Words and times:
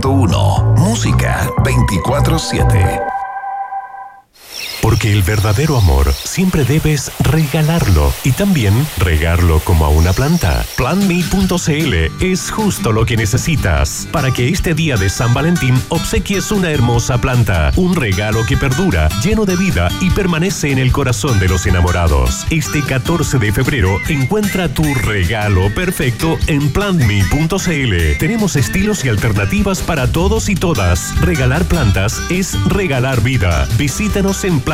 94.1 0.00 0.78
Música 0.78 1.50
24/7 1.64 3.15
porque 4.86 5.10
el 5.10 5.24
verdadero 5.24 5.76
amor 5.76 6.14
siempre 6.14 6.64
debes 6.64 7.10
regalarlo 7.18 8.14
y 8.22 8.30
también 8.30 8.72
regarlo 8.98 9.58
como 9.58 9.84
a 9.84 9.88
una 9.88 10.12
planta. 10.12 10.64
PlantMe.cl 10.76 11.94
es 12.24 12.52
justo 12.52 12.92
lo 12.92 13.04
que 13.04 13.16
necesitas 13.16 14.06
para 14.12 14.30
que 14.30 14.48
este 14.48 14.74
día 14.74 14.96
de 14.96 15.08
San 15.08 15.34
Valentín 15.34 15.74
obsequies 15.88 16.52
una 16.52 16.70
hermosa 16.70 17.20
planta, 17.20 17.72
un 17.74 17.96
regalo 17.96 18.46
que 18.46 18.56
perdura, 18.56 19.08
lleno 19.24 19.44
de 19.44 19.56
vida 19.56 19.88
y 20.00 20.10
permanece 20.10 20.70
en 20.70 20.78
el 20.78 20.92
corazón 20.92 21.40
de 21.40 21.48
los 21.48 21.66
enamorados. 21.66 22.46
Este 22.50 22.80
14 22.80 23.40
de 23.40 23.52
febrero 23.52 23.98
encuentra 24.08 24.68
tu 24.68 24.84
regalo 24.94 25.68
perfecto 25.74 26.38
en 26.46 26.72
PlantMe.cl. 26.72 28.18
Tenemos 28.20 28.54
estilos 28.54 29.04
y 29.04 29.08
alternativas 29.08 29.80
para 29.80 30.12
todos 30.12 30.48
y 30.48 30.54
todas. 30.54 31.12
Regalar 31.22 31.64
plantas 31.64 32.22
es 32.30 32.56
regalar 32.66 33.20
vida. 33.24 33.66
Visítanos 33.76 34.44
en 34.44 34.60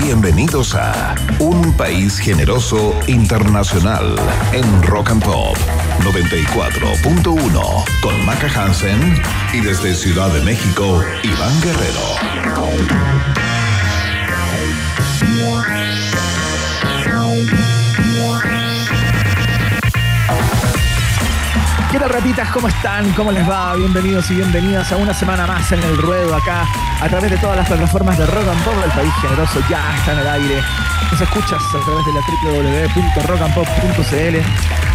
Bienvenidos 0.00 0.74
a 0.76 1.16
Un 1.40 1.76
País 1.76 2.18
Generoso 2.18 2.98
Internacional 3.08 4.14
en 4.52 4.82
Rock 4.84 5.10
and 5.10 5.24
Pop 5.24 5.56
94.1 6.00 7.84
con 8.00 8.24
Maca 8.24 8.48
Hansen 8.48 9.20
y 9.52 9.60
desde 9.60 9.94
Ciudad 9.94 10.32
de 10.32 10.40
México, 10.42 11.02
Iván 11.24 11.60
Guerrero. 11.60 13.08
¿Qué 21.98 22.04
tal 22.04 22.12
ratitas? 22.12 22.48
¿Cómo 22.50 22.68
están? 22.68 23.12
¿Cómo 23.14 23.32
les 23.32 23.50
va? 23.50 23.74
Bienvenidos 23.74 24.30
y 24.30 24.36
bienvenidas 24.36 24.92
a 24.92 24.96
una 24.96 25.12
semana 25.12 25.48
más 25.48 25.72
en 25.72 25.82
el 25.82 25.98
ruedo 25.98 26.36
acá 26.36 26.64
a 27.00 27.08
través 27.08 27.28
de 27.28 27.36
todas 27.38 27.56
las 27.56 27.66
plataformas 27.66 28.16
de 28.16 28.24
Rock 28.24 28.46
and 28.46 28.64
Pop. 28.64 28.74
El 28.84 28.90
país 28.92 29.12
generoso 29.20 29.58
ya 29.68 29.82
está 29.96 30.12
en 30.12 30.20
el 30.20 30.28
aire. 30.28 30.62
Nos 31.10 31.20
escuchas 31.20 31.60
a 31.60 31.80
través 31.84 32.06
de 32.06 32.12
la 32.12 32.20
www.rockandpop.cl, 32.20 34.36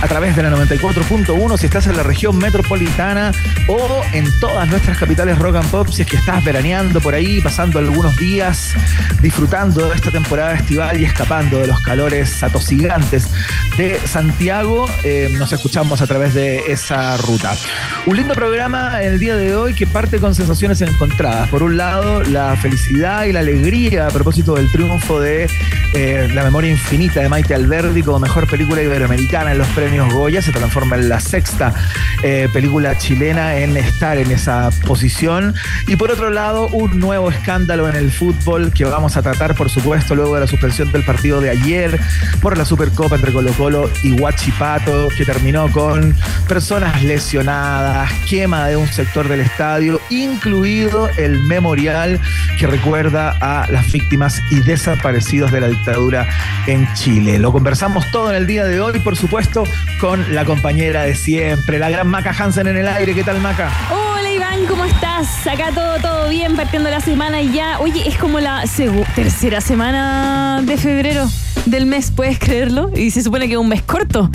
a 0.04 0.08
través 0.10 0.36
de 0.36 0.44
la 0.44 0.52
94.1 0.52 1.58
si 1.58 1.66
estás 1.68 1.88
en 1.88 1.96
la 1.96 2.04
región 2.04 2.38
metropolitana 2.38 3.32
o 3.68 4.02
en 4.12 4.30
todas 4.42 4.68
nuestras 4.68 4.98
capitales 4.98 5.40
Rock 5.40 5.56
and 5.56 5.72
Pop 5.72 5.88
si 5.88 6.02
es 6.02 6.08
que 6.10 6.18
estás 6.18 6.44
veraneando 6.44 7.00
por 7.00 7.14
ahí, 7.14 7.40
pasando 7.40 7.80
algunos 7.80 8.18
días, 8.18 8.74
disfrutando 9.22 9.88
de 9.88 9.96
esta 9.96 10.12
temporada 10.12 10.56
estival 10.56 11.00
y 11.00 11.06
escapando 11.06 11.60
de 11.60 11.68
los 11.68 11.80
calores 11.80 12.44
atosigantes 12.44 13.30
de 13.78 13.98
Santiago. 14.06 14.88
Eh, 15.06 15.34
nos 15.40 15.54
escuchamos 15.54 16.02
a 16.02 16.08
través 16.08 16.34
de 16.34 16.70
esa 16.70 17.16
ruta. 17.16 17.56
Un 18.06 18.18
lindo 18.18 18.34
programa 18.34 19.02
el 19.02 19.20
día 19.20 19.38
de 19.38 19.56
hoy 19.56 19.74
que 19.74 19.88
parte 19.88 20.20
con 20.20 20.36
sensaciones 20.36 20.82
encontradas. 20.82 21.48
Por 21.48 21.64
un 21.64 21.78
lado, 21.78 22.24
la 22.24 22.58
felicidad 22.58 23.24
y 23.24 23.32
la 23.32 23.40
alegría 23.40 24.08
a 24.08 24.10
propósito 24.10 24.56
del 24.56 24.70
triunfo 24.70 25.22
de 25.22 25.50
eh, 25.94 26.30
La 26.34 26.44
memoria 26.44 26.72
infinita 26.72 27.22
de 27.22 27.30
Maite 27.30 27.56
Alberdi 27.56 28.04
como 28.04 28.20
mejor 28.20 28.50
película 28.50 28.82
iberoamericana 28.82 29.54
en 29.54 29.60
los 29.60 29.68
premios 29.70 29.93
Goya. 30.02 30.42
Se 30.42 30.52
transforma 30.52 30.96
en 30.96 31.10
la 31.10 31.20
sexta 31.20 31.74
eh, 32.24 32.50
película 32.52 32.98
chilena 32.98 33.58
en 33.58 33.78
estar 33.78 34.18
en 34.18 34.32
esa 34.32 34.70
posición. 34.86 35.54
Y 35.88 35.96
por 35.96 36.12
otro 36.12 36.30
lado, 36.30 36.68
un 36.68 37.00
nuevo 37.00 37.30
escándalo 37.30 37.90
en 37.90 37.96
el 37.96 38.12
fútbol 38.12 38.72
que 38.74 38.86
vamos 38.86 39.18
a 39.18 39.22
tratar, 39.22 39.56
por 39.56 39.70
supuesto, 39.70 40.16
luego 40.16 40.36
de 40.36 40.42
la 40.42 40.48
suspensión 40.48 40.92
del 40.92 41.04
partido 41.04 41.42
de 41.42 41.50
ayer 41.50 42.00
por 42.42 42.58
la 42.58 42.66
Supercopa 42.66 43.16
entre 43.16 43.32
Colo 43.32 43.52
Colo 43.54 43.90
y 44.04 44.14
Huachipato, 44.14 45.10
que 45.16 45.26
terminó 45.26 45.72
con 45.72 46.16
personas 46.48 47.04
lesionadas, 47.04 48.12
quema 48.30 48.68
de 48.68 48.78
un 48.78 48.88
sector 48.88 49.28
del 49.28 49.42
estadio, 49.42 50.00
incluido 50.10 51.10
el 51.18 51.40
memorial 51.44 52.20
que 52.60 52.68
recuerda 52.68 53.36
a 53.42 53.70
las 53.70 53.92
víctimas 53.92 54.42
y 54.52 54.60
desaparecidos 54.62 55.52
de 55.52 55.62
la 55.62 55.68
dictadura 55.68 56.28
en 56.68 56.92
Chile. 56.94 57.40
Lo 57.40 57.52
conversamos 57.52 58.10
todo 58.12 58.30
en 58.30 58.38
el 58.38 58.48
día 58.48 58.66
de 58.66 58.80
hoy, 58.80 59.00
por 59.00 59.16
supuesto, 59.16 59.64
con 60.00 60.34
la 60.34 60.46
compañera 60.46 61.04
de 61.04 61.16
siempre, 61.16 61.80
la 61.80 61.90
gran 61.90 62.08
Maca 62.08 62.36
Hansen 62.38 62.68
en 62.68 62.78
el 62.78 62.88
aire. 62.88 63.14
¿Qué 63.14 63.24
tal, 63.24 63.40
Maca? 63.40 63.72
Hola, 63.92 64.32
Iván, 64.32 64.66
¿cómo 64.68 64.86
estás? 64.86 65.48
Acá 65.48 65.72
todo, 65.74 65.98
todo 66.00 66.30
bien, 66.30 66.56
partiendo 66.56 66.90
la 66.90 67.00
semana 67.00 67.42
y 67.42 67.54
ya. 67.54 67.80
Oye, 67.80 68.08
es 68.08 68.18
como 68.18 68.40
la 68.40 68.64
tercera 69.16 69.62
semana 69.62 70.62
de 70.64 70.78
febrero 70.78 71.30
del 71.66 71.86
mes, 71.86 72.12
¿puedes 72.12 72.40
creerlo? 72.40 72.92
Y 72.96 73.12
se 73.12 73.24
supone 73.24 73.48
que 73.48 73.54
es 73.54 73.60
un 73.60 73.70
mes 73.70 73.82
corto. 73.82 74.30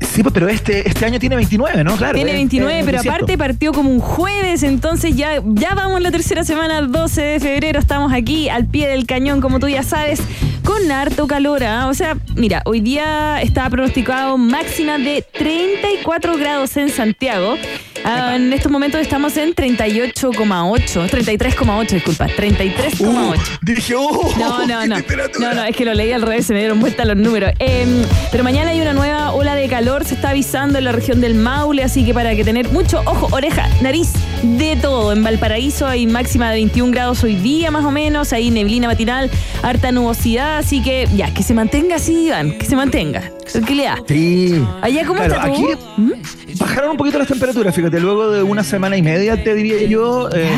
Sí, 0.00 0.22
pero 0.32 0.48
este, 0.48 0.88
este 0.88 1.04
año 1.06 1.20
tiene 1.20 1.36
29, 1.36 1.84
¿no? 1.84 1.96
Claro. 1.96 2.14
Tiene 2.14 2.32
29, 2.32 2.82
pero 2.84 3.00
aparte 3.00 3.38
partió 3.38 3.72
como 3.72 3.90
un 3.90 4.00
jueves, 4.00 4.64
entonces 4.64 5.14
ya, 5.14 5.40
ya 5.44 5.74
vamos 5.74 6.00
la 6.00 6.10
tercera 6.10 6.42
semana, 6.42 6.78
el 6.78 6.90
12 6.90 7.22
de 7.22 7.40
febrero, 7.40 7.78
estamos 7.78 8.12
aquí 8.12 8.48
al 8.48 8.66
pie 8.66 8.88
del 8.88 9.06
cañón, 9.06 9.40
como 9.40 9.60
tú 9.60 9.68
ya 9.68 9.84
sabes, 9.84 10.20
con 10.64 10.90
harto 10.90 11.26
calor. 11.26 11.64
¿ah? 11.64 11.88
O 11.88 11.94
sea, 11.94 12.16
mira, 12.34 12.62
hoy 12.64 12.80
día 12.80 13.40
está 13.42 13.68
pronosticado 13.68 14.38
máxima 14.38 14.98
de 14.98 15.24
34 15.32 16.36
grados 16.36 16.76
en 16.76 16.90
Santiago. 16.90 17.56
Ah, 18.04 18.36
en 18.36 18.52
estos 18.52 18.70
momentos 18.70 19.00
estamos 19.00 19.36
en 19.36 19.54
38,8, 19.54 21.08
33,8, 21.08 21.90
disculpa, 21.90 22.26
33,8. 22.26 23.00
Uh, 23.00 23.34
dije, 23.62 23.94
oh, 23.96 24.34
no, 24.38 24.66
no, 24.66 24.86
no, 24.86 24.96
no, 25.38 25.54
no, 25.54 25.64
es 25.64 25.76
que 25.76 25.84
lo 25.84 25.94
leí 25.94 26.12
al 26.12 26.22
revés, 26.22 26.46
se 26.46 26.52
me 26.54 26.60
dieron 26.60 26.80
vuelta 26.80 27.04
los 27.04 27.16
números. 27.16 27.52
Em, 27.58 28.02
pero 28.30 28.44
mañana 28.44 28.70
hay 28.70 28.80
una 28.80 28.92
nueva 28.92 29.32
ola 29.32 29.54
de 29.54 29.68
calor, 29.68 30.04
se 30.04 30.14
está 30.14 30.30
avisando 30.30 30.78
en 30.78 30.84
la 30.84 30.92
región 30.92 31.20
del 31.20 31.34
Maule, 31.34 31.82
así 31.82 32.04
que 32.04 32.14
para 32.14 32.34
que 32.34 32.44
tener 32.44 32.70
mucho 32.70 33.02
ojo, 33.04 33.28
oreja, 33.32 33.68
nariz, 33.82 34.12
de 34.42 34.76
todo. 34.76 35.12
En 35.12 35.22
Valparaíso 35.22 35.86
hay 35.86 36.06
máxima 36.06 36.50
de 36.50 36.56
21 36.56 36.92
grados 36.92 37.22
hoy 37.24 37.36
día 37.36 37.70
más 37.70 37.84
o 37.84 37.90
menos, 37.90 38.32
hay 38.32 38.50
neblina 38.50 38.88
matinal, 38.88 39.30
harta 39.62 39.92
nubosidad, 39.92 40.58
así 40.58 40.82
que 40.82 41.08
ya, 41.14 41.32
que 41.32 41.42
se 41.42 41.54
mantenga 41.54 41.96
así, 41.96 42.26
Iván, 42.26 42.58
que 42.58 42.66
se 42.66 42.76
mantenga. 42.76 43.30
Tranquilidad. 43.50 43.98
Sí. 44.06 44.64
Allá, 44.80 45.04
¿cómo 45.04 45.22
está 45.22 45.42
Aquí 45.42 45.64
¿Mm? 45.96 46.12
bajaron 46.56 46.90
un 46.92 46.96
poquito 46.96 47.18
las 47.18 47.26
temperaturas, 47.28 47.74
fíjate, 47.74 47.89
luego 47.98 48.30
de 48.30 48.42
una 48.42 48.62
semana 48.62 48.96
y 48.96 49.02
media, 49.02 49.42
te 49.42 49.54
diría 49.54 49.82
yo, 49.88 50.28
eh, 50.30 50.48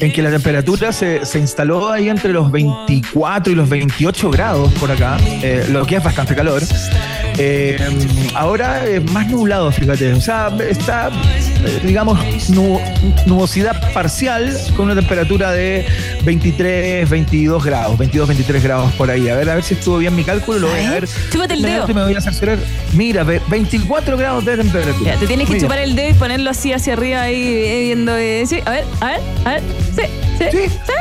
en 0.00 0.12
que 0.12 0.20
la 0.20 0.30
temperatura 0.30 0.92
se, 0.92 1.24
se, 1.24 1.38
instaló 1.38 1.90
ahí 1.90 2.08
entre 2.08 2.32
los 2.32 2.50
24 2.50 3.52
y 3.52 3.56
los 3.56 3.68
28 3.68 4.30
grados 4.30 4.72
por 4.74 4.90
acá, 4.90 5.16
eh, 5.42 5.66
lo 5.70 5.86
que 5.86 5.96
es 5.96 6.04
bastante 6.04 6.34
calor. 6.34 6.62
Eh, 7.38 7.78
ahora 8.34 8.86
es 8.86 9.02
más 9.12 9.28
nublado, 9.28 9.70
fíjate. 9.72 10.12
O 10.12 10.20
sea, 10.20 10.50
está, 10.68 11.10
digamos, 11.84 12.18
nubosidad 13.26 13.92
parcial 13.92 14.56
con 14.76 14.86
una 14.86 14.94
temperatura 14.94 15.52
de 15.52 15.86
23, 16.24 17.08
22 17.08 17.64
grados, 17.64 17.98
22, 17.98 18.28
23 18.28 18.62
grados 18.62 18.92
por 18.92 19.10
ahí. 19.10 19.28
A 19.28 19.36
ver, 19.36 19.50
a 19.50 19.54
ver 19.54 19.64
si 19.64 19.74
estuvo 19.74 19.98
bien 19.98 20.14
mi 20.14 20.24
cálculo. 20.24 20.60
Lo 20.60 20.68
voy 20.68 20.80
a 20.80 20.90
ver. 20.90 21.08
Chúpate 21.30 21.54
el 21.54 21.62
dedo. 21.62 21.86
Me 21.88 22.04
voy 22.04 22.14
a 22.14 22.18
hacer 22.18 22.58
Mira, 22.92 23.24
24 23.24 24.16
grados 24.16 24.44
de 24.44 24.56
temperatura. 24.56 25.16
te 25.16 25.26
tienes 25.26 25.48
que 25.48 25.60
chupar 25.60 25.78
el 25.78 25.94
dedo 25.94 26.10
y 26.10 26.14
ponerlo 26.14 26.50
así 26.50 26.72
hacia 26.72 26.94
arriba 26.94 27.22
ahí 27.22 27.84
viendo. 27.84 28.12
sí, 28.46 28.60
a 28.64 28.70
ver, 28.70 28.84
a 29.00 29.06
ver, 29.06 29.20
a 29.44 29.50
ver. 29.50 29.62
Sí, 29.94 30.02
sí. 30.38 30.58
sí. 30.68 30.92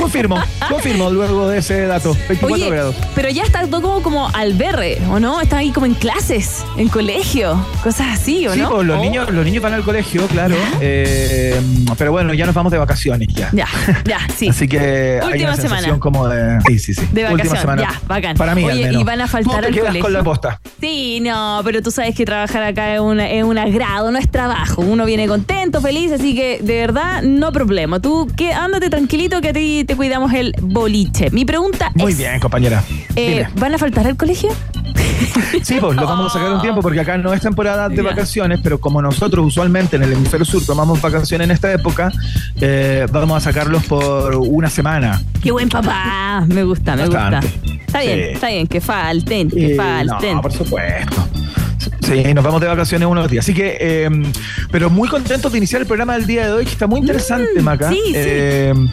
Confirmo, 0.00 0.38
confirmo 0.68 1.10
luego 1.10 1.48
de 1.48 1.58
ese 1.58 1.82
dato. 1.86 2.14
24 2.28 2.54
Oye, 2.54 2.70
grados. 2.70 2.94
pero 3.14 3.28
ya 3.30 3.42
está 3.42 3.66
todo 3.66 3.80
como, 3.82 4.02
como 4.02 4.28
al 4.34 4.54
berre, 4.54 4.98
¿o 5.10 5.18
no? 5.20 5.40
Están 5.40 5.60
ahí 5.60 5.70
como 5.70 5.86
en 5.86 5.94
clases, 5.94 6.64
en 6.76 6.88
colegio, 6.88 7.58
cosas 7.82 8.18
así, 8.20 8.46
¿o 8.46 8.52
Sí, 8.54 8.60
no? 8.60 8.70
pues 8.70 8.86
los, 8.86 8.98
Oh. 8.98 9.02
niños, 9.02 9.30
los 9.30 9.44
niños 9.44 9.62
van 9.62 9.74
al 9.74 9.82
colegio, 9.82 10.26
claro. 10.28 10.54
eh, 10.80 11.60
pero 11.98 12.12
bueno, 12.12 12.32
ya 12.34 12.46
nos 12.46 12.54
vamos 12.54 12.72
de 12.72 12.78
vacaciones 12.78 13.28
ya. 13.34 13.50
Ya, 13.52 13.66
ya, 14.04 14.18
sí. 14.36 14.48
Así 14.48 14.68
que 14.68 15.20
hay 15.22 15.32
Última 15.32 15.48
una 15.50 15.56
sensación 15.56 15.80
semana. 15.80 16.00
como 16.00 16.28
de. 16.28 16.58
Sí, 16.66 16.78
sí, 16.78 16.94
sí. 16.94 17.06
De 17.12 17.26
semana. 17.58 17.82
ya, 17.82 18.00
bacán. 18.06 18.36
Para 18.36 18.54
mí, 18.54 18.64
Oye, 18.64 18.72
al 18.84 18.88
menos. 18.88 19.00
y 19.02 19.04
van 19.04 19.20
a 19.20 19.28
faltar 19.28 19.64
al 19.64 19.72
quedas 19.72 19.86
colegio. 19.88 20.02
con 20.02 20.12
la 20.12 20.22
posta. 20.22 20.60
Sí, 20.80 21.20
no, 21.20 21.60
pero 21.64 21.82
tú 21.82 21.90
sabes 21.90 22.14
que 22.14 22.24
trabajar 22.24 22.62
acá 22.62 22.94
es, 22.94 23.00
una- 23.00 23.28
es 23.30 23.44
un 23.44 23.58
agrado, 23.58 24.10
no 24.10 24.18
es 24.18 24.30
trabajo. 24.30 24.82
Uno 24.82 25.04
viene 25.06 25.26
contento, 25.26 25.80
feliz, 25.80 26.12
así 26.12 26.34
que 26.34 26.58
de 26.62 26.78
verdad, 26.80 27.22
no 27.22 27.52
problema. 27.52 28.00
Tú 28.00 28.28
que 28.36 28.52
ándate 28.52 28.90
tranquilito 28.90 29.40
que 29.40 29.48
a 29.50 29.52
ti 29.52 29.84
te 29.86 29.96
cuidamos 29.96 30.32
el 30.32 30.54
boliche. 30.60 31.30
Mi 31.30 31.44
pregunta 31.44 31.90
Muy 31.94 32.12
es: 32.12 32.18
bien, 32.18 32.38
compañera. 32.40 32.82
eh. 33.14 33.46
¿van 33.58 33.74
a 33.74 33.78
faltar 33.78 34.06
al 34.06 34.16
colegio? 34.16 34.50
Sí, 35.62 35.76
pues 35.80 35.96
lo 35.96 36.06
vamos 36.06 36.30
a 36.34 36.38
sacar 36.38 36.52
un 36.52 36.60
tiempo 36.60 36.80
porque 36.82 37.00
acá 37.00 37.16
no 37.16 37.32
es 37.32 37.40
temporada 37.40 37.88
de 37.88 38.02
vacaciones, 38.02 38.60
pero 38.62 38.78
como 38.80 39.00
nosotros 39.00 39.46
usualmente 39.46 39.96
en 39.96 40.02
el 40.02 40.12
hemisferio 40.12 40.44
sur 40.44 40.64
tomamos 40.64 41.00
vacaciones 41.00 41.46
en 41.46 41.50
esta 41.52 41.72
época, 41.72 42.12
eh, 42.60 43.06
vamos 43.10 43.36
a 43.38 43.40
sacarlos 43.40 43.84
por 43.84 44.34
una 44.36 44.68
semana. 44.68 45.22
Qué 45.42 45.50
buen 45.52 45.68
papá. 45.68 46.44
Me 46.48 46.64
gusta, 46.64 46.96
me 46.96 47.06
gusta. 47.06 47.40
Está 47.86 48.00
bien, 48.00 48.18
Sí. 48.18 48.24
está 48.34 48.48
bien, 48.48 48.66
que 48.66 48.80
falten, 48.80 49.50
que 49.50 49.72
Eh, 49.72 49.76
falten. 49.76 50.34
No, 50.36 50.42
por 50.42 50.52
supuesto. 50.52 51.28
Sí, 52.02 52.34
nos 52.34 52.44
vamos 52.44 52.60
de 52.60 52.66
vacaciones 52.68 53.08
unos 53.08 53.28
días. 53.30 53.44
Así 53.44 53.54
que, 53.54 53.76
eh, 53.80 54.08
pero 54.70 54.90
muy 54.90 55.08
contentos 55.08 55.50
de 55.52 55.58
iniciar 55.58 55.80
el 55.82 55.86
programa 55.88 56.14
del 56.14 56.26
día 56.26 56.46
de 56.46 56.52
hoy, 56.52 56.64
que 56.64 56.70
está 56.72 56.86
muy 56.86 57.00
interesante, 57.00 57.60
Maca. 57.62 57.90
Mm, 57.90 57.94
sí, 57.94 58.00
sí. 58.06 58.92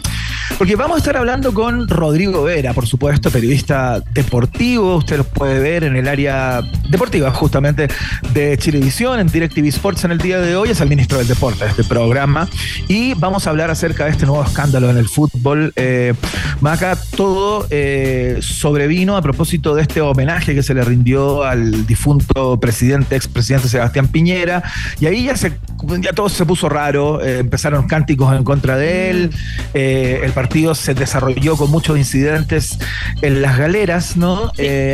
Porque 0.58 0.76
vamos 0.76 0.96
a 0.96 0.98
estar 0.98 1.16
hablando 1.16 1.52
con 1.52 1.88
Rodrigo 1.88 2.44
Vera, 2.44 2.72
por 2.72 2.86
supuesto, 2.86 3.30
periodista 3.30 4.00
deportivo. 4.12 4.96
Usted 4.96 5.16
los 5.18 5.26
puede 5.26 5.58
ver 5.58 5.82
en 5.82 5.96
el 5.96 6.06
área 6.06 6.62
deportiva, 6.94 7.32
justamente, 7.32 7.88
de 8.32 8.56
Chilevisión, 8.56 9.18
en 9.18 9.26
DirecTV 9.26 9.66
Sports 9.66 10.04
en 10.04 10.12
el 10.12 10.18
día 10.18 10.38
de 10.40 10.54
hoy. 10.54 10.70
Es 10.70 10.80
el 10.80 10.88
ministro 10.88 11.18
del 11.18 11.26
deporte 11.26 11.64
de 11.64 11.70
este 11.70 11.82
programa. 11.82 12.48
Y 12.86 13.14
vamos 13.14 13.48
a 13.48 13.50
hablar 13.50 13.68
acerca 13.68 14.04
de 14.04 14.12
este 14.12 14.26
nuevo 14.26 14.44
escándalo 14.44 14.88
en 14.90 14.96
el 14.96 15.08
fútbol. 15.08 15.72
Eh, 15.74 16.14
Maca, 16.60 16.96
todo 17.16 17.66
eh, 17.70 18.38
sobrevino 18.40 19.16
a 19.16 19.22
propósito 19.22 19.74
de 19.74 19.82
este 19.82 20.00
homenaje 20.00 20.54
que 20.54 20.62
se 20.62 20.72
le 20.72 20.84
rindió 20.84 21.42
al 21.42 21.84
difunto 21.84 22.60
presidente, 22.60 23.16
expresidente 23.16 23.68
Sebastián 23.68 24.06
Piñera. 24.06 24.62
Y 25.00 25.06
ahí 25.06 25.24
ya, 25.24 25.36
se, 25.36 25.52
ya 25.98 26.12
todo 26.12 26.28
se 26.28 26.46
puso 26.46 26.68
raro. 26.68 27.24
eh, 27.24 27.40
empezaron 27.40 27.88
cánticos 27.88 28.36
en 28.36 28.44
contra 28.44 28.76
de 28.76 29.10
él. 29.10 29.30
el 29.74 30.30
partido 30.30 30.76
se 30.76 30.94
desarrolló 30.94 31.56
con 31.56 31.72
muchos 31.72 31.98
incidentes 31.98 32.78
en 33.20 33.42
las 33.42 33.58
galeras, 33.58 34.16
¿no? 34.16 34.52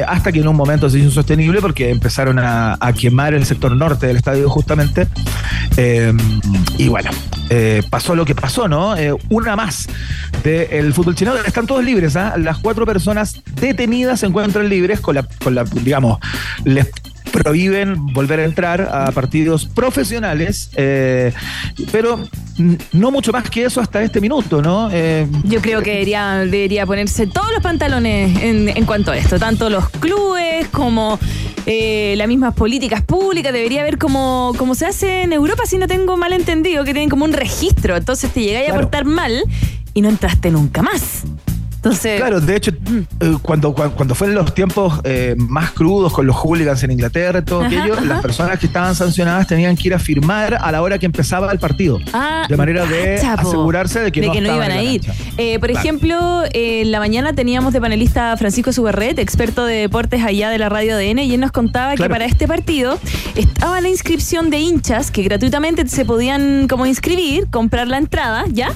Hasta 0.09 0.33
que 0.33 0.41
en 0.41 0.49
un 0.49 0.57
momento 0.57 0.89
se 0.89 0.97
hizo 0.97 1.09
insostenible 1.09 1.61
porque 1.61 1.90
empezaron 1.91 2.39
a, 2.39 2.79
quemar 2.99 3.35
el 3.35 3.47
sector 3.47 3.75
norte 3.77 4.07
del 4.07 4.17
estadio 4.17 4.49
justamente. 4.49 5.07
Eh, 5.77 6.13
y 6.77 6.89
bueno, 6.89 7.11
eh, 7.49 7.83
pasó 7.89 8.15
lo 8.15 8.25
que 8.25 8.35
pasó, 8.35 8.69
¿no? 8.69 8.97
Eh, 8.97 9.15
una 9.29 9.57
más 9.57 9.89
del 10.43 10.93
fútbol 10.93 11.15
chileno. 11.15 11.37
Están 11.39 11.67
todos 11.67 11.85
libres, 11.85 12.17
¿ah? 12.17 12.35
Las 12.37 12.59
cuatro 12.59 12.87
personas 12.87 13.43
detenidas 13.61 14.21
se 14.21 14.27
encuentran 14.27 14.69
libres 14.69 15.01
con 15.01 15.15
la, 15.15 15.27
con 15.43 15.55
la 15.55 15.65
digamos, 15.65 16.19
les 16.65 16.89
prohíben 17.33 18.07
volver 18.13 18.41
a 18.41 18.45
entrar 18.45 18.83
a 18.83 19.11
partidos 19.13 19.67
profesionales, 19.67 20.71
eh, 20.77 21.33
pero 21.93 22.19
no 22.93 23.11
mucho 23.11 23.33
más 23.33 23.49
que 23.49 23.65
eso 23.65 23.81
hasta 23.81 24.03
este 24.03 24.21
minuto, 24.21 24.61
¿no? 24.61 24.91
Eh, 24.93 25.27
Yo 25.45 25.61
creo 25.61 25.83
que 25.83 25.93
debería, 25.93 26.39
debería 26.39 26.87
ponerse 26.87 27.27
todos 27.27 27.51
los 27.53 27.63
pantalones 27.63 28.43
en, 28.43 28.69
en 28.69 28.85
cuanto 28.85 29.13
a 29.13 29.17
esto, 29.17 29.39
tanto 29.39 29.71
los 29.71 29.89
clubes 29.91 30.69
como 30.69 31.19
eh, 31.67 32.15
las 32.17 32.29
mismas 32.29 32.55
políticas 32.55 33.03
públicas, 33.03 33.53
debería 33.53 33.83
haber 33.83 33.99
como, 33.99 34.53
como 34.57 34.75
se 34.75 34.87
hace 34.87 35.23
en 35.23 35.33
Europa, 35.33 35.65
si 35.67 35.79
no 35.79 35.87
tengo 35.87 36.17
mal 36.17 36.33
entendido, 36.33 36.85
que 36.85 36.93
tienen 36.93 37.09
como 37.09 37.25
un 37.25 37.33
registro, 37.33 37.97
entonces 37.97 38.31
te 38.31 38.41
llegáis 38.41 38.71
a 38.71 38.75
portar 38.75 39.05
mal 39.05 39.43
y 39.95 40.03
no 40.03 40.09
entraste 40.09 40.51
nunca 40.51 40.83
más. 40.83 41.25
Entonces, 41.81 42.19
Claro, 42.21 42.43
de 42.43 42.57
hecho, 42.57 42.73
eh, 43.21 43.37
cuando, 43.41 43.73
cuando, 43.73 44.15
fueron 44.15 44.37
los 44.37 44.53
tiempos 44.55 45.01
eh, 45.03 45.35
más 45.39 45.71
crudos 45.71 46.13
con 46.13 46.27
los 46.27 46.37
hooligans 46.37 46.83
en 46.83 46.91
Inglaterra 46.91 47.39
y 47.39 47.43
todo 47.43 47.61
Ajá, 47.61 47.69
aquello, 47.69 47.95
ajá. 47.95 48.05
las 48.05 48.21
personas 48.21 48.59
que 48.59 48.67
estaban 48.67 48.95
sancionadas 48.95 49.47
tenían 49.47 49.75
que 49.77 49.89
ir 49.89 49.95
a 49.95 49.99
firmar 49.99 50.59
a 50.61 50.71
la 50.71 50.83
hora 50.83 50.99
que 50.99 51.07
empezaba 51.07 51.51
el 51.51 51.59
partido. 51.59 51.99
Ah, 52.13 52.45
de 52.47 52.57
manera 52.59 52.85
de 52.85 53.17
asegurarse 53.17 54.01
de 54.01 54.13
que 54.13 54.21
de 54.21 54.27
no, 54.27 54.33
que 54.35 54.41
no 54.43 54.49
estaban 54.49 54.71
iban 54.73 54.79
a 54.79 54.83
ir. 54.83 55.01
Eh, 55.39 55.59
por 55.59 55.71
Claro. 55.71 55.81
ejemplo, 55.87 56.43
eh, 56.53 56.83
en 56.83 56.93
la 56.93 56.99
mañana 56.99 57.33
teníamos 57.33 57.73
de 57.73 57.81
panelista 57.81 58.33
a 58.33 58.37
Francisco 58.37 58.73
Suberret, 58.75 59.19
experto 59.19 59.65
de 59.65 59.77
deportes 59.77 60.23
allá 60.23 60.51
de 60.51 60.59
la 60.59 60.69
radio 60.69 60.97
DN, 60.99 61.25
y 61.25 61.33
él 61.33 61.41
nos 61.41 61.51
contaba 61.51 61.95
que 61.95 62.11
para 62.11 62.27
este 62.27 62.47
partido 62.47 62.99
estaba 63.37 63.81
la 63.81 63.89
inscripción 63.89 64.51
de 64.51 64.59
hinchas 64.59 65.11
que 65.11 65.23
gratuitamente 65.23 65.89
se 65.89 66.05
podían 66.05 66.69
como 66.69 66.85
inscribir, 66.85 67.47
comprar 67.51 67.89
la 67.89 67.97
entrada, 67.97 68.45
¿ya? 68.53 68.69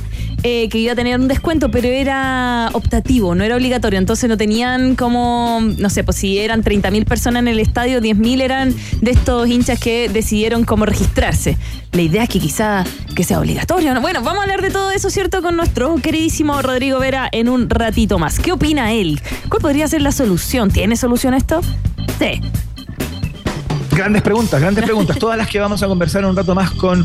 Eh, 0.47 0.69
que 0.69 0.77
iba 0.77 0.93
a 0.93 0.95
tener 0.95 1.19
un 1.19 1.27
descuento, 1.27 1.71
pero 1.71 1.89
era 1.89 2.69
optativo, 2.75 3.35
no 3.35 3.45
era 3.45 3.57
obligatorio. 3.57 3.99
Entonces 3.99 4.29
no 4.29 4.37
tenían 4.37 4.95
como, 4.95 5.61
no 5.79 5.89
sé, 5.89 6.05
pues 6.05 6.19
si 6.19 6.39
eran 6.39 6.63
30.000 6.63 7.07
personas 7.07 7.41
en 7.41 7.49
el 7.49 7.61
estadio, 7.61 8.03
10.000 8.03 8.43
eran 8.43 8.75
de 9.01 9.11
estos 9.11 9.49
hinchas 9.49 9.81
que 9.81 10.11
decidieron 10.11 10.65
cómo 10.65 10.85
registrarse. 10.85 11.57
La 11.93 12.03
idea 12.03 12.25
es 12.25 12.29
que 12.29 12.41
quizá 12.41 12.85
que 13.17 13.25
sea 13.25 13.41
obligatorio. 13.41 13.95
¿no? 13.95 14.03
Bueno, 14.03 14.21
vamos 14.23 14.41
a 14.41 14.43
hablar 14.43 14.61
de 14.61 14.69
todo 14.69 14.91
eso, 14.91 15.09
¿cierto? 15.09 15.41
Con 15.41 15.57
nuestro 15.57 15.95
queridísimo 15.97 16.61
Rodrigo 16.61 16.99
Vera 16.99 17.27
en 17.33 17.49
un 17.49 17.71
ratito 17.71 18.19
más. 18.19 18.39
¿Qué 18.39 18.53
opina 18.53 18.93
él? 18.93 19.23
¿Cuál 19.49 19.63
podría 19.63 19.89
ser 19.89 20.03
la 20.03 20.13
solución? 20.13 20.71
¿Tiene 20.71 20.97
solución 20.97 21.33
esto? 21.33 21.63
Sí. 22.19 22.43
Grandes 23.95 24.23
preguntas, 24.23 24.61
grandes 24.61 24.85
preguntas, 24.85 25.19
todas 25.19 25.39
las 25.39 25.49
que 25.49 25.61
vamos 25.61 25.83
a 25.83 25.87
conversar 25.87 26.25
un 26.25 26.37
rato 26.37 26.55
más 26.55 26.71
con 26.73 27.05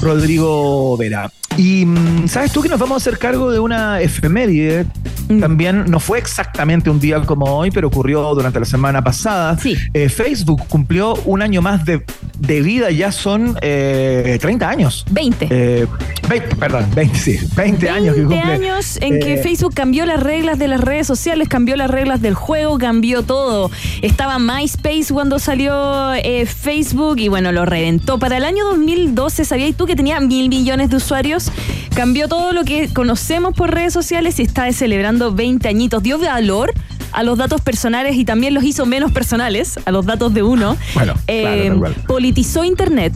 Rodrigo 0.00 0.96
Vera. 0.96 1.30
Y 1.56 1.84
mm, 1.84 2.28
sabes 2.28 2.52
tú 2.52 2.62
que 2.62 2.68
nos 2.68 2.78
vamos 2.78 2.94
a 2.94 2.96
hacer 3.08 3.18
cargo 3.18 3.50
de 3.50 3.58
una 3.58 4.00
efeméride. 4.00 4.86
Mm. 5.28 5.40
También 5.40 5.84
no 5.90 6.00
fue 6.00 6.18
exactamente 6.18 6.88
un 6.90 6.98
día 6.98 7.20
como 7.20 7.44
hoy, 7.46 7.70
pero 7.70 7.88
ocurrió 7.88 8.34
durante 8.34 8.58
la 8.58 8.64
semana 8.66 9.02
pasada. 9.04 9.56
Sí. 9.58 9.76
Eh, 9.92 10.08
Facebook 10.08 10.62
cumplió 10.68 11.14
un 11.26 11.42
año 11.42 11.60
más 11.60 11.84
de, 11.84 12.02
de 12.38 12.60
vida, 12.62 12.90
ya 12.90 13.12
son 13.12 13.56
eh, 13.60 14.38
30 14.40 14.68
años. 14.68 15.04
20. 15.10 15.48
Eh, 15.50 15.86
20, 16.28 16.56
perdón, 16.56 16.86
20, 16.94 17.18
sí, 17.18 17.38
20, 17.54 17.90
años 17.90 18.14
que 18.14 18.22
20 18.24 18.36
cumple. 18.42 18.54
años 18.68 18.98
en 19.02 19.20
que 19.20 19.34
Eh, 19.34 19.42
Facebook 19.42 19.74
cambió 19.74 20.06
las 20.06 20.20
reglas 20.20 20.58
de 20.58 20.66
las 20.68 20.80
redes 20.80 21.06
sociales, 21.06 21.48
cambió 21.48 21.76
las 21.76 21.90
reglas 21.90 22.22
del 22.22 22.34
juego, 22.34 22.78
cambió 22.78 23.22
todo. 23.22 23.70
Estaba 24.02 24.38
MySpace 24.38 25.12
cuando 25.12 25.38
salió 25.38 26.12
eh, 26.30 26.46
Facebook 26.46 27.18
y 27.18 27.28
bueno, 27.28 27.50
lo 27.52 27.64
reventó. 27.66 28.18
Para 28.18 28.36
el 28.36 28.44
año 28.44 28.64
2012, 28.66 29.44
¿sabías 29.44 29.74
tú 29.76 29.86
que 29.86 29.96
tenía 29.96 30.20
mil 30.20 30.48
millones 30.48 30.90
de 30.90 30.96
usuarios? 30.96 31.50
Cambió 31.94 32.28
todo 32.28 32.52
lo 32.52 32.64
que 32.64 32.92
conocemos 32.92 33.54
por 33.54 33.74
redes 33.74 33.92
sociales 33.92 34.38
y 34.38 34.42
está 34.42 34.70
celebrando 34.72 35.32
20 35.34 35.68
añitos. 35.68 36.02
Dio 36.02 36.18
valor 36.18 36.72
a 37.12 37.22
los 37.24 37.36
datos 37.38 37.60
personales 37.60 38.16
y 38.16 38.24
también 38.24 38.54
los 38.54 38.62
hizo 38.64 38.86
menos 38.86 39.10
personales, 39.12 39.78
a 39.84 39.90
los 39.90 40.06
datos 40.06 40.32
de 40.32 40.42
uno. 40.44 40.76
Bueno, 40.94 41.14
claro, 41.14 41.22
Eh, 41.26 41.72
politizó 42.06 42.64
Internet. 42.64 43.12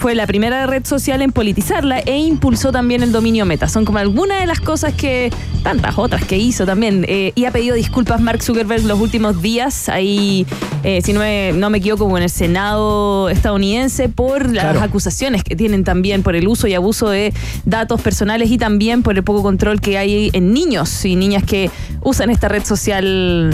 Fue 0.00 0.14
la 0.14 0.26
primera 0.26 0.66
red 0.66 0.86
social 0.86 1.20
en 1.20 1.30
politizarla 1.30 1.98
e 1.98 2.16
impulsó 2.16 2.72
también 2.72 3.02
el 3.02 3.12
dominio 3.12 3.44
meta. 3.44 3.68
Son 3.68 3.84
como 3.84 3.98
algunas 3.98 4.40
de 4.40 4.46
las 4.46 4.58
cosas 4.58 4.94
que, 4.94 5.30
tantas 5.62 5.98
otras 5.98 6.24
que 6.24 6.38
hizo 6.38 6.64
también. 6.64 7.04
Eh, 7.06 7.32
y 7.34 7.44
ha 7.44 7.50
pedido 7.50 7.76
disculpas 7.76 8.18
Mark 8.18 8.42
Zuckerberg 8.42 8.84
los 8.86 8.98
últimos 8.98 9.42
días, 9.42 9.90
ahí, 9.90 10.46
eh, 10.84 11.02
si 11.04 11.12
no 11.12 11.20
me, 11.20 11.52
no 11.52 11.68
me 11.68 11.76
equivoco, 11.76 12.16
en 12.16 12.22
el 12.22 12.30
Senado 12.30 13.28
estadounidense, 13.28 14.08
por 14.08 14.46
las 14.50 14.64
Claro. 14.64 14.80
acusaciones 14.80 15.44
que 15.44 15.54
tienen 15.54 15.84
también 15.84 16.22
por 16.22 16.34
el 16.34 16.48
uso 16.48 16.66
y 16.66 16.72
abuso 16.72 17.10
de 17.10 17.34
datos 17.66 18.00
personales 18.00 18.50
y 18.50 18.56
también 18.56 19.02
por 19.02 19.14
el 19.18 19.22
poco 19.22 19.42
control 19.42 19.82
que 19.82 19.98
hay 19.98 20.30
en 20.32 20.54
niños 20.54 21.04
y 21.04 21.14
niñas 21.14 21.44
que 21.44 21.70
usan 22.00 22.30
esta 22.30 22.48
red 22.48 22.64
social, 22.64 23.50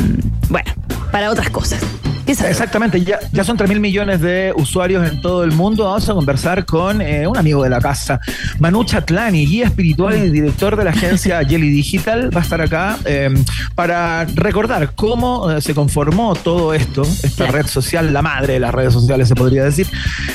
bueno, 0.49 0.71
para 1.11 1.29
otras 1.33 1.51
cosas. 1.51 1.83
Exactamente, 2.29 3.01
ya, 3.03 3.19
ya 3.33 3.45
son 3.45 3.57
3 3.57 3.69
mil 3.69 3.81
millones 3.81 4.21
de 4.21 4.53
usuarios 4.57 5.09
en 5.09 5.21
todo 5.21 5.45
el 5.45 5.53
mundo. 5.53 5.85
Vamos 5.85 6.09
a 6.09 6.15
conversar 6.15 6.65
con 6.67 7.01
eh, 7.01 7.27
un 7.27 7.37
amigo 7.37 7.63
de 7.63 7.71
la 7.71 7.81
casa, 7.81 8.21
Manu 8.59 8.85
Chatlani, 8.85 9.47
guía 9.47 9.67
espiritual 9.67 10.17
y 10.27 10.31
director 10.31 10.77
de 10.77 10.85
la 10.85 10.91
agencia 10.91 11.43
Jelly 11.49 11.71
Digital. 11.71 12.35
Va 12.35 12.41
a 12.41 12.43
estar 12.45 12.61
acá 12.61 12.99
eh, 13.05 13.33
para 13.75 14.25
recordar 14.25 14.93
cómo 14.95 15.51
eh, 15.51 15.61
se 15.61 15.75
conformó 15.75 16.35
todo 16.35 16.75
esto, 16.75 17.03
esta 17.03 17.47
Claro. 17.47 17.53
red 17.53 17.67
social, 17.67 18.13
la 18.13 18.23
madre 18.23 18.55
de 18.55 18.61
las 18.61 18.75
redes 18.75 18.93
sociales, 18.93 19.29
se 19.29 19.35
podría 19.35 19.63
decir. 19.65 19.87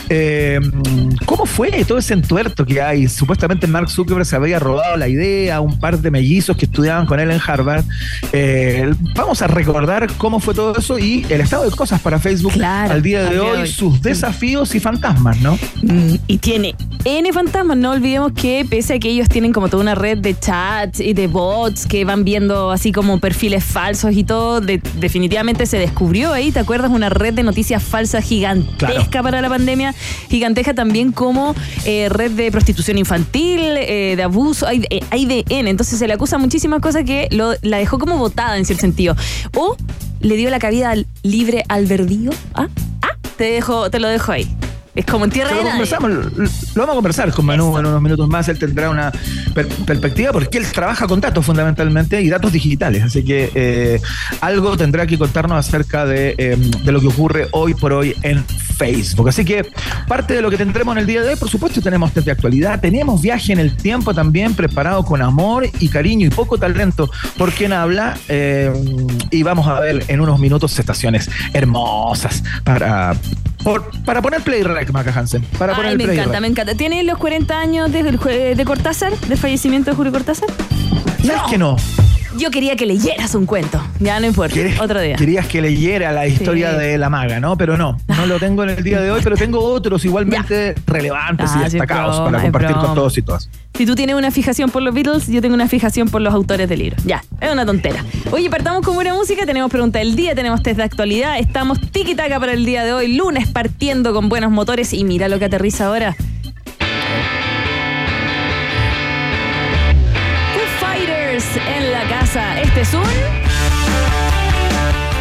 Eh, 0.10 0.60
¿Cómo 1.26 1.46
fue 1.46 1.84
todo 1.86 1.98
ese 1.98 2.14
entuerto 2.14 2.66
que 2.66 2.82
hay? 2.82 3.08
Supuestamente 3.08 3.68
Mark 3.68 3.90
Zuckerberg 3.90 4.26
se 4.26 4.36
había 4.36 4.60
robado 4.60 4.96
la 4.98 5.08
idea, 5.08 5.60
un 5.60 5.78
par 5.80 6.00
de 6.00 6.10
mellizos 6.12 6.56
que 6.56 6.66
estudiaban 6.66 7.06
con 7.06 7.20
él 7.20 7.32
en 7.32 7.40
Harvard. 7.46 7.84
Eh, 8.32 8.94
vamos 9.16 9.42
a 9.42 9.48
recordar 9.48 10.08
cómo 10.18 10.40
fue 10.40 10.54
todo 10.54 10.76
eso 10.78 10.98
y 11.00 11.26
el 11.30 11.42
estado 11.42 11.64
de 11.64 11.72
cosas 11.82 12.00
para 12.00 12.20
Facebook 12.20 12.54
al 12.64 13.02
día 13.02 13.24
de 13.24 13.40
hoy, 13.40 13.68
sus 13.68 14.04
desafíos 14.04 14.76
y 14.76 14.80
fantasmas, 14.80 15.42
¿no? 15.42 15.58
Mm, 15.82 16.14
y 16.28 16.38
tiene 16.38 16.76
N 17.06 17.34
fantasmas, 17.34 17.76
no 17.76 17.90
olvidemos 17.90 18.34
que 18.34 18.64
pese 18.70 18.94
a 18.94 19.00
que 19.00 19.10
ellos 19.10 19.28
tienen 19.30 19.52
como 19.52 19.68
toda 19.68 19.82
una 19.82 19.96
red 19.96 20.20
de 20.20 20.38
chats 20.38 21.00
y 21.00 21.14
de 21.14 21.26
bots 21.26 21.88
que 21.88 22.06
van 22.06 22.24
viendo 22.24 22.70
así 22.70 22.92
como 22.92 23.20
perfiles 23.20 23.64
falsos 23.64 24.16
y 24.16 24.24
todo, 24.24 24.62
definitivamente 24.62 25.66
se 25.66 25.80
descubrió 25.80 26.34
ahí, 26.34 26.52
¿te 26.52 26.60
acuerdas? 26.60 26.92
Una 26.92 27.10
red 27.10 27.34
de 27.34 27.42
noticias 27.42 27.82
falsas 27.82 28.26
gigantesca 28.26 29.24
para 29.24 29.42
la 29.42 29.50
pandemia, 29.50 29.96
gigantesca 30.30 30.76
también 30.76 31.12
como 31.12 31.56
eh, 31.86 32.10
red 32.10 32.30
de 32.30 32.52
prostitución 32.52 33.00
infantil, 33.00 33.60
eh, 33.60 34.14
de 34.16 34.22
abuso, 34.22 34.68
hay, 34.68 34.86
hay 35.10 35.26
de 35.26 35.46
N, 35.50 35.68
entonces 35.68 35.98
se 35.98 36.06
le 36.06 36.14
acusa 36.14 36.38
muchísimas 36.38 36.80
cosas 36.80 37.06
que 37.06 37.28
lo, 37.32 37.54
la 37.64 37.78
dejó 37.78 37.98
como 37.98 38.18
votada 38.18 38.56
en 38.60 38.66
cierto 38.66 38.82
sentido. 38.82 39.16
O 39.58 39.76
le 40.22 40.36
dio 40.36 40.50
la 40.50 40.60
cabida 40.60 40.94
libre 41.24 41.64
al 41.68 41.86
verdío. 41.86 42.32
¿Ah? 42.54 42.68
¿Ah? 43.02 43.18
Te, 43.38 43.46
dejo, 43.46 43.90
te 43.90 44.00
lo 44.00 44.08
dejo 44.08 44.32
ahí. 44.32 44.48
Es 44.94 45.06
como 45.06 45.24
en 45.24 45.32
tierra 45.32 45.52
de 45.52 45.64
lo, 45.64 45.70
vamos 45.70 46.90
a 46.90 46.96
conversar 46.96 47.32
con 47.32 47.46
Manu 47.46 47.78
en 47.78 47.86
unos 47.86 48.02
minutos 48.02 48.28
más. 48.28 48.50
Él 48.50 48.60
tendrá 48.60 48.90
una 48.90 49.12
perspectiva 49.86 50.34
porque 50.34 50.58
él 50.58 50.66
trabaja 50.70 51.08
con 51.08 51.22
datos 51.22 51.46
fundamentalmente 51.46 52.22
y 52.22 52.30
datos 52.30 52.52
digitales. 52.52 53.04
Así 53.04 53.24
que 53.24 53.52
eh, 53.56 54.02
algo 54.42 54.76
tendrá 54.76 55.08
que 55.08 55.18
contarnos 55.18 55.66
acerca 55.66 56.06
de, 56.06 56.36
eh, 56.38 56.58
de, 56.58 56.92
lo 56.92 57.00
que 57.00 57.08
ocurre 57.08 57.48
hoy 57.52 57.74
por 57.74 57.94
hoy 57.94 58.16
en 58.22 58.44
Facebook. 58.46 59.30
Así 59.30 59.46
que 59.46 59.66
parte 60.10 60.34
de 60.34 60.42
lo 60.42 60.50
que 60.50 60.58
tendremos 60.58 60.94
en 60.96 61.00
el 61.00 61.08
día 61.08 61.22
de 61.22 61.30
hoy, 61.30 61.36
por 61.38 61.50
supuesto, 61.50 61.82
tenemos 61.82 62.14
de 62.14 62.30
actualidad. 62.30 62.82
Tenemos 62.82 63.22
viaje 63.22 63.54
en 63.54 63.60
el 63.60 63.78
tiempo 63.78 64.14
también 64.14 64.56
preparado 64.56 65.06
con 65.06 65.22
amor 65.22 65.70
y 65.80 65.88
cariño 65.88 66.28
y 66.28 66.32
poco 66.32 66.58
talento 66.58 67.10
por 67.38 67.54
quien 67.54 67.72
habla. 67.72 68.18
Eh, 68.28 68.74
y 69.32 69.44
vamos 69.44 69.68
a 69.68 69.80
ver 69.80 70.04
en 70.10 70.20
unos 70.20 70.38
minutos 70.40 70.78
estaciones 70.78 71.30
hermosas 71.54 72.44
para 72.66 73.16
para 74.06 74.22
poner 74.22 74.42
play 74.42 74.64
rec, 74.64 74.92
Maca 74.92 75.12
Hansen. 75.12 75.44
Para 75.58 75.76
Ay, 75.76 75.96
me 75.98 76.04
encanta, 76.06 76.40
me 76.40 76.48
encanta. 76.48 76.76
¿Tienes 76.76 77.06
los 77.06 77.18
40 77.18 77.58
años 77.60 77.92
de, 77.92 78.04
de 78.56 78.66
Cortázar, 78.66 79.16
del 79.18 79.38
fallecimiento 79.38 79.92
de 79.92 79.96
Julio 79.96 80.12
Cortázar? 80.12 80.50
¿Sabes 81.24 81.42
que 81.50 81.58
no? 81.58 81.76
Yo 82.38 82.50
quería 82.50 82.76
que 82.76 82.86
leyeras 82.86 83.36
un 83.36 83.46
cuento. 83.46 83.82
Ya 84.00 84.20
no 84.20 84.26
importa. 84.26 84.56
Otro 84.82 85.02
día. 85.02 85.16
Querías 85.16 85.48
que 85.48 85.62
leyera 85.62 86.12
la 86.12 86.28
historia 86.28 86.74
de 86.74 86.98
la 86.98 87.10
maga, 87.10 87.40
¿no? 87.40 87.58
Pero 87.58 87.78
no. 87.78 87.98
No 88.08 88.26
lo 88.26 88.40
tengo 88.40 88.64
en 88.64 88.70
el 88.70 88.84
día 88.84 89.02
de 89.02 89.12
hoy, 89.12 89.22
pero 89.24 89.36
tengo 89.36 89.60
otros 89.60 90.06
igualmente 90.06 90.76
relevantes 90.88 91.52
y 91.56 91.60
ah, 91.60 91.64
destacados 91.64 92.20
para 92.22 92.42
compartir 92.42 92.76
con 92.78 92.96
todos 92.96 93.18
y 93.18 93.22
todas. 93.22 93.50
Si 93.74 93.86
tú 93.86 93.96
tienes 93.96 94.16
una 94.16 94.32
fijación 94.32 94.70
por 94.70 94.82
los 94.82 94.94
Beatles, 94.94 95.28
yo 95.28 95.42
tengo 95.42 95.56
una 95.56 95.68
fijación 95.68 96.08
por 96.10 96.22
los 96.22 96.34
autores 96.34 96.70
del 96.70 96.80
libro. 96.80 96.98
Ya, 97.06 97.24
es 97.40 97.52
una 97.52 97.66
tontera. 97.66 98.06
Oye, 98.32 98.50
partamos 98.50 98.86
con 98.86 98.96
buena 98.96 99.14
música, 99.14 99.46
tenemos 99.46 99.70
pregunta 99.70 100.00
del 100.00 100.16
día, 100.16 100.36
tenemos 100.36 100.62
test 100.62 100.78
de 100.78 100.84
actualidad, 100.84 101.38
estamos 101.40 101.80
tiki-taka 101.80 102.40
para 102.40 102.54
el 102.54 102.66
día 102.66 102.84
de 102.84 102.94
hoy, 102.94 103.16
lunes 103.16 103.50
partiendo 103.50 104.14
con 104.14 104.30
buenos 104.30 104.52
motores 104.52 104.94
y 104.94 105.04
mira 105.04 105.28
lo 105.28 105.40
que 105.40 105.46
aterriza 105.46 105.88
ahora. 105.88 106.16
Este 112.74 112.82
es 112.84 112.94
un 112.94 113.04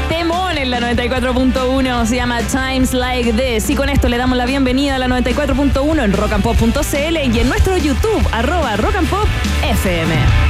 temón 0.08 0.56
en 0.56 0.70
la 0.70 0.78
94.1. 0.78 2.06
Se 2.06 2.14
llama 2.14 2.42
Times 2.42 2.92
Like 2.92 3.32
This. 3.32 3.68
Y 3.70 3.74
con 3.74 3.88
esto 3.88 4.08
le 4.08 4.18
damos 4.18 4.38
la 4.38 4.46
bienvenida 4.46 4.94
a 4.94 4.98
la 5.00 5.08
94.1 5.08 6.04
en 6.04 6.12
rockandpop.cl 6.12 7.16
y 7.34 7.40
en 7.40 7.48
nuestro 7.48 7.76
YouTube, 7.76 8.24
arroba 8.30 8.76
rockandpopfm. 8.76 10.49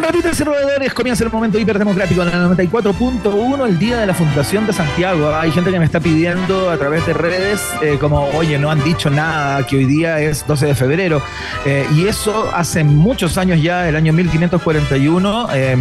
Bien, 0.00 0.34
y 0.38 0.42
roedores, 0.44 0.94
comienza 0.94 1.24
el 1.24 1.30
momento 1.30 1.58
hiperdemocrático 1.58 2.22
en 2.22 2.28
el 2.28 2.34
94.1, 2.34 3.66
el 3.66 3.78
día 3.78 3.98
de 3.98 4.06
la 4.06 4.14
Fundación 4.14 4.66
de 4.66 4.72
Santiago. 4.72 5.34
Hay 5.34 5.52
gente 5.52 5.70
que 5.70 5.78
me 5.78 5.84
está 5.84 6.00
pidiendo 6.00 6.70
a 6.70 6.76
través 6.78 7.06
de 7.06 7.12
redes, 7.12 7.62
eh, 7.82 7.98
como, 8.00 8.28
oye, 8.30 8.58
no 8.58 8.70
han 8.70 8.82
dicho 8.82 9.10
nada, 9.10 9.64
que 9.66 9.76
hoy 9.76 9.84
día 9.84 10.20
es 10.20 10.46
12 10.46 10.66
de 10.66 10.74
febrero. 10.74 11.22
Eh, 11.66 11.86
y 11.94 12.06
eso 12.06 12.50
hace 12.54 12.82
muchos 12.82 13.36
años 13.38 13.62
ya, 13.62 13.88
el 13.88 13.96
año 13.96 14.12
1541, 14.12 15.48
eh, 15.52 15.76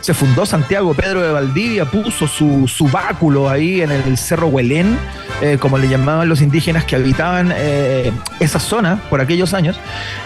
se 0.00 0.14
fundó 0.14 0.44
Santiago. 0.44 0.92
Pedro 0.94 1.22
de 1.22 1.32
Valdivia 1.32 1.84
puso 1.84 2.26
su, 2.26 2.66
su 2.66 2.86
báculo 2.88 3.48
ahí 3.48 3.82
en 3.82 3.90
el 3.92 4.18
Cerro 4.18 4.48
Huelén, 4.48 4.98
eh, 5.42 5.58
como 5.58 5.78
le 5.78 5.88
llamaban 5.88 6.28
los 6.28 6.42
indígenas 6.42 6.84
que 6.84 6.96
habitaban 6.96 7.52
eh, 7.56 8.12
esa 8.40 8.60
zona 8.60 9.00
por 9.08 9.20
aquellos 9.20 9.54
años, 9.54 9.78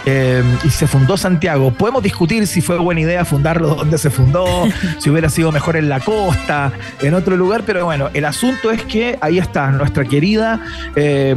eh, 0.06 0.42
y 0.64 0.70
se 0.70 0.86
fundó 0.86 1.16
Santiago. 1.16 1.72
Podemos 1.72 2.02
discutir 2.02 2.46
si 2.46 2.60
fue 2.60 2.78
buena 2.78 3.00
idea 3.00 3.24
fundarlo 3.34 3.74
donde 3.74 3.98
se 3.98 4.10
fundó, 4.10 4.46
si 4.98 5.10
hubiera 5.10 5.28
sido 5.28 5.50
mejor 5.50 5.76
en 5.76 5.88
la 5.88 5.98
costa, 5.98 6.70
en 7.02 7.14
otro 7.14 7.36
lugar, 7.36 7.64
pero 7.66 7.84
bueno, 7.84 8.10
el 8.14 8.24
asunto 8.24 8.70
es 8.70 8.82
que 8.82 9.18
ahí 9.20 9.38
está 9.38 9.70
nuestra 9.72 10.04
querida 10.04 10.60
eh, 10.94 11.34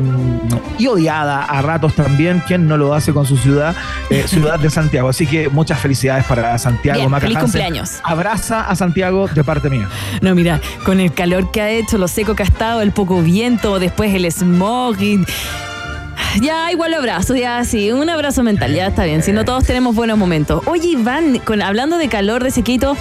y 0.78 0.86
odiada 0.86 1.44
a 1.44 1.60
ratos 1.64 1.96
también, 1.96 2.44
quien 2.46 2.68
no 2.68 2.78
lo 2.78 2.94
hace 2.94 3.14
con 3.14 3.26
su 3.26 3.36
ciudad, 3.38 3.76
eh, 4.12 4.24
ciudad 4.28 4.60
de 4.60 4.70
Santiago. 4.70 5.10
Así 5.10 5.26
que 5.26 5.50
muchas 5.50 5.80
felicidades 5.80 6.24
para 6.26 6.56
Santiago. 6.60 7.00
Bien, 7.00 7.10
Maca 7.10 7.22
feliz 7.22 7.38
Hansen. 7.38 7.52
cumpleaños. 7.62 8.00
Abraza 8.04 8.62
a 8.62 8.76
Santiago 8.76 9.28
de 9.28 9.44
parte 9.44 9.70
mía. 9.72 9.90
No, 10.22 10.36
mira, 10.36 10.62
con 10.86 11.00
el 11.00 11.12
calor 11.14 11.50
que 11.52 11.62
ha 11.62 11.70
hecho, 11.72 11.98
lo 11.98 12.08
seco 12.08 12.36
que 12.36 12.44
ha 12.44 12.46
estado, 12.46 12.82
el 12.82 12.92
poco 12.92 13.22
viento, 13.24 13.80
después 13.80 14.14
el 14.14 14.32
smog. 14.32 15.02
y- 15.02 15.26
Ya, 16.42 16.72
igual 16.72 16.94
abrazo, 16.94 17.36
ya 17.36 17.64
sí, 17.64 17.92
un 17.92 18.10
abrazo 18.10 18.44
mental, 18.44 18.74
ya 18.74 18.88
está 18.88 19.04
bien. 19.06 19.24
Si 19.24 19.32
no, 19.32 19.44
todos 19.46 19.64
tenemos 19.66 19.96
buenos 19.96 20.18
momentos. 20.18 20.62
Oye, 20.68 20.90
Iván, 20.90 21.40
con, 21.40 21.62
hablando 21.62 21.98
de 21.98 22.08
calor, 22.10 22.44
de 22.44 22.52
sequito, 22.52 22.96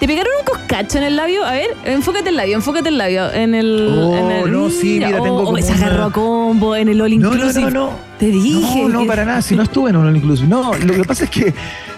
¿te 0.00 0.06
pegaron 0.06 0.32
un 0.40 0.44
coscacho 0.44 0.98
en 0.98 1.04
el 1.04 1.16
labio? 1.16 1.44
A 1.44 1.52
ver, 1.52 1.68
enfócate 1.84 2.28
el 2.30 2.36
labio, 2.36 2.56
enfócate 2.56 2.88
el 2.88 2.98
labio. 2.98 3.30
En 3.32 3.54
el. 3.54 3.88
Oh, 3.98 4.16
en 4.16 4.30
el- 4.30 4.52
no, 4.52 4.70
sí, 4.70 4.94
mira, 4.94 5.08
tengo 5.20 5.38
oh, 5.38 5.44
como 5.44 5.58
se 5.58 5.72
una- 5.72 5.86
agarró 5.86 6.04
a 6.04 6.12
combo 6.12 6.76
en 6.76 6.88
el 6.88 7.00
All 7.00 7.18
No, 7.18 7.30
no, 7.30 7.34
Inclusive. 7.36 7.70
no, 7.70 7.90
no. 7.90 8.13
Te 8.18 8.26
dije. 8.26 8.82
No, 8.82 8.88
no, 8.88 9.06
para 9.06 9.24
nada, 9.24 9.42
si 9.42 9.56
no 9.56 9.62
estuve 9.64 9.90
en 9.90 9.96
un 9.96 10.06
All 10.06 10.16
Inclusive. 10.16 10.48
No, 10.48 10.72
lo 10.74 10.94
que 10.94 11.04
pasa 11.04 11.24
es 11.24 11.30
que 11.30 11.54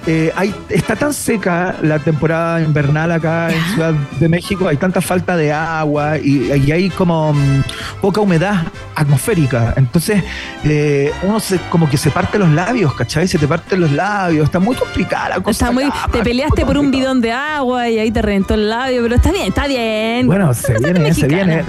eh, 0.07 0.33
hay, 0.37 0.55
está 0.69 0.95
tan 0.95 1.13
seca 1.13 1.77
la 1.83 1.99
temporada 1.99 2.63
invernal 2.63 3.11
acá 3.11 3.51
en 3.53 3.61
Ciudad 3.75 3.93
de 3.93 4.29
México, 4.29 4.69
hay 4.69 4.77
tanta 4.77 5.01
falta 5.01 5.37
de 5.37 5.53
agua 5.53 6.17
y, 6.19 6.53
y 6.53 6.71
hay 6.71 6.91
como 6.91 7.33
mm, 7.33 7.65
poca 8.01 8.21
humedad 8.21 8.67
atmosférica. 8.95 9.75
Entonces, 9.77 10.23
eh, 10.65 11.13
uno 11.23 11.41
se, 11.41 11.59
como 11.71 11.91
que 11.91 11.97
se 11.97 12.11
parte 12.11 12.39
los 12.39 12.51
labios, 12.51 12.95
¿cachai? 12.95 13.27
Se 13.27 13.37
te 13.39 13.49
parten 13.49 13.81
los 13.81 13.91
labios, 13.91 14.45
está 14.45 14.61
muy 14.61 14.77
complicada 14.77 15.31
la 15.31 15.41
cosa. 15.41 15.67
Está 15.67 15.73
muy, 15.73 15.85
acá, 15.85 16.09
te 16.13 16.23
peleaste 16.23 16.65
por 16.65 16.79
un 16.79 16.91
bidón 16.93 17.21
de 17.21 17.33
agua 17.33 17.89
y 17.89 17.99
ahí 17.99 18.13
te 18.13 18.23
reventó 18.23 18.55
el 18.55 18.71
labio, 18.71 19.03
pero 19.03 19.17
está 19.17 19.33
bien, 19.33 19.49
está 19.49 19.67
bien. 19.67 20.27
Bueno, 20.29 20.55
se 20.55 20.79
viene, 20.79 21.15
se 21.15 21.27
viene 21.27 21.65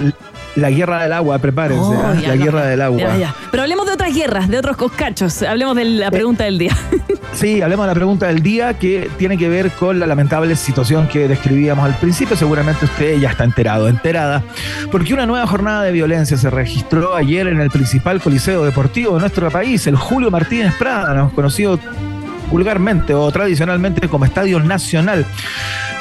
la 0.58 0.70
guerra 0.70 1.02
del 1.02 1.12
agua, 1.12 1.38
prepárense, 1.38 1.82
Oh, 1.82 2.14
ya, 2.20 2.28
la 2.28 2.36
no. 2.36 2.44
guerra 2.44 2.66
del 2.66 2.82
agua. 2.82 2.98
Ya, 3.00 3.16
ya. 3.16 3.34
Pero 3.50 3.62
hablemos 3.62 3.86
de 3.86 3.92
otras 3.92 4.14
guerras, 4.14 4.48
de 4.48 4.58
otros 4.58 4.76
coscachos. 4.76 5.42
Hablemos 5.42 5.74
de 5.76 5.82
Eh, 5.82 5.84
la 5.86 6.10
pregunta 6.10 6.44
del 6.44 6.58
día. 6.58 6.76
Sí, 7.34 7.62
hablemos 7.62 7.84
de 7.84 7.88
la 7.88 7.94
pregunta 7.94 8.26
del 8.26 8.42
día 8.42 8.74
que 8.78 9.08
tiene 9.16 9.36
que 9.38 9.48
ver 9.48 9.70
con 9.72 10.00
la 10.00 10.06
lamentable 10.06 10.56
situación 10.56 11.06
que 11.06 11.28
describíamos 11.28 11.84
al 11.84 11.94
principio. 11.94 12.34
Seguramente 12.36 12.86
usted 12.86 13.18
ya 13.20 13.30
está 13.30 13.44
enterado, 13.44 13.86
enterada, 13.86 14.42
porque 14.90 15.14
una 15.14 15.24
nueva 15.26 15.46
jornada 15.46 15.82
de 15.84 15.92
violencia 15.92 16.36
se 16.36 16.50
registró 16.50 17.14
ayer 17.14 17.46
en 17.46 17.60
el 17.60 17.70
principal 17.70 18.20
coliseo 18.20 18.64
deportivo 18.64 19.14
de 19.14 19.20
nuestro 19.20 19.48
país, 19.50 19.86
el 19.86 19.94
Julio 19.94 20.30
Martínez 20.32 20.74
Prada, 20.78 21.14
¿no? 21.14 21.30
conocido 21.30 21.78
vulgarmente 22.50 23.14
o 23.14 23.30
tradicionalmente 23.30 24.08
como 24.08 24.24
Estadio 24.24 24.60
Nacional, 24.60 25.26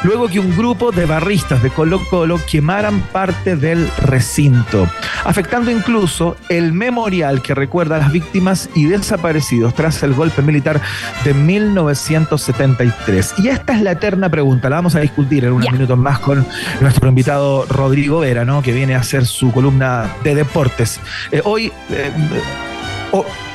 luego 0.03 0.27
que 0.27 0.39
un 0.39 0.55
grupo 0.55 0.91
de 0.91 1.05
barristas 1.05 1.61
de 1.63 1.69
Colo 1.69 2.01
Colo 2.09 2.39
quemaran 2.49 3.01
parte 3.11 3.55
del 3.55 3.89
recinto, 3.97 4.87
afectando 5.25 5.71
incluso 5.71 6.37
el 6.49 6.73
memorial 6.73 7.41
que 7.41 7.55
recuerda 7.55 7.97
a 7.97 7.99
las 7.99 8.11
víctimas 8.11 8.69
y 8.75 8.85
desaparecidos 8.85 9.73
tras 9.73 10.03
el 10.03 10.13
golpe 10.13 10.41
militar 10.41 10.81
de 11.23 11.33
1973. 11.33 13.35
Y 13.39 13.49
esta 13.49 13.75
es 13.75 13.81
la 13.81 13.91
eterna 13.91 14.29
pregunta, 14.29 14.69
la 14.69 14.77
vamos 14.77 14.95
a 14.95 14.99
discutir 14.99 15.45
en 15.45 15.53
unos 15.53 15.71
minutos 15.71 15.97
más 15.97 16.19
con 16.19 16.45
nuestro 16.81 17.09
invitado 17.09 17.65
Rodrigo 17.65 18.19
Vera, 18.19 18.45
¿no? 18.45 18.61
que 18.61 18.73
viene 18.73 18.95
a 18.95 18.99
hacer 18.99 19.25
su 19.25 19.51
columna 19.51 20.15
de 20.23 20.35
deportes. 20.35 20.99
Eh, 21.31 21.41
hoy... 21.43 21.71
eh, 21.89 22.11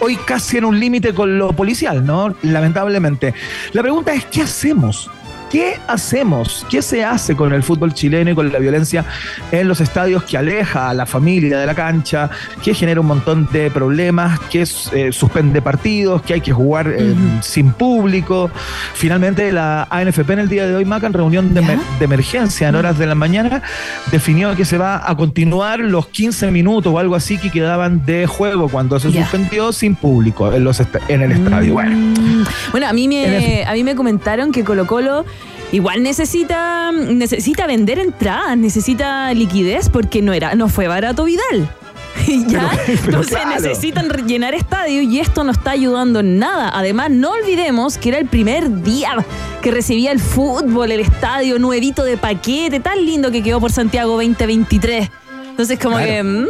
hoy 0.01 0.16
casi 0.16 0.59
en 0.59 0.64
un 0.64 0.79
límite 0.79 1.14
con 1.14 1.38
lo 1.38 1.53
policial, 1.53 2.05
¿no? 2.05 2.35
Lamentablemente. 2.42 3.35
La 3.72 3.83
pregunta 3.83 4.12
es, 4.14 4.25
¿qué 4.27 4.42
hacemos? 4.42 5.11
¿Qué 5.53 5.79
hacemos? 5.87 6.67
¿Qué 6.71 6.81
se 6.81 7.05
hace 7.05 7.37
con 7.37 7.53
el 7.53 7.62
fútbol 7.62 7.93
chileno 7.93 8.31
y 8.31 8.35
con 8.35 8.51
la 8.51 8.59
violencia 8.59 9.05
en 9.51 9.69
los 9.69 9.83
estadios 9.83 10.23
que 10.25 10.38
aleja 10.38 10.88
a 10.88 10.95
la 10.95 11.05
familia 11.05 11.59
de 11.59 11.67
la 11.67 11.75
cancha, 11.75 12.31
que 12.65 12.73
genera 12.73 13.03
un 13.03 13.07
montón 13.07 13.47
de 13.53 13.71
problemas, 13.71 14.41
que 14.51 14.62
eh, 14.62 15.12
suspende 15.12 15.61
partidos, 15.61 16.23
que 16.23 16.33
hay 16.35 16.41
que 16.41 16.53
jugar 16.53 16.88
eh, 16.97 17.15
sin 17.43 17.73
público? 17.73 18.51
Finalmente, 18.95 19.53
la 19.53 19.87
ANFP 19.91 20.31
en 20.31 20.38
el 20.38 20.49
día 20.49 20.67
de 20.67 20.75
hoy, 20.75 20.87
Maca, 20.87 21.07
en 21.07 21.12
reunión 21.12 21.53
de, 21.53 21.62
emergencia 22.01 22.69
en 22.69 22.75
horas 22.75 22.99
de 22.99 23.05
la 23.07 23.15
mañana, 23.15 23.61
definió 24.11 24.57
que 24.57 24.65
se 24.65 24.79
va 24.79 25.03
a 25.07 25.15
continuar 25.19 25.81
los 25.81 26.07
15 26.07 26.51
minutos 26.51 26.91
o 26.95 26.99
algo 26.99 27.15
así 27.15 27.37
que 27.37 27.51
quedaban 27.51 28.07
de 28.07 28.27
juego 28.27 28.71
cuando 28.71 28.99
se 28.99 29.12
suspendió 29.12 29.71
sin 29.75 29.97
público 29.97 30.51
en, 30.51 30.65
los 30.65 30.81
est- 30.81 30.97
en 31.09 31.21
el 31.21 31.33
estadio. 31.33 31.75
Bueno, 31.75 32.12
Mm. 32.23 32.45
Bueno, 32.71 32.88
a 32.88 32.93
mí 32.93 33.09
me, 33.09 33.65
a 33.65 33.73
mí 33.73 33.85
me 33.85 33.95
comentaron 33.95 34.53
que 34.53 34.65
Colo 34.65 34.87
Colo 34.87 35.25
igual 35.73 36.03
necesita, 36.03 36.93
necesita 36.93 37.67
vender 37.67 37.99
entradas, 37.99 38.57
necesita 38.57 39.33
liquidez 39.35 39.89
porque 39.89 40.23
no 40.23 40.33
era, 40.33 40.55
no 40.55 40.69
fue 40.69 40.87
barato 40.89 41.25
Vidal. 41.25 41.69
¿Ya? 42.47 42.71
Pero- 42.71 42.83
pero 42.87 43.05
Entonces 43.05 43.39
claro. 43.39 43.51
necesitan 43.61 44.09
llenar 44.27 44.55
estadio 44.55 45.03
y 45.03 45.19
esto 45.19 45.45
no 45.45 45.51
está 45.53 45.71
ayudando 45.73 46.21
en 46.21 46.39
nada. 46.39 46.71
Además, 46.75 47.11
no 47.11 47.31
olvidemos 47.33 47.97
que 47.99 48.11
era 48.11 48.19
el 48.19 48.27
primer 48.27 48.83
día 48.83 49.17
que 49.63 49.71
recibía 49.71 50.13
el 50.13 50.21
fútbol, 50.21 50.93
el 50.93 51.01
estadio 51.01 51.59
nuevito 51.59 52.05
de 52.05 52.17
paquete, 52.19 52.81
tan 52.81 53.05
lindo 53.05 53.31
que 53.31 53.43
quedó 53.43 53.61
por 53.61 53.73
Santiago 53.73 54.13
2023. 54.13 55.09
Entonces, 55.51 55.79
como 55.79 55.97
Claro. 55.97 56.11
que, 56.11 56.23
mm, 56.23 56.47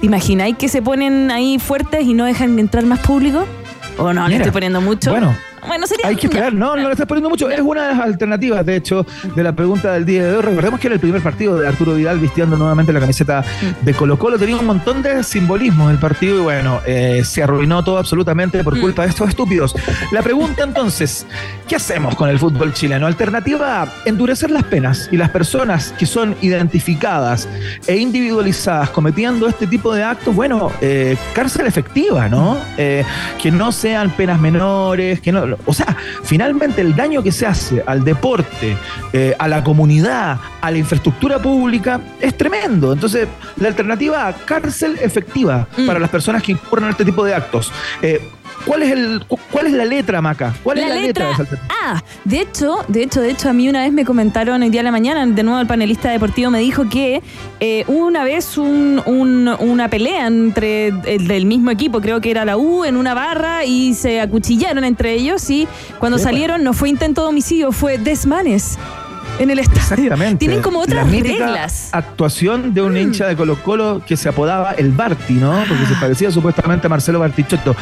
¿te 0.00 0.06
imagináis 0.06 0.56
que 0.56 0.68
se 0.68 0.80
ponen 0.82 1.30
ahí 1.30 1.58
fuertes 1.58 2.04
y 2.04 2.14
no 2.14 2.24
dejan 2.24 2.58
entrar 2.58 2.84
más 2.84 3.00
público? 3.00 3.46
¿O 3.98 4.12
no? 4.12 4.22
¿Le 4.22 4.28
Mira, 4.34 4.36
estoy 4.38 4.52
poniendo 4.52 4.80
mucho? 4.80 5.10
bueno, 5.10 5.36
Bueno, 5.66 5.86
sería. 5.86 6.08
Hay 6.08 6.16
que 6.16 6.26
esperar, 6.26 6.52
no, 6.52 6.76
no 6.76 6.82
le 6.82 6.92
estás 6.92 7.06
poniendo 7.06 7.30
mucho. 7.30 7.50
Es 7.50 7.60
una 7.60 7.88
de 7.88 7.94
las 7.94 8.00
alternativas, 8.00 8.64
de 8.66 8.76
hecho, 8.76 9.06
de 9.34 9.42
la 9.42 9.52
pregunta 9.52 9.92
del 9.92 10.04
día 10.04 10.24
de 10.24 10.36
hoy. 10.36 10.42
Recordemos 10.42 10.80
que 10.80 10.88
era 10.88 10.94
el 10.94 11.00
primer 11.00 11.22
partido 11.22 11.58
de 11.58 11.66
Arturo 11.66 11.94
Vidal 11.94 12.18
vistiendo 12.18 12.56
nuevamente 12.56 12.92
la 12.92 13.00
camiseta 13.00 13.44
de 13.80 13.94
Colo 13.94 14.18
Colo. 14.18 14.38
Tenía 14.38 14.56
un 14.56 14.66
montón 14.66 15.02
de 15.02 15.22
simbolismos 15.22 15.90
el 15.90 15.98
partido 15.98 16.36
y 16.36 16.40
bueno, 16.40 16.80
eh, 16.86 17.22
se 17.24 17.42
arruinó 17.42 17.82
todo 17.82 17.98
absolutamente 17.98 18.62
por 18.62 18.78
culpa 18.78 19.02
de 19.02 19.08
estos 19.08 19.28
estúpidos. 19.28 19.74
La 20.12 20.22
pregunta 20.22 20.64
entonces, 20.64 21.26
¿qué 21.68 21.76
hacemos 21.76 22.14
con 22.14 22.28
el 22.28 22.38
fútbol 22.38 22.72
chileno? 22.72 23.06
Alternativa, 23.06 23.86
endurecer 24.04 24.50
las 24.50 24.64
penas 24.64 25.08
y 25.10 25.16
las 25.16 25.30
personas 25.30 25.94
que 25.98 26.06
son 26.06 26.36
identificadas 26.42 27.48
e 27.86 27.96
individualizadas 27.96 28.90
cometiendo 28.90 29.48
este 29.48 29.66
tipo 29.66 29.94
de 29.94 30.04
actos, 30.04 30.34
bueno, 30.34 30.70
eh, 30.80 31.16
cárcel 31.34 31.66
efectiva, 31.66 32.28
¿no? 32.28 32.58
Eh, 32.76 33.04
que 33.40 33.50
no 33.50 33.72
sean 33.72 34.10
penas 34.10 34.40
menores, 34.40 35.20
que 35.20 35.32
no, 35.32 35.53
o 35.66 35.72
sea, 35.72 35.96
finalmente 36.22 36.80
el 36.80 36.94
daño 36.94 37.22
que 37.22 37.32
se 37.32 37.46
hace 37.46 37.82
al 37.86 38.04
deporte, 38.04 38.76
eh, 39.12 39.34
a 39.38 39.48
la 39.48 39.62
comunidad, 39.64 40.38
a 40.60 40.70
la 40.70 40.78
infraestructura 40.78 41.38
pública, 41.40 42.00
es 42.20 42.36
tremendo. 42.36 42.92
Entonces, 42.92 43.28
la 43.56 43.68
alternativa, 43.68 44.32
cárcel 44.44 44.98
efectiva 45.00 45.66
Mm. 45.76 45.86
para 45.86 45.98
las 45.98 46.10
personas 46.10 46.42
que 46.42 46.52
incurren 46.52 46.84
en 46.86 46.90
este 46.92 47.04
tipo 47.04 47.24
de 47.24 47.34
actos. 47.34 47.72
Eh, 48.02 48.30
¿Cuál 48.66 48.82
es 48.82 48.92
el 48.92 49.22
cu- 49.28 49.38
cuál 49.50 49.66
es 49.66 49.72
la 49.74 49.84
letra, 49.84 50.22
Maca? 50.22 50.54
¿Cuál 50.62 50.78
es 50.78 50.88
la 50.88 50.94
letra, 50.94 51.26
de 51.26 51.32
esa 51.32 51.42
alternativa? 51.42 51.76
Ah, 51.84 52.02
de 52.24 52.40
hecho, 52.40 52.78
de 52.88 53.02
hecho, 53.02 53.20
de 53.20 53.30
hecho, 53.30 53.50
a 53.50 53.52
mí 53.52 53.68
una 53.68 53.82
vez 53.82 53.92
me 53.92 54.04
comentaron 54.06 54.62
el 54.62 54.70
día 54.70 54.80
de 54.80 54.84
la 54.84 54.90
mañana, 54.90 55.26
de 55.26 55.42
nuevo 55.42 55.60
el 55.60 55.66
panelista 55.66 56.10
deportivo 56.10 56.50
me 56.50 56.60
dijo 56.60 56.88
que 56.88 57.22
eh, 57.60 57.84
una 57.88 58.24
vez 58.24 58.56
un- 58.56 59.02
un- 59.04 59.48
una 59.58 59.88
pelea 59.88 60.26
entre 60.26 60.88
el 60.88 61.28
del 61.28 61.44
mismo 61.44 61.70
equipo, 61.70 62.00
creo 62.00 62.20
que 62.22 62.30
era 62.30 62.44
la 62.46 62.56
U, 62.56 62.84
en 62.84 62.96
una 62.96 63.12
barra 63.12 63.64
y 63.64 63.92
se 63.94 64.20
acuchillaron 64.20 64.84
entre 64.84 65.12
ellos 65.12 65.48
y 65.50 65.68
cuando 65.98 66.18
salieron 66.18 66.64
no 66.64 66.72
fue 66.72 66.88
intento 66.88 67.22
de 67.22 67.28
homicidio, 67.28 67.70
fue 67.70 67.98
desmanes 67.98 68.78
en 69.38 69.50
el 69.50 69.58
estadio. 69.58 69.80
Exactamente. 69.80 70.38
Tienen 70.38 70.62
como 70.62 70.80
otras 70.80 71.06
la 71.06 71.20
reglas. 71.20 71.90
Mm. 71.92 71.96
actuación 71.96 72.74
de 72.74 72.82
un 72.82 72.96
hincha 72.96 73.26
de 73.26 73.36
Colo 73.36 73.56
Colo 73.62 74.02
que 74.06 74.16
se 74.16 74.28
apodaba 74.28 74.72
el 74.72 74.92
Barti, 74.92 75.34
¿no? 75.34 75.64
Porque 75.68 75.86
se 75.86 75.94
parecía 75.94 76.30
supuestamente 76.30 76.86
a 76.86 76.90
Marcelo 76.90 77.18
Bartichotto. 77.20 77.74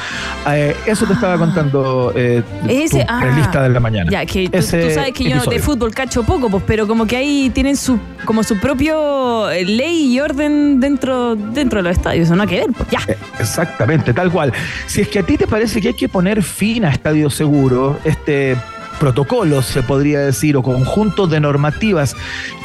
Eh, 0.49 0.77
eso 0.87 1.07
te 1.07 1.15
estaba 1.15 1.39
contando 1.39 2.13
eh, 2.15 2.43
Ese, 2.69 3.01
tu 3.01 3.07
ah. 3.09 3.63
de 3.63 3.69
la 3.69 3.81
mañana. 3.81 4.11
Ya, 4.11 4.27
que 4.27 4.49
tú, 4.49 4.63
sabes 4.63 5.13
que 5.15 5.31
yo 5.31 5.43
de 5.45 5.59
fútbol 5.59 5.95
cacho 5.95 6.23
poco, 6.23 6.49
pues, 6.51 6.63
pero 6.67 6.87
como 6.87 7.07
que 7.07 7.17
ahí 7.17 7.51
tienen 7.51 7.77
su 7.77 7.99
como 8.25 8.43
su 8.43 8.59
propio 8.59 9.51
eh, 9.51 9.65
ley 9.65 10.15
y 10.15 10.21
orden 10.21 10.81
dentro, 10.81 11.35
dentro 11.35 11.81
de 11.81 11.89
los 11.89 11.97
estadios, 11.97 12.31
¿o 12.31 12.37
no? 12.37 12.47
que 12.47 12.61
ver, 12.61 12.71
pues 12.77 12.89
ya. 12.91 13.01
Eh, 13.09 13.17
Exactamente, 13.39 14.13
tal 14.15 14.31
cual. 14.31 14.53
Si 14.87 15.01
es 15.01 15.09
que 15.09 15.19
a 15.19 15.23
ti 15.23 15.37
te 15.37 15.47
parece 15.47 15.81
que 15.81 15.89
hay 15.89 15.95
que 15.95 16.09
poner 16.09 16.43
fin 16.43 16.85
a 16.85 16.91
Estadio 16.91 17.31
Seguro, 17.31 17.99
este 18.05 18.57
protocolo, 19.03 19.63
se 19.63 19.83
podría 19.83 20.21
decir, 20.21 20.57
o 20.57 20.63
conjunto 20.63 21.27
de 21.27 21.41
normativas 21.41 22.15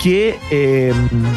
que, 0.03 0.37
eh, 0.51 0.93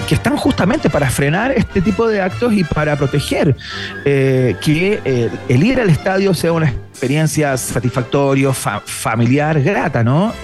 que 0.07 0.15
están 0.15 0.37
justamente 0.37 0.91
para 0.91 1.09
frenar 1.09 1.53
este 1.53 1.81
tipo 1.81 2.07
de 2.07 2.21
actos 2.21 2.53
y 2.53 2.65
para 2.65 2.97
proteger 2.97 3.57
eh, 4.05 4.57
que 4.61 5.01
eh, 5.07 5.31
el 5.49 5.65
ir 5.65 5.81
al 5.81 5.89
estadio 5.89 6.35
sea 6.35 6.53
una 6.53 6.69
experiencia 6.69 7.57
satisfactoria, 7.57 8.53
fa- 8.53 8.83
familiar, 8.85 9.59
grata, 9.63 10.05
¿no? 10.05 10.35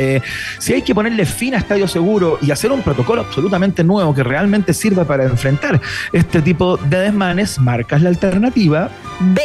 Si 0.59 0.73
hay 0.73 0.81
que 0.81 0.95
ponerle 0.95 1.27
fin 1.27 1.55
a 1.55 1.59
Estadio 1.59 1.87
Seguro 1.87 2.39
y 2.41 2.51
hacer 2.51 2.73
un 2.73 2.81
protocolo 2.81 3.21
absolutamente 3.21 3.85
nuevo 3.85 4.15
que 4.15 4.23
realmente 4.23 4.73
sirva 4.73 5.05
para 5.05 5.25
enfrentar 5.25 5.79
este 6.15 6.41
tipo 6.41 6.79
de 6.79 6.99
desmanes, 7.01 7.59
marcas 7.59 8.01
la 8.01 8.09
alternativa 8.09 8.89
B. 9.21 9.43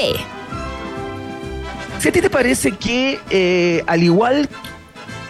si 2.00 2.08
a 2.08 2.12
ti 2.14 2.22
te 2.22 2.30
parece 2.30 2.72
que, 2.72 3.20
eh, 3.30 3.84
al 3.88 4.02
igual 4.04 4.48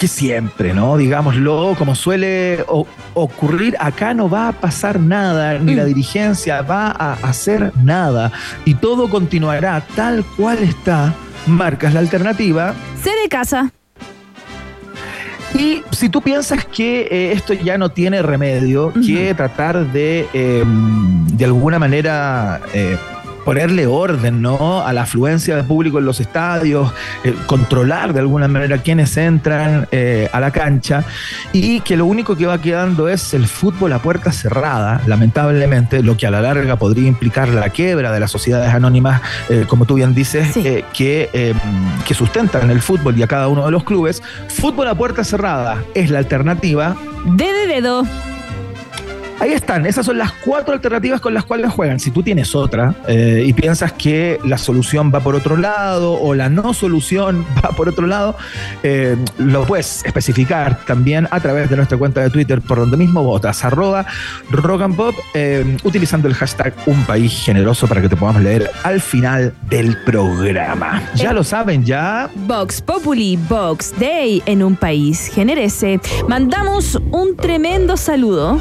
que 0.01 0.07
siempre, 0.07 0.73
¿no? 0.73 0.97
Digámoslo, 0.97 1.75
como 1.77 1.93
suele 1.93 2.65
ocurrir, 3.13 3.75
acá 3.79 4.15
no 4.15 4.27
va 4.27 4.47
a 4.47 4.51
pasar 4.51 4.99
nada, 4.99 5.59
ni 5.59 5.73
Mm. 5.73 5.77
la 5.77 5.85
dirigencia 5.85 6.63
va 6.63 6.87
a 6.89 7.13
hacer 7.21 7.71
nada, 7.83 8.31
y 8.65 8.73
todo 8.73 9.11
continuará 9.11 9.85
tal 9.95 10.25
cual 10.35 10.57
está, 10.63 11.13
marcas 11.45 11.93
la 11.93 11.99
alternativa. 11.99 12.73
C 12.99 13.11
de 13.21 13.29
casa. 13.29 13.71
Y 15.53 15.83
si 15.91 16.09
tú 16.09 16.19
piensas 16.23 16.65
que 16.65 17.01
eh, 17.11 17.33
esto 17.33 17.53
ya 17.53 17.77
no 17.77 17.89
tiene 17.89 18.23
remedio, 18.23 18.91
que 19.05 19.35
tratar 19.35 19.85
de, 19.91 20.27
eh, 20.33 20.63
de 20.65 21.45
alguna 21.45 21.77
manera, 21.77 22.59
eh, 22.73 22.97
ponerle 23.45 23.87
orden 23.87 24.41
¿no? 24.41 24.85
a 24.85 24.93
la 24.93 25.03
afluencia 25.03 25.55
de 25.55 25.63
público 25.63 25.99
en 25.99 26.05
los 26.05 26.19
estadios, 26.19 26.91
eh, 27.23 27.33
controlar 27.45 28.13
de 28.13 28.19
alguna 28.19 28.47
manera 28.47 28.77
quiénes 28.79 29.15
entran 29.17 29.87
eh, 29.91 30.29
a 30.31 30.39
la 30.39 30.51
cancha 30.51 31.03
y 31.53 31.81
que 31.81 31.97
lo 31.97 32.05
único 32.05 32.35
que 32.35 32.45
va 32.45 32.61
quedando 32.61 33.07
es 33.09 33.33
el 33.33 33.47
fútbol 33.47 33.93
a 33.93 33.99
puerta 33.99 34.31
cerrada, 34.31 35.01
lamentablemente, 35.07 36.03
lo 36.03 36.17
que 36.17 36.27
a 36.27 36.31
la 36.31 36.41
larga 36.41 36.75
podría 36.77 37.07
implicar 37.07 37.49
la 37.49 37.69
quiebra 37.69 38.11
de 38.11 38.19
las 38.19 38.31
sociedades 38.31 38.73
anónimas, 38.73 39.21
eh, 39.49 39.65
como 39.67 39.85
tú 39.85 39.95
bien 39.95 40.13
dices, 40.13 40.49
Sí. 40.53 40.61
eh, 40.65 40.85
que, 40.93 41.29
eh, 41.33 41.53
que 42.07 42.13
sustentan 42.13 42.69
el 42.71 42.81
fútbol 42.81 43.17
y 43.17 43.23
a 43.23 43.27
cada 43.27 43.47
uno 43.47 43.65
de 43.65 43.71
los 43.71 43.83
clubes. 43.83 44.21
Fútbol 44.49 44.87
a 44.87 44.95
puerta 44.95 45.23
cerrada 45.23 45.83
es 45.95 46.09
la 46.09 46.19
alternativa. 46.19 46.95
De 47.25 47.45
dedo. 47.67 48.05
Ahí 49.39 49.53
están, 49.53 49.85
esas 49.85 50.05
son 50.05 50.17
las 50.17 50.31
cuatro 50.31 50.73
alternativas 50.73 51.19
con 51.19 51.33
las 51.33 51.45
cuales 51.45 51.71
juegan. 51.71 51.99
Si 51.99 52.11
tú 52.11 52.21
tienes 52.23 52.55
otra 52.55 52.93
eh, 53.07 53.43
y 53.45 53.53
piensas 53.53 53.91
que 53.93 54.39
la 54.43 54.57
solución 54.57 55.11
va 55.13 55.19
por 55.19 55.35
otro 55.35 55.57
lado 55.57 56.13
o 56.13 56.35
la 56.35 56.49
no 56.49 56.73
solución 56.73 57.45
va 57.65 57.69
por 57.69 57.89
otro 57.89 58.07
lado, 58.07 58.35
eh, 58.83 59.17
lo 59.37 59.65
puedes 59.65 60.05
especificar 60.05 60.85
también 60.85 61.27
a 61.31 61.39
través 61.39 61.69
de 61.69 61.75
nuestra 61.75 61.97
cuenta 61.97 62.21
de 62.21 62.29
Twitter 62.29 62.61
por 62.61 62.79
donde 62.79 62.97
mismo 62.97 63.23
votas, 63.23 63.63
arroba 63.63 64.05
rock 64.49 64.81
and 64.81 64.95
pop, 64.95 65.15
eh, 65.33 65.77
utilizando 65.83 66.27
el 66.27 66.33
hashtag 66.33 66.73
un 66.85 67.03
país 67.05 67.43
generoso 67.43 67.87
para 67.87 68.01
que 68.01 68.09
te 68.09 68.15
podamos 68.15 68.41
leer 68.43 68.69
al 68.83 69.01
final 69.01 69.53
del 69.69 69.97
programa. 70.03 71.01
Ya 71.15 71.33
lo 71.33 71.43
saben, 71.43 71.83
ya 71.83 72.29
Vox 72.35 72.81
Populi, 72.81 73.37
Vox 73.49 73.93
Day 73.99 74.41
en 74.45 74.63
un 74.63 74.75
país 74.75 75.29
generese. 75.33 75.99
Mandamos 76.27 76.95
un 77.11 77.35
tremendo 77.35 77.97
saludo. 77.97 78.59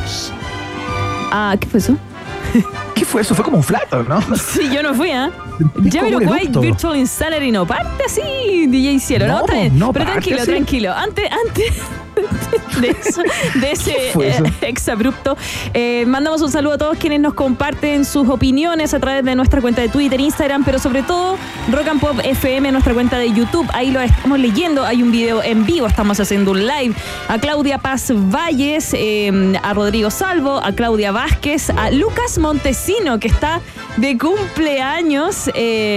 Ah, 1.31 1.57
¿qué 1.59 1.67
fue 1.69 1.79
eso? 1.79 1.97
¿Qué 2.95 3.05
fue 3.05 3.23
eso? 3.23 3.35
Fue 3.35 3.45
como 3.45 3.57
un 3.59 3.63
flato, 3.63 4.03
¿no? 4.03 4.21
Sí, 4.37 4.69
yo 4.73 4.83
no 4.83 4.95
fui, 4.95 5.11
¿ah? 5.11 5.31
White 5.77 5.99
eructo. 5.99 6.61
Virtual 6.61 6.97
Insanity 6.97 7.51
no 7.53 7.67
parte 7.67 8.05
así, 8.05 8.67
DJ 8.67 8.99
Cielo, 8.99 9.27
¿no? 9.27 9.33
No, 9.35 9.41
Está 9.41 9.55
bien. 9.55 9.79
no 9.79 9.93
Pero 9.93 10.05
parte 10.07 10.21
tranquilo, 10.21 10.43
así. 10.43 10.51
tranquilo. 10.51 10.93
Antes, 10.95 11.31
antes 11.47 11.73
de, 12.81 12.89
eso- 12.91 13.23
de 13.61 13.73
ese 13.73 13.95
eh, 14.21 14.43
exabrupto, 14.63 15.37
eh, 15.75 16.05
mandamos 16.07 16.43
un 16.43 16.51
saludo 16.51 16.75
a 16.75 16.79
todos 16.79 16.99
quienes 16.99 17.21
nos 17.21 17.35
comparten 17.35 18.05
sus 18.05 18.29
opiniones 18.29 18.95
a 18.95 19.01
través 19.01 19.25
de 19.25 19.35
nuestra 19.35 19.61
cuenta 19.61 19.83
de 19.83 19.89
Twitter, 19.89 20.21
Instagram, 20.21 20.65
pero 20.65 20.79
sobre 20.79 21.03
todo 21.03 21.37
Rock 21.71 21.89
and 21.89 22.01
Pop 22.01 22.19
FM, 22.23 22.73
nuestra 22.73 22.95
cuenta 22.95 23.19
de 23.19 23.33
YouTube. 23.33 23.67
Ahí 23.73 23.91
lo 23.91 24.01
estamos 24.01 24.39
leyendo. 24.39 24.85
Hay 24.85 25.03
un 25.03 25.11
video 25.13 25.43
en 25.43 25.65
vivo, 25.67 25.87
estamos 25.87 26.19
haciendo 26.21 26.51
un 26.53 26.67
live. 26.67 26.95
A 27.29 27.39
Claudia 27.39 27.79
Paz 27.79 28.11
Valles, 28.15 28.91
eh, 28.95 29.59
a 29.63 29.75
Rodrigo 29.75 30.11
Salvo, 30.11 30.61
a 30.63 30.73
Claudia 30.73 31.13
Vázquez, 31.13 31.71
a 31.71 31.91
Lucas 31.91 32.39
Montesino, 32.39 33.19
que 33.19 33.29
está 33.29 33.61
de 33.97 34.17
cumpleaños. 34.19 35.51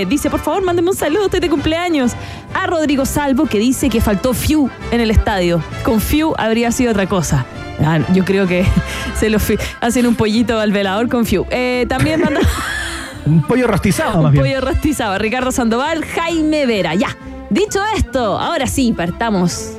Dice, 0.07 0.29
por 0.29 0.39
favor, 0.41 0.63
mándeme 0.63 0.89
un 0.89 0.95
saludo, 0.95 1.25
estoy 1.25 1.39
de 1.39 1.49
cumpleaños. 1.49 2.13
A 2.53 2.67
Rodrigo 2.67 3.05
Salvo, 3.05 3.45
que 3.45 3.59
dice 3.59 3.89
que 3.89 4.01
faltó 4.01 4.33
Fiu 4.33 4.69
en 4.91 5.01
el 5.01 5.11
estadio. 5.11 5.61
Con 5.83 5.99
Fiu 6.01 6.33
habría 6.37 6.71
sido 6.71 6.91
otra 6.91 7.07
cosa. 7.07 7.45
Ah, 7.83 7.99
yo 8.13 8.23
creo 8.23 8.47
que 8.47 8.65
se 9.19 9.29
lo 9.29 9.39
hacen 9.81 10.07
un 10.07 10.15
pollito 10.15 10.59
al 10.59 10.71
velador 10.71 11.09
con 11.09 11.25
Fiu. 11.25 11.45
Eh, 11.49 11.85
también 11.89 12.21
manda 12.21 12.39
Un 13.25 13.41
pollo 13.41 13.67
rostizado, 13.67 14.17
más 14.21 14.25
un 14.25 14.31
bien. 14.33 14.43
pollo 14.43 14.61
rostizado. 14.61 15.17
Ricardo 15.17 15.51
Sandoval, 15.51 16.03
Jaime 16.03 16.65
Vera. 16.65 16.93
Ya. 16.93 17.15
Dicho 17.49 17.79
esto, 17.95 18.37
ahora 18.37 18.67
sí, 18.67 18.93
partamos 18.95 19.71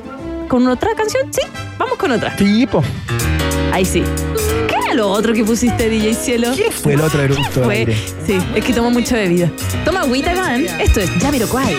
con 0.47 0.67
otra 0.67 0.89
canción. 0.95 1.31
Sí, 1.31 1.41
vamos 1.77 1.97
con 1.97 2.11
otra. 2.11 2.35
Tipo, 2.35 2.83
Ahí 3.71 3.83
sí. 3.85 4.03
¿Qué 4.67 4.75
era 4.75 4.93
lo 4.93 5.09
otro 5.09 5.33
que 5.33 5.43
pusiste, 5.43 5.89
DJ 5.89 6.13
Cielo? 6.13 6.47
¿qué 6.55 6.71
fue 6.71 6.93
el 6.93 7.01
otro 7.01 7.21
eructo 7.21 7.63
Fue, 7.63 7.85
sí, 8.25 8.37
es 8.55 8.63
que 8.63 8.73
tomó 8.73 8.89
mucha 8.89 9.15
bebida. 9.15 9.49
Toma 9.83 10.01
agüita. 10.01 10.55
Esto 10.79 11.01
es 11.01 11.09
Jamiroquai. 11.21 11.75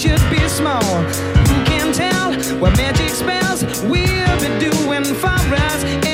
Should 0.00 0.30
be 0.30 0.48
small. 0.48 0.82
Who 0.82 1.64
can 1.66 1.92
tell 1.92 2.32
what 2.58 2.74
magic 2.78 3.10
spells 3.10 3.62
we'll 3.82 4.40
be 4.40 4.48
doing 4.58 5.04
for 5.04 5.28
us? 5.28 6.09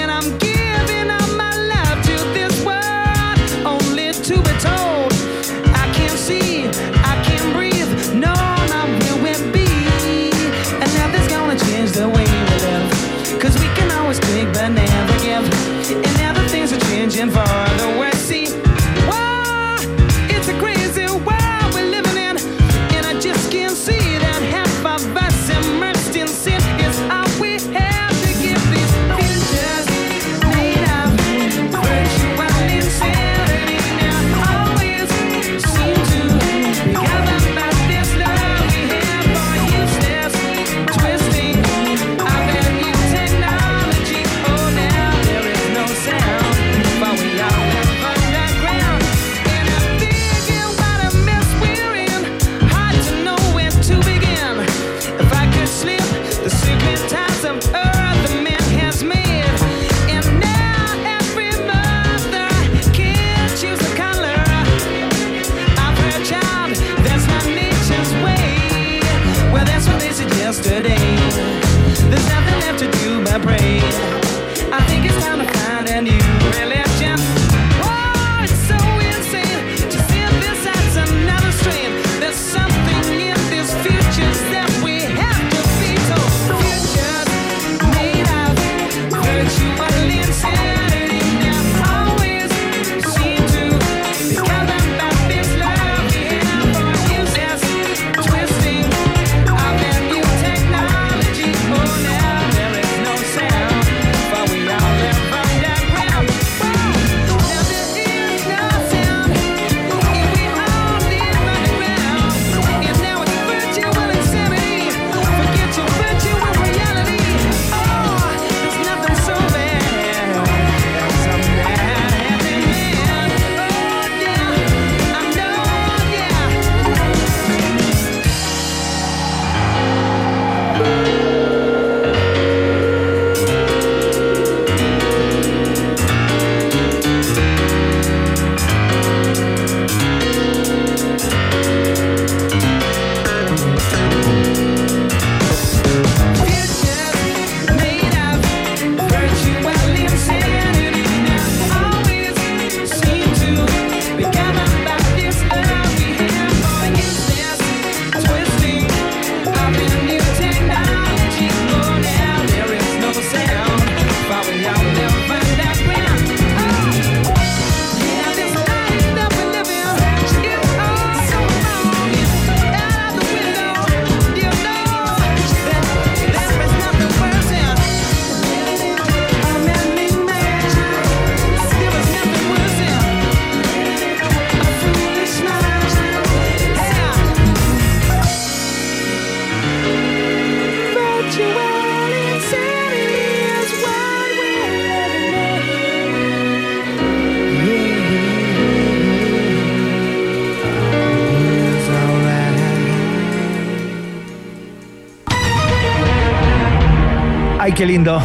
Qué 207.76 207.86
lindo. 207.86 208.20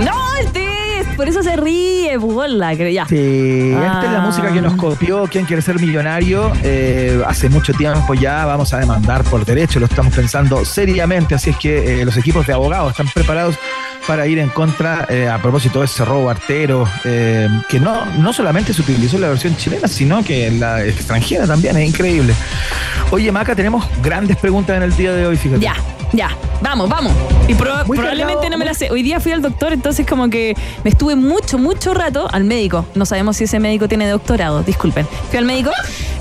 No, 0.00 0.12
el 0.40 0.50
test. 0.50 1.16
Por 1.16 1.28
eso 1.28 1.42
se 1.42 1.54
ríe, 1.56 2.16
bola, 2.16 2.74
creo 2.74 2.88
ya. 2.90 3.06
Sí, 3.06 3.70
esta 3.72 4.04
es 4.04 4.10
la 4.12 4.22
Ah. 4.22 4.26
música 4.26 4.52
que 4.52 4.60
nos 4.60 4.74
copió 4.74 5.24
¿Quién 5.28 5.44
quiere 5.44 5.62
ser 5.62 5.80
millonario? 5.80 6.50
Eh, 6.64 7.22
hace 7.26 7.48
mucho 7.48 7.72
tiempo 7.72 8.14
ya 8.14 8.44
vamos 8.44 8.72
a 8.74 8.78
demandar 8.78 9.22
por 9.24 9.44
derecho, 9.44 9.78
lo 9.78 9.86
estamos 9.86 10.12
pensando 10.12 10.64
seriamente, 10.64 11.34
así 11.36 11.50
es 11.50 11.56
que 11.56 12.00
eh, 12.00 12.04
los 12.04 12.16
equipos 12.16 12.46
de 12.46 12.52
abogados 12.54 12.90
están 12.90 13.06
preparados 13.14 13.56
para 14.08 14.26
ir 14.26 14.38
en 14.40 14.48
contra 14.48 15.06
eh, 15.08 15.28
a 15.28 15.38
propósito 15.40 15.78
de 15.80 15.86
ese 15.86 16.04
robo 16.04 16.28
artero, 16.30 16.86
eh, 17.04 17.48
que 17.68 17.78
no, 17.80 18.04
no 18.18 18.32
solamente 18.32 18.74
se 18.74 18.82
utilizó 18.82 19.16
en 19.16 19.22
la 19.22 19.28
versión 19.28 19.56
chilena, 19.56 19.86
sino 19.88 20.22
que 20.24 20.48
en 20.48 20.58
la 20.60 20.84
extranjera 20.84 21.46
también, 21.46 21.76
es 21.76 21.88
increíble. 21.88 22.34
Oye, 23.12 23.30
Maca, 23.30 23.54
tenemos 23.54 23.86
grandes 24.02 24.36
preguntas 24.36 24.76
en 24.76 24.82
el 24.82 24.94
día 24.96 25.12
de 25.12 25.26
hoy, 25.26 25.36
fíjate. 25.36 25.60
Ya, 25.62 25.74
ya. 26.16 26.30
Vamos, 26.60 26.88
vamos. 26.88 27.12
Y 27.48 27.54
proba- 27.54 27.84
Muy 27.84 27.98
probablemente 27.98 28.34
cargado, 28.34 28.50
no 28.50 28.58
me 28.58 28.64
la 28.64 28.74
sé. 28.74 28.90
Hoy 28.90 29.02
día 29.02 29.20
fui 29.20 29.32
al 29.32 29.42
doctor, 29.42 29.72
entonces 29.72 30.06
como 30.06 30.30
que 30.30 30.56
me 30.82 30.90
estuve 30.90 31.14
mucho, 31.16 31.58
mucho 31.58 31.92
rato 31.94 32.28
al 32.32 32.44
médico. 32.44 32.86
No 32.94 33.04
sabemos 33.04 33.36
si 33.36 33.44
ese 33.44 33.58
médico 33.60 33.88
tiene 33.88 34.08
doctorado, 34.08 34.62
disculpen. 34.62 35.06
Fui 35.28 35.38
al 35.38 35.44
médico 35.44 35.70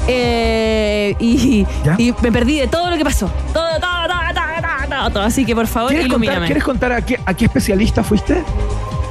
eh, 0.08 1.16
y, 1.20 1.66
me 2.22 2.32
perdí 2.32 2.60
de 2.60 2.68
todo 2.68 2.90
lo 2.90 2.98
que 2.98 3.04
pasó. 3.04 3.30
Todo, 3.54 3.70
todo, 3.80 4.08
todo, 4.08 4.34
todo, 4.34 4.90
todo, 4.90 5.10
todo. 5.12 5.24
Así 5.24 5.46
que 5.46 5.56
por 5.56 5.68
favor, 5.68 5.90
¿Quieres 5.92 6.08
contar, 6.08 6.24
ilumíname. 6.24 6.46
¿Quieres 6.48 6.64
contar 6.64 6.92
a 6.92 7.02
qué, 7.06 7.20
a 7.26 7.34
qué 7.34 7.46
especialista 7.46 8.04
fuiste? 8.04 8.44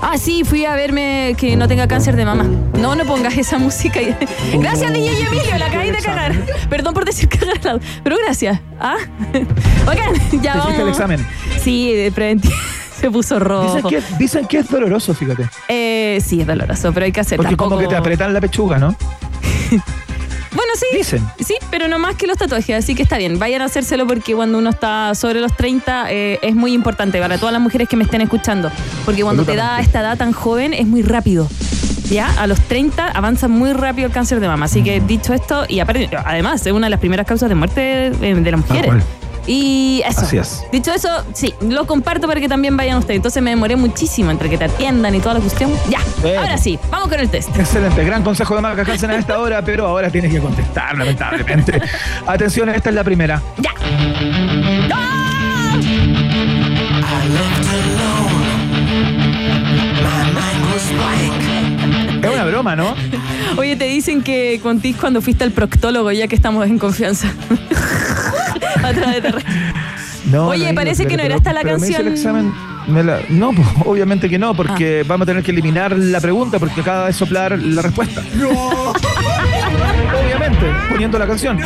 Ah, 0.05 0.19
sí, 0.19 0.43
fui 0.45 0.65
a 0.65 0.75
verme 0.75 1.37
que 1.39 1.55
no 1.57 1.69
tenga 1.69 1.87
cáncer 1.87 2.17
de 2.17 2.25
mama. 2.25 2.45
No, 2.77 2.97
no 2.97 3.05
pongas 3.05 3.37
esa 3.39 3.59
música. 3.59 4.01
Gracias, 4.55 4.93
DJ 4.93 5.27
Emilio, 5.27 5.57
la 5.59 5.71
caí 5.71 5.93
de 5.93 5.99
cagar. 5.99 6.35
Perdón 6.69 6.93
por 6.93 7.05
decir 7.05 7.29
cagar 7.29 7.81
pero 8.03 8.17
gracias. 8.19 8.59
¿Ah? 8.81 8.97
Bacán, 9.87 10.15
ya 10.43 10.53
¿Te 10.55 10.59
vamos. 10.59 10.65
hiciste 10.65 10.83
el 10.83 10.89
examen? 10.89 11.27
Sí, 11.63 11.93
de. 11.93 12.41
Se 13.01 13.11
puso 13.11 13.39
rojo. 13.39 13.77
Dicen 13.77 13.91
que, 13.91 14.17
dicen 14.19 14.47
que 14.47 14.59
es 14.59 14.69
doloroso, 14.69 15.13
fíjate. 15.15 15.49
Eh, 15.69 16.21
sí, 16.25 16.41
es 16.41 16.47
doloroso, 16.47 16.93
pero 16.93 17.05
hay 17.07 17.13
que 17.13 17.21
hacer 17.21 17.37
Porque 17.37 17.57
como 17.57 17.71
tampoco- 17.71 17.89
que 17.89 17.95
te 17.95 17.97
apretan 17.99 18.33
la 18.33 18.41
pechuga, 18.41 18.79
¿no? 18.79 18.95
Bueno, 20.73 20.87
sí. 20.91 20.97
Dicen. 20.97 21.31
Sí, 21.45 21.55
pero 21.71 21.89
no 21.89 21.99
más 21.99 22.17
que 22.17 22.27
los 22.27 22.39
tatuajes, 22.39 22.77
así 22.77 22.95
que 22.95 23.03
está 23.03 23.19
bien. 23.19 23.39
Vayan 23.39 23.63
a 23.63 23.67
hacérselo 23.67 24.07
porque 24.07 24.35
cuando 24.35 24.59
uno 24.59 24.71
está 24.71 25.15
sobre 25.15 25.41
los 25.41 25.55
30 25.57 26.07
eh, 26.11 26.39
es 26.43 26.55
muy 26.55 26.73
importante 26.73 27.21
para 27.21 27.39
todas 27.39 27.53
las 27.53 27.61
mujeres 27.61 27.89
que 27.89 27.97
me 27.97 28.05
estén 28.05 28.21
escuchando. 28.21 28.71
Porque 29.05 29.23
cuando 29.23 29.45
te 29.45 29.57
da 29.57 29.81
esta 29.81 30.01
edad 30.01 30.17
tan 30.17 30.33
joven 30.33 30.73
es 30.73 30.87
muy 30.87 31.03
rápido. 31.03 31.49
Ya, 32.11 32.29
a 32.41 32.47
los 32.47 32.61
30 32.61 33.09
avanza 33.09 33.49
muy 33.49 33.73
rápido 33.73 34.07
el 34.07 34.13
cáncer 34.13 34.41
de 34.41 34.49
mama. 34.49 34.67
Así 34.67 34.83
que 34.83 35.01
dicho 35.01 35.33
esto, 35.33 35.65
y 35.69 35.81
aparte, 35.81 36.11
además 36.25 36.67
es 36.67 36.73
una 36.73 36.87
de 36.87 36.91
las 36.91 37.01
primeras 37.01 37.27
causas 37.27 37.49
de 37.49 37.55
muerte 37.55 38.11
de, 38.11 38.35
de 38.35 38.51
las 38.51 38.61
mujeres. 38.61 39.05
Y 39.47 40.03
eso. 40.07 40.21
Así 40.21 40.37
es. 40.39 40.63
Dicho 40.71 40.93
eso, 40.93 41.09
sí, 41.33 41.55
lo 41.69 41.87
comparto 41.87 42.27
para 42.27 42.41
que 42.41 42.49
también 42.49 42.77
vayan 42.77 42.99
ustedes. 42.99 43.17
Entonces 43.17 43.43
me 43.43 43.51
demoré 43.51 43.77
muchísimo 43.77 44.31
entre 44.31 44.49
que 44.49 44.59
te 44.59 44.65
atiendan 44.65 45.15
y 45.15 45.21
toda 45.21 45.35
la 45.35 45.41
cuestión. 45.41 45.71
Ya, 45.89 46.01
ahora 46.39 46.59
sí, 46.59 46.79
vamos 46.91 47.09
con 47.09 47.21
el 47.21 47.29
test. 47.29 47.57
Excelente, 47.57 48.05
gran 48.05 48.23
consejo 48.23 48.55
de 48.55 48.63
Maca 48.63 48.83
Hansen 48.83 49.11
a 49.11 49.17
esta 49.17 49.39
hora, 49.39 49.63
pero 49.65 49.87
ahora 49.87 50.11
tienes 50.11 50.33
que 50.33 50.41
contestar, 50.41 50.97
lamentablemente. 50.97 51.81
Atención, 52.27 52.69
esta 52.69 52.91
es 52.91 52.95
la 52.95 53.05
primera. 53.05 53.43
Ya. 53.59 53.73
¡Ah! 54.93 55.23
Es 62.23 62.31
una 62.31 62.45
broma, 62.45 62.77
¿no? 62.77 62.95
Oye, 63.57 63.77
te 63.77 63.85
dicen 63.85 64.23
que 64.23 64.61
contís 64.63 64.97
cuando 64.97 65.21
fuiste 65.21 65.45
al 65.45 65.51
proctólogo, 65.51 66.13
ya 66.13 66.29
que 66.29 66.35
estamos 66.35 66.67
en 66.67 66.79
confianza. 66.79 67.33
No, 70.31 70.47
Oye, 70.49 70.69
no 70.69 70.75
parece 70.77 71.05
que 71.07 71.17
no 71.17 71.23
era 71.25 71.35
esta 71.35 71.53
la 71.53 71.63
pero 71.63 71.79
me 71.81 71.89
hice 71.89 72.01
el 72.01 72.07
canción. 72.09 72.37
examen, 72.37 72.55
me 72.87 73.03
la- 73.03 73.19
no, 73.29 73.53
pues, 73.53 73.67
obviamente 73.85 74.29
que 74.31 74.39
no, 74.39 74.51
Ah. 74.51 74.55
porque 74.55 75.05
vamos 75.07 75.25
a 75.25 75.27
tener 75.27 75.43
que 75.43 75.51
eliminar 75.51 75.97
la 75.99 76.21
pregunta 76.21 76.59
porque 76.61 76.81
acaba 76.81 77.07
de 77.07 77.13
soplar 77.13 77.59
la 77.59 77.83
respuesta. 77.83 78.23
obviamente, 80.25 80.67
poniendo 80.89 81.19
la 81.19 81.27
canción. 81.27 81.59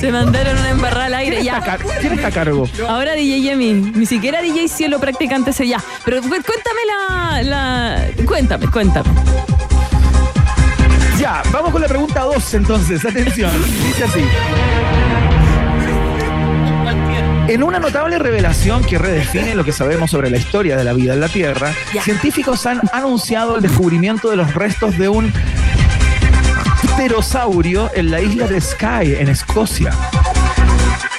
Se 0.00 0.10
mandaron 0.10 0.56
una 0.58 0.70
embarrada 0.70 1.04
al 1.06 1.14
aire. 1.14 1.36
¿Quién 1.36 1.46
Ya. 1.46 1.58
está, 1.58 1.72
a 1.74 1.76
car- 1.78 1.86
quién 2.00 2.12
está 2.14 2.28
a 2.28 2.30
cargo? 2.30 2.68
Ahora 2.88 3.12
DJ 3.14 3.40
Yemi, 3.42 3.72
ni 3.74 4.06
siquiera 4.06 4.40
DJ 4.42 4.68
Cielo 4.68 4.98
practicante 4.98 5.52
se 5.52 5.66
ya. 5.68 5.78
Pero 6.04 6.20
cu- 6.22 6.28
cuéntame 6.28 6.80
la, 6.88 7.42
la. 7.42 8.06
Cuéntame, 8.24 8.66
cuéntame. 8.68 9.08
Ya, 11.18 11.42
vamos 11.52 11.70
con 11.72 11.80
la 11.82 11.88
pregunta 11.88 12.20
2 12.22 12.54
entonces, 12.54 13.04
atención. 13.04 13.50
Dice 13.86 14.04
así. 14.04 14.20
En 17.48 17.62
una 17.62 17.78
notable 17.78 18.18
revelación 18.18 18.84
que 18.84 18.98
redefine 18.98 19.54
lo 19.54 19.64
que 19.64 19.70
sabemos 19.70 20.10
sobre 20.10 20.30
la 20.30 20.36
historia 20.36 20.76
de 20.76 20.82
la 20.82 20.92
vida 20.92 21.14
en 21.14 21.20
la 21.20 21.28
Tierra, 21.28 21.72
científicos 22.02 22.66
han 22.66 22.80
anunciado 22.92 23.56
el 23.56 23.62
descubrimiento 23.62 24.30
de 24.30 24.36
los 24.36 24.52
restos 24.52 24.98
de 24.98 25.08
un 25.08 25.32
pterosaurio 26.96 27.88
en 27.94 28.10
la 28.10 28.20
isla 28.20 28.48
de 28.48 28.60
Skye, 28.60 29.20
en 29.20 29.28
Escocia. 29.28 29.92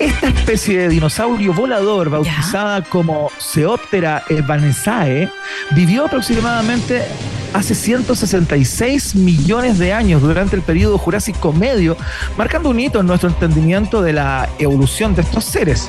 Esta 0.02 0.28
especie 0.28 0.80
de 0.80 0.90
dinosaurio 0.90 1.54
volador, 1.54 2.10
bautizada 2.10 2.82
como 2.82 3.32
Ceoptera 3.40 4.24
evanesae, 4.28 5.32
vivió 5.72 6.06
aproximadamente 6.08 7.06
hace 7.54 7.76
166 7.76 9.16
millones 9.16 9.80
de 9.80 9.94
años 9.94 10.22
durante 10.22 10.56
el 10.56 10.62
periodo 10.62 10.98
Jurásico 10.98 11.54
Medio, 11.54 11.98
marcando 12.38 12.70
un 12.70 12.80
hito 12.80 13.00
en 13.00 13.08
nuestro 13.08 13.30
entendimiento 13.30 14.02
de 14.02 14.14
la 14.14 14.50
evolución 14.60 15.16
de 15.16 15.22
estos 15.22 15.46
seres. 15.46 15.88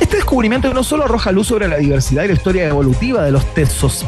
Este 0.00 0.16
descubrimiento 0.16 0.72
no 0.72 0.82
solo 0.82 1.04
arroja 1.04 1.32
luz 1.32 1.48
sobre 1.48 1.68
la 1.68 1.76
diversidad 1.76 2.24
y 2.24 2.28
la 2.28 2.34
historia 2.34 2.68
evolutiva 2.68 3.22
de 3.22 3.30
los 3.30 3.44
tesos, 3.54 4.06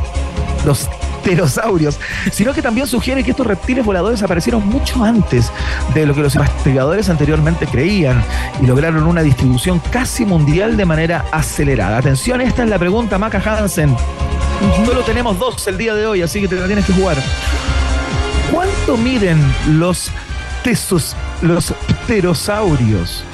los 0.65 0.89
pterosaurios, 1.23 1.99
sino 2.33 2.53
que 2.53 2.63
también 2.63 2.87
sugiere 2.87 3.23
que 3.23 3.31
estos 3.31 3.47
reptiles 3.47 3.85
voladores 3.85 4.23
aparecieron 4.23 4.67
mucho 4.67 5.05
antes 5.05 5.53
de 5.95 6.07
lo 6.07 6.15
que 6.15 6.23
los 6.23 6.35
investigadores 6.35 7.09
anteriormente 7.09 7.67
creían 7.67 8.23
y 8.61 8.67
lograron 8.67 9.05
una 9.05 9.23
distribución 9.23 9.81
casi 9.91 10.25
mundial 10.25 10.77
de 10.77 10.85
manera 10.85 11.25
acelerada. 11.31 11.99
Atención, 11.99 12.41
esta 12.41 12.65
es 12.65 12.69
la 12.69 12.79
pregunta, 12.79 13.19
Maca 13.19 13.39
Hansen. 13.39 13.97
Solo 14.87 15.03
tenemos 15.03 15.39
dos 15.39 15.67
el 15.69 15.79
día 15.79 15.95
de 15.95 16.07
hoy, 16.07 16.23
así 16.23 16.41
que 16.41 16.49
te 16.49 16.57
la 16.57 16.67
tienes 16.67 16.85
que 16.87 16.93
jugar. 16.93 17.17
¿Cuánto 18.51 18.97
miden 18.97 19.39
los 19.79 20.11
tesos, 20.63 21.15
los 21.41 21.73
pterosaurios? 22.07 23.25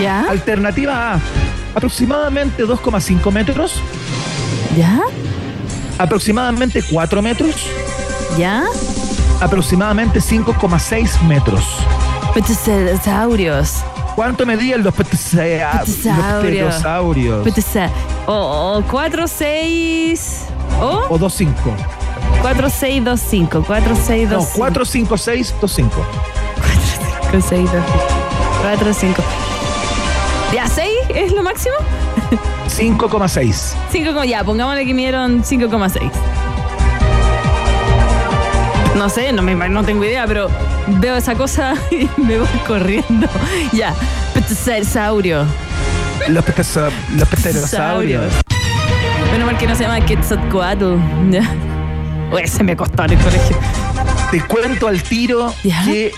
¿Ya? 0.00 0.24
Alternativa 0.30 1.14
A, 1.14 1.20
aproximadamente 1.74 2.64
2,5 2.64 3.30
metros, 3.32 3.74
¿Ya? 4.76 5.00
aproximadamente 5.98 6.82
4 6.90 7.20
metros, 7.22 7.54
¿Ya? 8.38 8.64
aproximadamente 9.40 10.20
5,6 10.20 11.20
metros. 11.22 11.64
Pterosaurios. 12.34 13.76
¿Cuánto 14.14 14.44
medían 14.46 14.82
los, 14.82 14.94
ptesa- 14.94 15.78
los 15.78 15.96
Pterosaurios. 15.96 16.42
pterosaurios? 16.42 17.44
Oh, 18.32 18.80
4, 18.88 19.26
6. 19.26 20.44
Oh, 20.80 21.04
O 21.10 21.18
2,5. 21.18 21.52
4, 22.42 22.70
6, 22.70 23.04
2, 23.04 23.20
5. 23.20 23.64
4, 23.66 23.96
6, 23.96 24.30
2, 24.30 24.38
No, 24.44 24.48
4, 24.54 24.84
5, 24.84 25.18
6, 25.18 25.54
2, 25.60 25.72
5. 25.72 25.90
4, 27.32 27.40
6, 27.42 27.72
2, 27.72 27.82
4, 28.62 28.94
5. 28.94 29.22
¿Ya 30.54 30.68
6 30.68 30.88
es 31.08 31.32
lo 31.32 31.42
máximo? 31.42 31.74
5,6. 32.68 33.74
5, 33.90 34.12
como- 34.12 34.24
ya, 34.24 34.44
pongámosle 34.44 34.86
que 34.86 34.94
midieron 34.94 35.42
5,6. 35.42 36.12
No 38.96 39.08
sé, 39.08 39.32
no, 39.32 39.42
me, 39.42 39.56
no 39.68 39.82
tengo 39.82 40.04
idea, 40.04 40.24
pero 40.28 40.48
veo 40.86 41.16
esa 41.16 41.34
cosa 41.34 41.74
y 41.90 42.08
me 42.16 42.38
voy 42.38 42.46
corriendo. 42.64 43.26
Ya, 43.72 43.92
pterosaurio. 44.34 45.46
Los, 46.30 46.44
pterosa- 46.44 46.90
los 47.16 47.28
pterosaurios. 47.28 48.32
Menos 49.32 49.46
mal 49.46 49.58
que 49.58 49.66
no 49.66 49.74
se 49.74 49.82
llama 49.84 50.00
Quetzalcoatl. 50.04 50.84
Uy, 52.32 52.46
se 52.46 52.62
me 52.62 52.76
costó 52.76 53.04
en 53.04 53.12
el 53.12 53.18
colegio. 53.18 53.58
Te 54.30 54.40
cuento 54.42 54.86
al 54.88 55.02
tiro 55.02 55.52
Ya. 55.64 55.82
que 55.84 56.12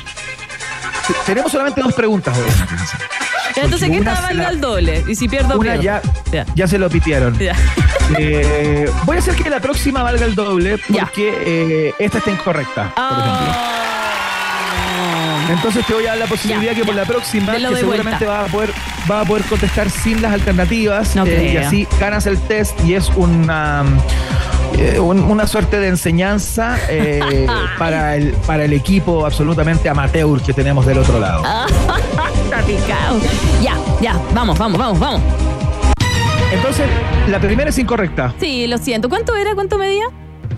te- 1.07 1.14
tenemos 1.27 1.51
solamente 1.51 1.81
dos 1.81 1.94
preguntas 1.94 2.37
hoy. 2.37 2.44
Ya, 3.57 3.64
entonces, 3.64 3.90
¿qué 3.90 3.98
está 3.98 4.20
valga 4.20 4.48
el 4.48 4.61
doble? 4.61 5.05
Y 5.09 5.14
si 5.14 5.29
pierdo, 5.29 5.59
Una 5.59 5.72
pierdo. 5.72 5.83
ya, 5.83 6.03
Ya. 6.33 6.46
ya 6.55 6.66
se 6.66 6.79
lo 6.79 6.88
pitearon. 6.90 7.38
Ya. 7.38 7.55
Eh, 8.18 8.90
voy 9.05 9.16
a 9.16 9.20
hacer 9.20 9.35
que 9.35 9.48
la 9.48 9.59
próxima 9.61 10.03
valga 10.03 10.27
el 10.27 10.35
doble 10.35 10.77
porque 10.77 11.33
eh, 11.46 11.94
esta 11.98 12.18
está 12.18 12.31
incorrecta, 12.31 12.92
por 12.94 13.18
ejemplo. 13.18 13.72
Entonces 15.50 15.87
te 15.87 15.94
voy 15.94 16.07
a 16.07 16.11
dar 16.11 16.18
la 16.18 16.26
posibilidad 16.26 16.72
Ya, 16.72 16.78
que 16.78 16.85
por 16.85 16.94
ya. 16.94 17.00
la 17.02 17.07
próxima, 17.07 17.52
que 17.57 17.76
seguramente 17.76 18.24
vas 18.26 18.48
a, 18.48 18.52
poder, 18.52 18.70
vas 19.07 19.24
a 19.24 19.28
poder 19.28 19.44
contestar 19.44 19.90
sin 19.90 20.20
las 20.22 20.33
alternativas 20.33 21.14
No 21.16 21.24
eh, 21.26 21.52
y 21.55 21.57
así 21.57 21.88
ganas 22.00 22.26
el 22.26 22.38
test 22.38 22.78
y 22.85 22.94
es 22.94 23.09
una, 23.16 23.85
eh, 24.78 24.98
un- 24.98 25.20
una 25.24 25.46
suerte 25.46 25.78
de 25.81 25.88
enseñanza 25.88 26.76
eh, 26.88 27.46
para, 27.78 28.16
el, 28.16 28.33
para 28.46 28.64
el 28.64 28.72
equipo 28.72 29.24
absolutamente 29.26 29.88
amateur 29.88 30.40
que 30.42 30.52
tenemos 30.52 30.87
del 30.87 30.98
otro 30.98 31.18
lado. 31.18 31.42
Está 32.44 32.59
picado. 32.66 33.20
Ya, 33.62 33.76
ya, 34.00 34.20
vamos, 34.35 34.59
vamos, 34.59 34.78
vamos, 34.78 34.98
vamos. 35.00 35.20
Entonces, 36.52 36.87
la 37.28 37.40
primera 37.40 37.70
es 37.70 37.78
incorrecta. 37.78 38.35
Sí, 38.38 38.66
lo 38.66 38.76
siento. 38.78 39.09
¿Cuánto 39.09 39.35
era? 39.37 39.55
¿Cuánto 39.55 39.78
medía? 39.78 40.05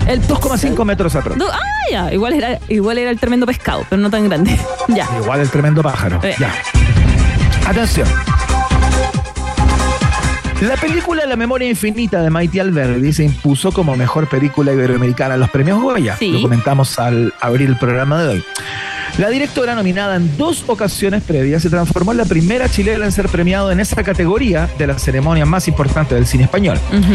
El 0.06 0.20
2,5 0.20 0.84
metros 0.84 1.14
atrás. 1.14 1.38
Ah, 1.50 1.58
ya. 1.90 2.12
Igual 2.12 2.34
era, 2.34 2.58
igual 2.68 2.98
era 2.98 3.10
el 3.10 3.18
tremendo 3.18 3.46
pescado, 3.46 3.86
pero 3.88 4.00
no 4.00 4.10
tan 4.10 4.28
grande. 4.28 4.58
ya. 4.88 5.08
Igual 5.22 5.40
el 5.40 5.50
tremendo 5.50 5.82
pájaro. 5.82 6.20
Eh. 6.22 6.34
Ya. 6.38 6.52
Atención. 7.66 8.06
La 10.60 10.76
película 10.76 11.26
La 11.26 11.36
memoria 11.36 11.68
infinita 11.68 12.22
de 12.22 12.30
Maite 12.30 12.60
Alberdi 12.60 13.12
se 13.12 13.24
impuso 13.24 13.72
como 13.72 13.96
mejor 13.96 14.28
película 14.28 14.72
iberoamericana 14.72 15.34
en 15.34 15.40
los 15.40 15.50
premios 15.50 15.80
Goya. 15.80 16.16
Sí. 16.16 16.32
Lo 16.32 16.42
comentamos 16.42 16.98
al 16.98 17.34
abrir 17.40 17.68
el 17.68 17.76
programa 17.76 18.22
de 18.22 18.28
hoy. 18.28 18.44
La 19.18 19.30
directora, 19.30 19.74
nominada 19.74 20.16
en 20.16 20.36
dos 20.36 20.64
ocasiones 20.66 21.22
previas, 21.22 21.62
se 21.62 21.70
transformó 21.70 22.12
en 22.12 22.18
la 22.18 22.24
primera 22.24 22.68
chilena 22.68 23.04
en 23.04 23.12
ser 23.12 23.28
premiado 23.28 23.70
en 23.70 23.78
esa 23.78 24.02
categoría 24.02 24.68
de 24.76 24.88
la 24.88 24.98
ceremonia 24.98 25.46
más 25.46 25.68
importante 25.68 26.14
del 26.14 26.26
cine 26.26 26.44
español. 26.44 26.78
Ujú. 26.88 27.14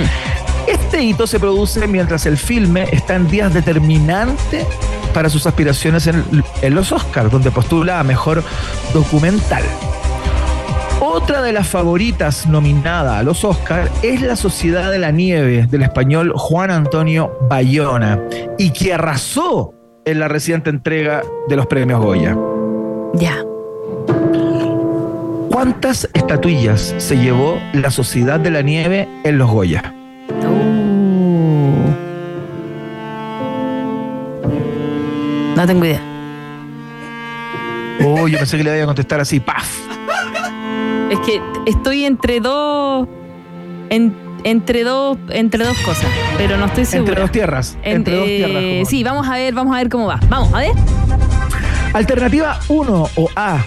Este 0.70 1.02
hito 1.02 1.26
se 1.26 1.40
produce 1.40 1.88
mientras 1.88 2.26
el 2.28 2.38
filme 2.38 2.88
está 2.92 3.16
en 3.16 3.28
días 3.28 3.54
determinantes 3.54 4.68
para 5.14 5.30
sus 5.30 5.48
aspiraciones 5.48 6.06
en, 6.06 6.24
en 6.62 6.76
los 6.76 6.92
Oscars, 6.92 7.32
donde 7.32 7.50
postula 7.50 8.00
a 8.00 8.04
mejor 8.04 8.44
documental. 8.94 9.64
Otra 11.02 11.42
de 11.42 11.54
las 11.54 11.68
favoritas 11.68 12.46
nominada 12.46 13.18
a 13.18 13.24
los 13.24 13.44
Oscars 13.44 13.90
es 14.04 14.22
La 14.22 14.36
Sociedad 14.36 14.92
de 14.92 15.00
la 15.00 15.12
Nieve 15.12 15.66
del 15.68 15.82
español 15.82 16.34
Juan 16.36 16.70
Antonio 16.70 17.32
Bayona 17.50 18.20
y 18.58 18.72
que 18.72 18.94
arrasó 18.94 19.74
en 20.06 20.20
la 20.20 20.28
reciente 20.28 20.70
entrega 20.70 21.24
de 21.48 21.56
los 21.56 21.66
premios 21.68 22.02
Goya. 22.02 22.38
Ya. 23.14 23.44
¿Cuántas 25.50 26.08
estatuillas 26.14 26.94
se 26.98 27.18
llevó 27.18 27.58
La 27.74 27.90
Sociedad 27.92 28.40
de 28.40 28.52
la 28.52 28.62
Nieve 28.62 29.08
en 29.24 29.38
los 29.38 29.50
Goya? 29.50 29.96
Uh. 30.32 31.94
No 35.56 35.68
tengo 35.68 35.86
idea. 35.86 36.02
Oh, 38.06 38.28
yo 38.28 38.38
pensé 38.38 38.58
que 38.58 38.64
le 38.64 38.74
iba 38.76 38.84
a 38.84 38.86
contestar 38.86 39.20
así, 39.20 39.40
¡paf! 39.40 39.68
Es 41.12 41.20
que 41.20 41.42
estoy 41.66 42.06
entre 42.06 42.40
dos. 42.40 43.08
en- 43.90 44.16
entre 44.46 44.84
dos. 44.84 45.18
Entre 45.30 45.66
dos 45.66 45.78
cosas. 45.80 46.06
Pero 46.38 46.56
no 46.58 46.66
estoy 46.68 46.86
segura. 46.86 47.10
Entre 47.12 47.22
dos 47.22 47.32
tierras. 47.32 47.78
En- 47.84 47.96
entre 47.98 48.16
dos 48.16 48.26
tierras. 48.26 48.88
sí, 48.90 49.04
vamos 49.04 49.28
a 49.28 49.34
ver, 49.34 49.54
vamos 49.54 49.74
a 49.76 49.80
ver 49.80 49.90
cómo 49.90 50.08
va. 50.08 50.20
Vamos, 50.30 50.54
a 50.54 50.60
ver. 50.60 50.72
Alternativa 51.94 52.60
1 52.70 53.10
o 53.16 53.30
A. 53.36 53.58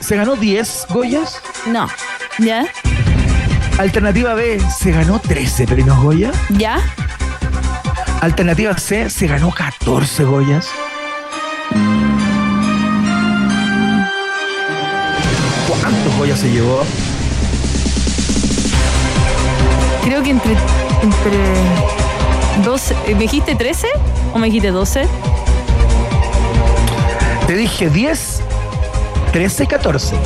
¿Se 0.00 0.16
ganó 0.16 0.36
10 0.36 0.86
Goyas? 0.90 1.40
No. 1.66 1.86
¿Ya? 2.38 2.66
Alternativa 3.78 4.34
B. 4.34 4.58
¿Se 4.76 4.90
ganó 4.90 5.20
13 5.20 5.66
premios 5.66 5.96
Goya? 6.02 6.32
¿Ya? 6.50 6.80
Alternativa 8.20 8.76
C. 8.76 9.08
¿Se 9.08 9.28
ganó 9.28 9.52
14 9.52 10.24
Goyas? 10.24 10.68
¿Cuántos 15.68 16.16
Goyas 16.16 16.40
se 16.40 16.50
llevó? 16.50 16.82
Creo 20.04 20.22
que 20.24 20.30
entre. 20.30 20.56
Entre. 21.02 21.38
12. 22.64 22.96
¿Me 23.08 23.14
dijiste 23.14 23.54
13? 23.54 23.86
¿O 24.34 24.38
me 24.38 24.46
dijiste 24.46 24.72
12? 24.72 25.06
Te 27.46 27.54
dije 27.54 27.88
10, 27.88 28.42
13, 29.32 29.66
14. 29.68 30.16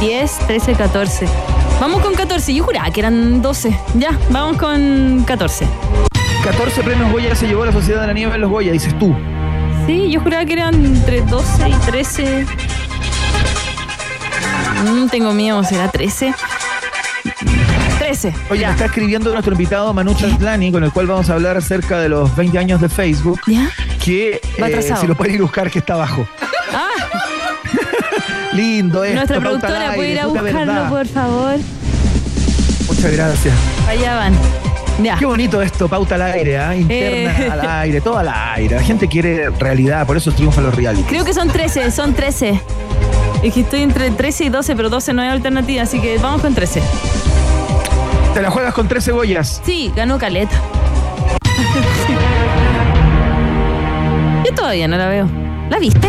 10, 0.00 0.38
13, 0.46 0.74
14. 0.74 1.26
Vamos 1.80 2.02
con 2.02 2.14
14. 2.14 2.54
Yo 2.54 2.64
juraba 2.64 2.90
que 2.90 3.00
eran 3.00 3.42
12. 3.42 3.78
Ya, 3.94 4.10
vamos 4.30 4.56
con 4.56 5.24
14. 5.24 5.66
14 6.44 6.82
premios 6.82 7.10
Goya 7.12 7.34
se 7.34 7.46
llevó 7.46 7.64
la 7.64 7.72
Sociedad 7.72 8.02
de 8.02 8.06
la 8.06 8.12
Nieve 8.12 8.34
en 8.34 8.40
los 8.40 8.50
Goya, 8.50 8.72
dices 8.72 8.96
tú. 8.98 9.14
Sí, 9.86 10.10
yo 10.10 10.20
juraba 10.20 10.44
que 10.44 10.52
eran 10.54 10.74
entre 10.84 11.22
12 11.22 11.68
y 11.68 11.72
13. 11.72 12.46
Mm, 14.84 15.08
tengo 15.08 15.32
miedo, 15.32 15.62
¿será 15.64 15.88
13? 15.90 16.32
13. 17.98 18.34
Oye, 18.50 18.60
ya. 18.60 18.70
está 18.70 18.84
escribiendo 18.86 19.32
nuestro 19.32 19.52
invitado 19.52 19.92
Manu 19.92 20.14
Chatlani, 20.14 20.70
con 20.70 20.84
el 20.84 20.92
cual 20.92 21.06
vamos 21.08 21.28
a 21.30 21.34
hablar 21.34 21.56
acerca 21.56 21.98
de 21.98 22.08
los 22.08 22.34
20 22.36 22.58
años 22.58 22.80
de 22.80 22.88
Facebook, 22.88 23.40
¿Ya? 23.46 23.68
que 24.02 24.40
Va 24.62 24.68
eh, 24.68 24.70
atrasado. 24.74 25.00
si 25.00 25.06
lo 25.08 25.16
pueden 25.16 25.34
ir 25.34 25.40
a 25.40 25.42
buscar, 25.44 25.70
que 25.70 25.80
está 25.80 25.94
abajo. 25.94 26.26
Lindo 28.54 29.04
esto, 29.04 29.14
nuestra 29.16 29.40
productora 29.40 29.94
puede 29.94 30.12
ir 30.12 30.20
a 30.20 30.26
buscarlo, 30.26 30.72
verdad. 30.72 30.88
por 30.88 31.06
favor. 31.06 31.56
Muchas 32.88 33.12
gracias. 33.12 33.54
Allá 33.88 34.14
van. 34.16 34.34
Ya. 35.02 35.16
Qué 35.16 35.26
bonito 35.26 35.62
esto, 35.62 35.86
pauta 35.88 36.16
al 36.16 36.22
aire, 36.22 36.58
¿ah? 36.58 36.74
interna 36.74 37.38
Eh. 37.38 37.50
al 37.52 37.68
aire, 37.82 38.00
todo 38.00 38.18
al 38.18 38.28
aire. 38.28 38.74
La 38.76 38.82
gente 38.82 39.06
quiere 39.06 39.50
realidad, 39.50 40.04
por 40.06 40.16
eso 40.16 40.32
triunfan 40.32 40.64
los 40.64 40.74
reality. 40.74 41.04
Creo 41.04 41.24
que 41.24 41.32
son 41.34 41.48
13, 41.48 41.90
son 41.92 42.14
13. 42.14 42.60
Es 43.42 43.54
que 43.54 43.60
estoy 43.60 43.82
entre 43.82 44.10
13 44.10 44.44
y 44.44 44.48
12, 44.48 44.74
pero 44.74 44.88
12 44.90 45.12
no 45.12 45.22
hay 45.22 45.28
alternativa, 45.28 45.82
así 45.84 46.00
que 46.00 46.18
vamos 46.18 46.40
con 46.42 46.54
13. 46.54 46.82
Te 48.34 48.42
la 48.42 48.50
juegas 48.50 48.74
con 48.74 48.88
tres 48.88 49.04
cebollas. 49.04 49.60
Sí, 49.64 49.92
ganó 49.94 50.18
Caleta. 50.18 50.54
Yo 54.44 54.54
todavía 54.54 54.88
no 54.88 54.96
la 54.96 55.08
veo. 55.08 55.28
¿La 55.70 55.78
viste? 55.78 56.08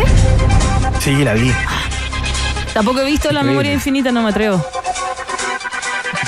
Sí, 0.98 1.24
la 1.24 1.34
vi. 1.34 1.52
Tampoco 2.74 3.00
he 3.00 3.04
visto 3.04 3.30
La. 3.32 3.42
Memoria 3.42 3.72
Infinita, 3.72 4.12
no 4.12 4.22
me 4.22 4.30
atrevo. 4.30 4.64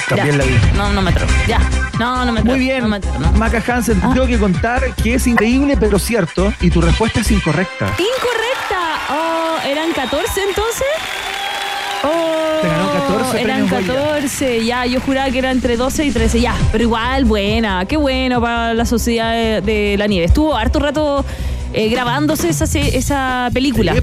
También 0.09 0.32
Ya. 0.32 0.36
la 0.38 0.45
vi. 0.45 0.59
No, 0.76 0.93
no 0.93 1.03
me 1.03 1.11
atrevo. 1.11 1.30
Ya. 1.47 1.59
No, 1.99 2.24
no 2.24 2.32
me 2.32 2.40
atrevo. 2.40 2.57
Muy 2.57 2.64
bien, 2.64 2.80
No 2.82 2.88
me 2.88 2.97
atrevo, 2.97 3.18
no. 3.18 3.32
Maca 3.32 3.62
Hansen, 3.66 4.01
te 4.01 4.07
Ah. 4.07 4.11
tengo 4.12 4.26
que 4.26 4.38
contar 4.38 4.95
que 4.97 5.14
es 5.14 5.26
increíble 5.26 5.76
pero 5.78 5.99
cierto 5.99 6.53
y 6.61 6.70
tu 6.70 6.80
respuesta 6.80 7.20
es 7.20 7.30
incorrecta. 7.30 7.86
Incorrecta. 7.86 8.78
Oh, 9.11 9.59
¿eran 9.66 9.93
14 9.93 10.40
entonces? 10.49 10.86
Oh, 12.05 12.59
Te 12.61 12.68
ganó 12.68 12.93
14 12.93 13.40
Eran 13.40 13.66
premios 13.68 13.86
Goya. 13.86 14.01
14, 14.11 14.64
ya, 14.64 14.86
yo 14.86 15.01
juraba 15.01 15.30
que 15.30 15.38
era 15.38 15.51
entre 15.53 15.76
12 15.76 16.05
y 16.05 16.11
13, 16.11 16.40
ya, 16.40 16.55
pero 16.72 16.82
igual, 16.84 17.24
buena, 17.24 17.84
qué 17.86 17.97
bueno 17.97 18.40
para 18.40 18.74
la 18.74 18.84
sociedad 18.84 19.32
de, 19.32 19.61
de 19.61 19.97
la 19.97 20.07
nieve. 20.09 20.26
Estuvo 20.26 20.57
harto 20.57 20.80
rato 20.80 21.24
eh, 21.72 21.88
grabándose 21.88 22.49
esa, 22.49 22.64
esa 22.64 23.49
película. 23.55 23.95
Sí. 23.95 24.03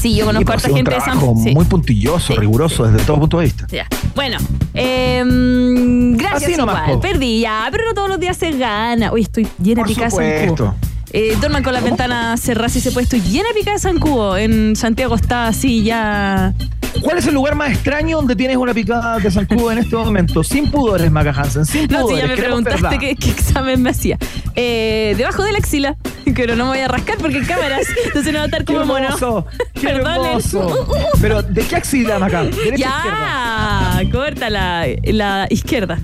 Sí, 0.00 0.14
yo 0.16 0.24
Sí, 0.24 0.26
conozco 0.26 0.44
po, 0.46 0.50
a 0.50 0.54
ha 0.54 0.56
harta 0.56 0.68
gente 0.70 0.90
de 0.94 1.00
San 1.00 1.20
sí. 1.42 1.54
muy 1.54 1.64
puntilloso, 1.66 2.26
Sí. 2.32 2.38
riguroso 2.38 2.84
desde 2.84 3.04
todo 3.06 3.18
punto 3.20 3.38
de 3.38 3.44
vista. 3.44 3.66
Ya. 3.70 3.86
Bueno, 4.14 4.38
em, 4.74 6.16
gracias 6.16 6.56
nomás, 6.58 6.76
igual. 6.84 6.90
po. 6.96 7.00
Perdí 7.00 7.40
ya, 7.40 7.68
pero 7.70 7.84
no 7.86 7.94
todos 7.94 8.08
los 8.08 8.20
días 8.20 8.36
se 8.36 8.52
gana. 8.52 9.12
Uy, 9.12 9.22
estoy 9.22 9.46
llena 9.62 9.82
de 9.82 9.88
picada 9.88 10.06
de 10.06 10.10
supuesto. 10.10 10.56
zancudo. 10.56 10.74
Eh, 11.12 11.36
duerman 11.40 11.62
con 11.64 11.72
las 11.74 11.82
ventanas 11.82 12.40
cerradas 12.40 12.72
si 12.72 12.80
se 12.80 12.92
puede. 12.92 13.04
Estoy 13.04 13.20
llena 13.20 13.48
de 13.48 13.54
picada 13.54 13.74
de 13.74 13.80
zancudo. 13.80 14.36
En 14.36 14.76
Santiago 14.76 15.14
está 15.16 15.48
así 15.48 15.82
ya. 15.82 16.54
¿Cuál 17.02 17.18
es 17.18 17.26
el 17.26 17.34
lugar 17.34 17.54
más 17.54 17.70
extraño 17.72 18.16
donde 18.18 18.36
tienes 18.36 18.56
una 18.56 18.74
picada 18.74 19.18
de 19.18 19.30
zancudo 19.30 19.72
en 19.72 19.78
este 19.78 19.96
momento? 19.96 20.42
Sin 20.44 20.70
pudores, 20.70 21.10
Maca 21.10 21.30
Hansen, 21.30 21.64
sin 21.64 21.86
No, 21.90 22.00
pudores. 22.00 22.16
si 22.22 22.28
ya 22.28 22.28
me 22.28 22.36
preguntaste 22.36 22.98
qué, 22.98 23.16
qué 23.16 23.30
examen 23.30 23.80
me 23.82 23.90
hacía. 23.90 24.18
Eh, 24.56 25.14
debajo 25.16 25.42
de 25.44 25.52
la 25.52 25.58
axila. 25.58 25.96
Pero 26.34 26.54
no 26.56 26.64
me 26.64 26.70
voy 26.70 26.78
a 26.80 26.88
rascar 26.88 27.16
porque 27.18 27.38
hay 27.38 27.44
cámaras. 27.44 27.86
Entonces 28.06 28.32
no 28.32 28.38
va 28.38 28.44
a 28.44 28.46
estar 28.46 28.64
¡Qué 28.64 28.72
como 28.74 28.86
mono. 28.86 29.04
hermoso! 29.06 29.46
¡Qué 29.74 29.80
Perdonen. 29.88 30.24
hermoso! 30.26 30.88
Pero, 31.20 31.42
¿de 31.42 31.62
qué 31.62 31.76
axila, 31.76 32.18
Maca? 32.18 32.44
Ya, 32.76 34.00
corta 34.12 34.48
la, 34.50 34.86
la 35.04 35.46
izquierda. 35.50 35.98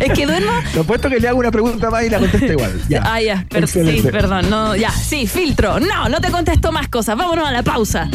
es 0.00 0.12
que 0.12 0.26
duermo. 0.26 0.52
Te 0.72 0.80
apuesto 0.80 1.08
que 1.08 1.20
le 1.20 1.28
hago 1.28 1.38
una 1.38 1.50
pregunta 1.50 1.90
más 1.90 2.04
y 2.04 2.10
la 2.10 2.18
contesta 2.18 2.46
igual. 2.52 2.80
Ya. 2.88 3.02
Ah, 3.04 3.20
ya, 3.20 3.44
per- 3.48 3.66
sí, 3.68 4.02
perdón, 4.10 4.48
no, 4.50 4.76
ya, 4.76 4.90
sí, 4.90 5.26
filtro. 5.26 5.80
No, 5.80 6.08
no 6.08 6.20
te 6.20 6.30
contesto 6.30 6.70
más 6.72 6.88
cosas. 6.88 7.16
Vámonos 7.16 7.46
a 7.48 7.52
la 7.52 7.62
pausa. 7.62 8.08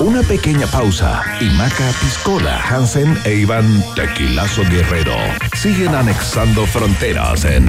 Una 0.00 0.22
pequeña 0.22 0.66
pausa 0.66 1.22
y 1.40 1.44
Maca 1.50 1.92
Piscola, 2.00 2.60
Hansen 2.68 3.16
e 3.24 3.36
Iván 3.36 3.84
Tequilazo 3.94 4.64
Guerrero 4.68 5.14
siguen 5.56 5.94
anexando 5.94 6.66
fronteras 6.66 7.44
en 7.44 7.68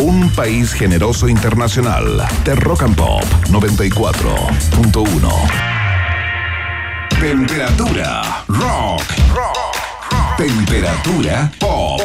un 0.00 0.30
país 0.30 0.72
generoso 0.72 1.28
internacional 1.28 2.26
de 2.44 2.54
Rock 2.54 2.84
and 2.84 2.96
Pop 2.96 3.22
94.1. 3.50 5.30
Temperatura 7.20 8.42
rock. 8.48 9.02
Temperatura 10.36 11.50
pop. 11.58 12.00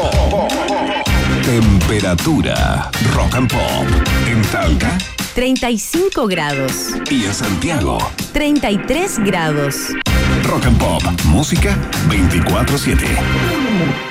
Temperatura 1.43 2.89
rock 3.13 3.35
and 3.35 3.51
pop. 3.51 3.85
En 4.27 4.41
Talca 4.51 4.97
35 5.33 6.27
grados. 6.27 6.89
y 7.09 7.25
en 7.25 7.33
Santiago. 7.33 7.97
33 8.33 9.19
grados. 9.19 9.75
Rock 10.43 10.65
and 10.65 10.77
Pop. 10.77 11.01
Música 11.25 11.77
24-7. 12.09 14.10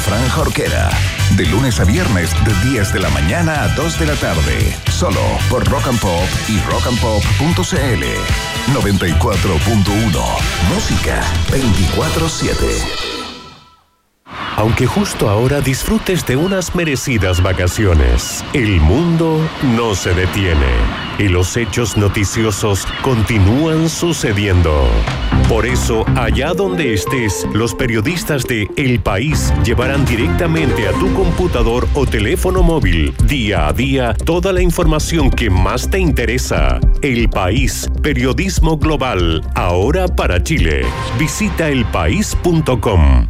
Fran 0.00 0.28
Jorquera, 0.30 0.90
de 1.36 1.46
lunes 1.46 1.78
a 1.78 1.84
viernes 1.84 2.30
de 2.44 2.70
10 2.70 2.92
de 2.92 3.00
la 3.00 3.10
mañana 3.10 3.62
a 3.62 3.68
2 3.68 3.98
de 3.98 4.06
la 4.06 4.14
tarde, 4.16 4.74
solo 4.90 5.20
por 5.48 5.68
Rock 5.68 5.88
and 5.88 6.00
Pop 6.00 6.24
y 6.48 6.58
rockandpop.cl 6.60 8.04
94.1, 8.72 10.24
música 10.74 11.22
24-7. 11.50 13.10
Aunque 14.56 14.86
justo 14.86 15.28
ahora 15.28 15.60
disfrutes 15.60 16.26
de 16.26 16.36
unas 16.36 16.74
merecidas 16.74 17.42
vacaciones, 17.42 18.44
el 18.52 18.80
mundo 18.80 19.40
no 19.76 19.94
se 19.94 20.14
detiene 20.14 20.74
y 21.18 21.28
los 21.28 21.56
hechos 21.56 21.96
noticiosos 21.96 22.86
continúan 23.02 23.88
sucediendo. 23.88 24.88
Por 25.50 25.66
eso, 25.66 26.04
allá 26.16 26.54
donde 26.54 26.94
estés, 26.94 27.44
los 27.52 27.74
periodistas 27.74 28.44
de 28.44 28.68
El 28.76 29.00
País 29.00 29.52
llevarán 29.64 30.04
directamente 30.04 30.86
a 30.86 30.92
tu 30.92 31.12
computador 31.12 31.88
o 31.94 32.06
teléfono 32.06 32.62
móvil, 32.62 33.12
día 33.24 33.66
a 33.66 33.72
día, 33.72 34.14
toda 34.24 34.52
la 34.52 34.62
información 34.62 35.28
que 35.28 35.50
más 35.50 35.90
te 35.90 35.98
interesa. 35.98 36.78
El 37.02 37.28
País, 37.28 37.90
periodismo 38.00 38.78
global, 38.78 39.42
ahora 39.56 40.06
para 40.06 40.40
Chile. 40.40 40.82
Visita 41.18 41.68
elpaís.com. 41.68 43.29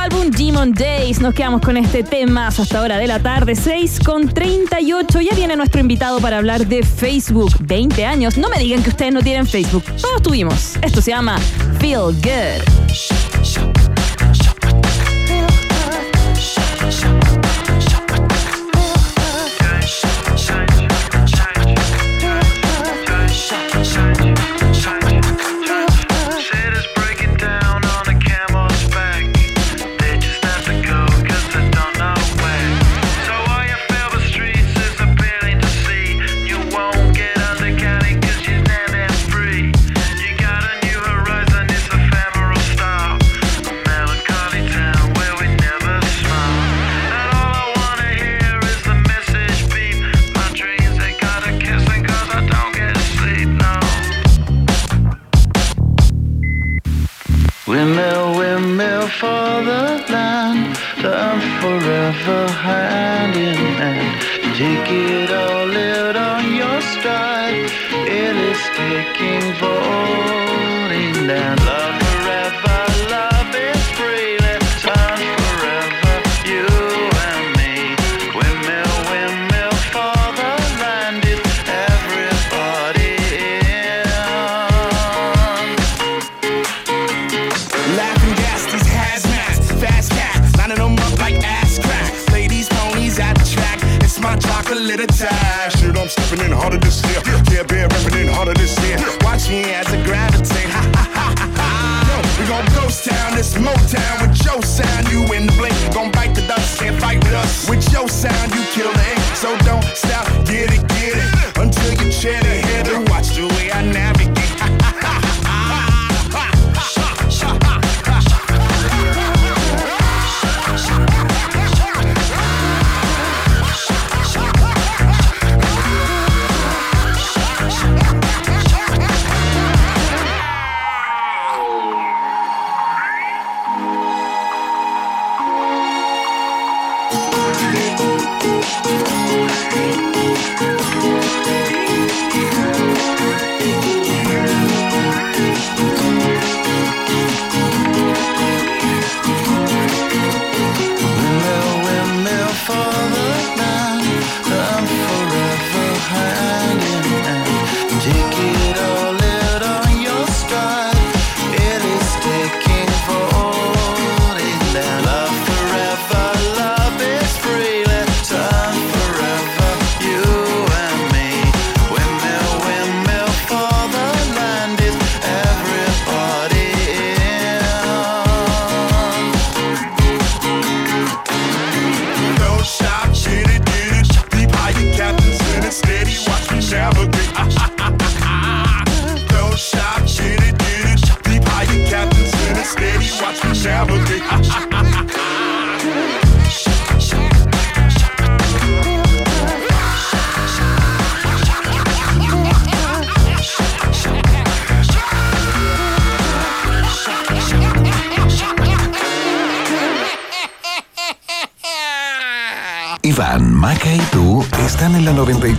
Days, 0.69 1.19
nos 1.19 1.33
quedamos 1.33 1.61
con 1.61 1.75
este 1.75 2.03
tema 2.03 2.47
hasta 2.47 2.77
ahora 2.77 2.97
de 2.97 3.07
la 3.07 3.19
tarde, 3.19 3.55
6 3.55 3.99
con 4.05 4.27
38. 4.29 5.21
Ya 5.21 5.35
viene 5.35 5.55
nuestro 5.55 5.81
invitado 5.81 6.19
para 6.19 6.37
hablar 6.37 6.67
de 6.67 6.83
Facebook. 6.83 7.51
20 7.61 8.05
años. 8.05 8.37
No 8.37 8.47
me 8.47 8.59
digan 8.59 8.83
que 8.83 8.89
ustedes 8.89 9.11
no 9.11 9.23
tienen 9.23 9.47
Facebook. 9.47 9.83
Todos 9.99 10.21
tuvimos. 10.21 10.75
Esto 10.83 11.01
se 11.01 11.11
llama 11.11 11.39
Feel 11.79 12.13
Good. 12.21 13.20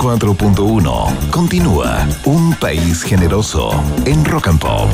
104.1. 0.03 1.31
Continúa 1.31 2.05
Un 2.25 2.55
País 2.55 3.05
Generoso 3.05 3.71
en 4.05 4.25
Rock 4.25 4.49
and 4.49 4.59
Pop. 4.59 4.91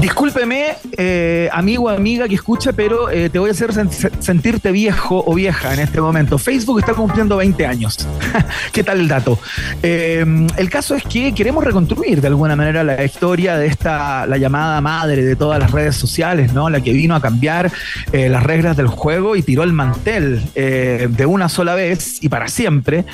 Discúlpeme, 0.00 0.78
eh, 1.00 1.48
amigo, 1.52 1.88
amiga 1.88 2.26
que 2.26 2.34
escucha, 2.34 2.72
pero 2.72 3.08
eh, 3.08 3.30
te 3.30 3.38
voy 3.38 3.50
a 3.50 3.52
hacer 3.52 3.70
sen- 3.70 3.88
sentirte 4.18 4.72
viejo 4.72 5.22
o 5.24 5.32
vieja 5.32 5.72
en 5.72 5.78
este 5.78 6.00
momento. 6.00 6.38
Facebook 6.38 6.80
está 6.80 6.92
cumpliendo 6.92 7.36
20 7.36 7.64
años. 7.66 7.96
¿Qué 8.72 8.82
tal 8.82 8.98
el 8.98 9.06
dato? 9.06 9.38
Eh, 9.80 10.26
el 10.56 10.68
caso 10.70 10.96
es 10.96 11.04
que 11.04 11.32
queremos 11.32 11.62
reconstruir 11.62 12.20
de 12.20 12.26
alguna 12.26 12.56
manera 12.56 12.82
la 12.82 13.04
historia 13.04 13.56
de 13.56 13.68
esta, 13.68 14.26
la 14.26 14.38
llamada 14.38 14.80
madre 14.80 15.22
de 15.24 15.36
todas 15.36 15.60
las 15.60 15.70
redes 15.70 15.94
sociales, 15.94 16.52
¿no? 16.52 16.68
La 16.68 16.80
que 16.80 16.92
vino 16.92 17.14
a 17.14 17.20
cambiar 17.22 17.70
eh, 18.12 18.28
las 18.28 18.42
reglas 18.42 18.76
del 18.76 18.88
juego 18.88 19.36
y 19.36 19.42
tiró 19.42 19.62
el 19.62 19.72
mantel 19.72 20.42
de 20.54 21.26
una 21.26 21.48
sola 21.48 21.76
vez 21.76 22.18
y 22.22 22.28
para 22.28 22.48
siempre. 22.48 23.04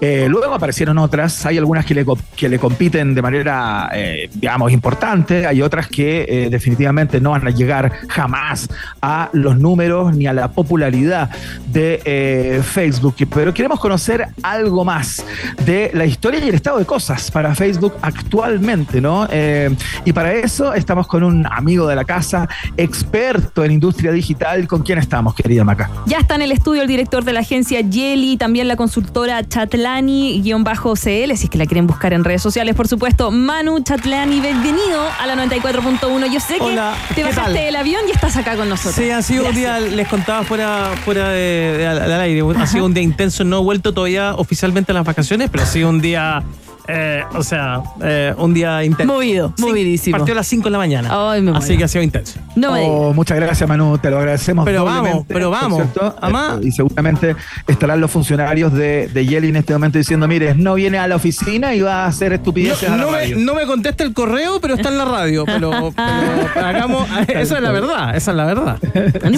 Luego 0.00 0.52
aparecieron 0.54 0.98
otras, 0.98 1.46
hay 1.46 1.56
algunas 1.56 1.86
que 1.86 1.94
le, 1.94 2.04
que 2.36 2.48
le 2.50 2.58
compiten 2.58 3.14
de 3.14 3.22
manera, 3.22 3.90
digamos, 4.34 4.72
importante, 4.72 5.46
hay 5.46 5.62
otras 5.62 5.88
que 5.88 6.48
definitivamente 6.50 7.20
no 7.20 7.29
van 7.30 7.46
a 7.46 7.50
llegar 7.50 7.92
jamás 8.08 8.68
a 9.00 9.30
los 9.32 9.58
números 9.58 10.14
ni 10.14 10.26
a 10.26 10.32
la 10.32 10.48
popularidad 10.48 11.30
de 11.66 12.02
eh, 12.04 12.62
Facebook. 12.62 13.14
Pero 13.32 13.54
queremos 13.54 13.80
conocer 13.80 14.28
algo 14.42 14.84
más 14.84 15.24
de 15.64 15.90
la 15.94 16.04
historia 16.04 16.40
y 16.44 16.48
el 16.48 16.54
estado 16.54 16.78
de 16.78 16.84
cosas 16.84 17.30
para 17.30 17.54
Facebook 17.54 17.94
actualmente, 18.02 19.00
¿no? 19.00 19.26
Eh, 19.30 19.74
y 20.04 20.12
para 20.12 20.32
eso 20.32 20.74
estamos 20.74 21.06
con 21.06 21.22
un 21.22 21.46
amigo 21.46 21.86
de 21.86 21.96
la 21.96 22.04
casa, 22.04 22.48
experto 22.76 23.64
en 23.64 23.72
industria 23.72 24.12
digital. 24.12 24.66
¿Con 24.66 24.82
quién 24.82 24.98
estamos, 24.98 25.34
querida 25.34 25.64
Maca? 25.64 25.90
Ya 26.06 26.18
está 26.18 26.34
en 26.34 26.42
el 26.42 26.52
estudio 26.52 26.82
el 26.82 26.88
director 26.88 27.24
de 27.24 27.32
la 27.32 27.40
agencia 27.40 27.80
Yeli, 27.80 28.36
también 28.36 28.68
la 28.68 28.76
consultora 28.76 29.42
Chatlani-CL, 29.46 31.36
si 31.36 31.44
es 31.44 31.50
que 31.50 31.58
la 31.58 31.66
quieren 31.66 31.86
buscar 31.86 32.12
en 32.12 32.24
redes 32.24 32.42
sociales, 32.42 32.74
por 32.74 32.88
supuesto. 32.88 33.30
Manu 33.30 33.80
Chatlani, 33.80 34.40
bienvenido 34.40 35.02
a 35.20 35.26
la 35.26 35.36
94.1. 35.36 36.32
Yo 36.32 36.40
sé 36.40 36.54
que 36.56 36.62
Hola, 36.62 36.94
te 37.14 37.19
¿qué 37.28 37.34
bajaste 37.36 37.58
del 37.60 37.76
avión 37.76 38.02
y 38.08 38.10
estás 38.12 38.36
acá 38.36 38.56
con 38.56 38.68
nosotros. 38.68 38.94
Sí, 38.94 39.10
ha 39.10 39.22
sido 39.22 39.46
un 39.48 39.54
día, 39.54 39.78
les 39.80 40.08
contaba 40.08 40.42
fuera, 40.44 40.90
fuera 41.04 41.28
de, 41.30 41.76
de- 41.78 41.86
al, 41.86 42.00
al 42.00 42.20
aire, 42.20 42.42
ha 42.58 42.66
sido 42.66 42.84
un 42.86 42.94
día 42.94 43.02
intenso, 43.02 43.44
no 43.44 43.58
he 43.58 43.62
vuelto 43.62 43.92
todavía 43.94 44.34
oficialmente 44.34 44.92
a 44.92 44.94
las 44.94 45.04
vacaciones, 45.04 45.50
pero 45.50 45.64
ha 45.64 45.66
sido 45.66 45.88
un 45.88 46.00
día, 46.00 46.42
eh, 46.88 47.22
o 47.34 47.42
sea, 47.42 47.82
eh, 48.02 48.34
un 48.36 48.54
día 48.54 48.82
intenso. 48.84 49.12
Movido, 49.12 49.52
Sí, 49.56 49.62
movidísimo. 49.62 50.16
Partió 50.18 50.32
a 50.34 50.36
las 50.36 50.46
5 50.46 50.64
de 50.64 50.70
la 50.70 50.78
mañana, 50.78 51.08
Ay, 51.12 51.42
me 51.42 51.56
así 51.56 51.76
que 51.76 51.84
ha 51.84 51.88
sido 51.88 52.02
intenso. 52.02 52.38
No 52.56 52.72
me 52.72 52.80
digas. 52.80 52.94
Oh, 52.96 53.12
muchas 53.14 53.36
gracias, 53.38 53.68
Manu. 53.68 53.98
Te 53.98 54.10
lo 54.10 54.18
agradecemos. 54.18 54.64
Pero 54.64 54.84
vamos, 54.84 55.00
doblemente, 55.02 55.34
pero 55.34 55.50
vamos. 55.50 55.82
cierto. 55.82 56.16
Eh, 56.22 56.66
y 56.66 56.72
seguramente 56.72 57.36
estarán 57.66 58.00
los 58.00 58.10
funcionarios 58.10 58.72
de, 58.72 59.08
de 59.08 59.26
Yeli 59.26 59.48
en 59.48 59.56
este 59.56 59.72
momento 59.72 59.98
diciendo: 59.98 60.26
Mire, 60.28 60.54
no 60.54 60.74
viene 60.74 60.98
a 60.98 61.06
la 61.08 61.16
oficina 61.16 61.74
y 61.74 61.80
va 61.80 62.04
a 62.04 62.06
hacer 62.06 62.32
estupideces 62.32 62.88
a 62.88 62.92
No, 62.92 62.96
la 62.98 63.04
no 63.04 63.10
me, 63.12 63.18
radio". 63.18 63.36
no 63.38 63.54
me 63.54 63.66
contesta 63.66 64.04
el 64.04 64.12
correo, 64.12 64.60
pero 64.60 64.74
está 64.74 64.88
en 64.88 64.98
la 64.98 65.04
radio. 65.04 65.44
Pero, 65.44 65.92
pero 65.94 66.66
hagamos, 66.66 67.08
esa 67.28 67.56
es 67.56 67.62
la 67.62 67.72
verdad, 67.72 68.16
esa 68.16 68.30
es 68.30 68.36
la 68.36 68.44
verdad. 68.46 68.78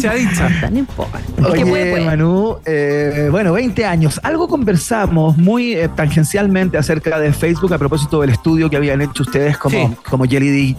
Se 0.01 0.09
ha 0.09 0.15
dicho. 0.15 0.31
importa, 0.43 0.71
no 0.71 0.79
importa. 0.79 1.19
El 1.39 1.45
que 1.45 1.51
Oye, 1.51 1.67
puede, 1.67 1.91
puede. 1.93 2.05
Manu, 2.07 2.57
eh, 2.65 3.29
bueno, 3.31 3.53
20 3.53 3.85
años. 3.85 4.21
Algo 4.23 4.49
conversamos 4.49 5.37
muy 5.37 5.73
eh, 5.75 5.89
tangencialmente 5.95 6.79
acerca 6.79 7.19
de 7.19 7.32
Facebook 7.35 7.73
a 7.75 7.79
propósito 7.79 8.21
del 8.21 8.31
estudio 8.31 8.69
que 8.71 8.77
habían 8.77 9.01
hecho 9.03 9.23
ustedes 9.23 9.57
como, 9.59 9.89
Sí. 9.89 9.95
como 10.09 10.25
Jelly, 10.25 10.77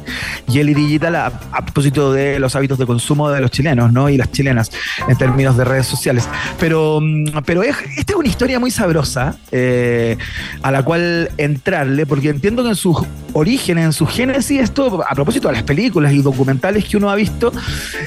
Jelly 0.50 0.74
Digital 0.74 1.16
a, 1.16 1.26
a 1.52 1.62
propósito 1.64 2.12
de 2.14 2.40
los 2.40 2.56
hábitos 2.56 2.78
de 2.78 2.86
consumo 2.86 3.30
de 3.30 3.42
los 3.42 3.52
chilenos 3.52 3.92
¿no? 3.92 4.10
y 4.10 4.18
las 4.18 4.32
chilenas 4.32 4.72
en 5.08 5.18
términos 5.18 5.58
de 5.58 5.64
redes 5.66 5.88
sociales. 5.88 6.28
Pero, 6.60 7.00
mm, 7.02 7.26
pero 7.46 7.64
es- 7.64 7.76
esta 7.98 8.14
es 8.14 8.20
una 8.20 8.28
historia 8.30 8.60
muy 8.60 8.72
sabrosa 8.72 9.36
eh, 9.52 10.18
a 10.62 10.72
la 10.72 10.84
cual 10.84 11.30
entrarle, 11.38 12.06
porque 12.06 12.30
entiendo 12.30 12.64
que 12.64 12.70
en 12.70 12.76
sus 12.76 12.98
orígenes, 13.34 13.86
en 13.86 13.94
su 13.94 14.06
génesis, 14.06 14.60
esto, 14.62 15.04
a 15.08 15.16
propósito 15.16 15.48
de 15.48 15.56
las 15.56 15.64
películas 15.64 16.14
y 16.14 16.22
documentales 16.22 16.86
que 16.86 16.98
uno 16.98 17.10
ha 17.10 17.16
visto, 17.16 17.52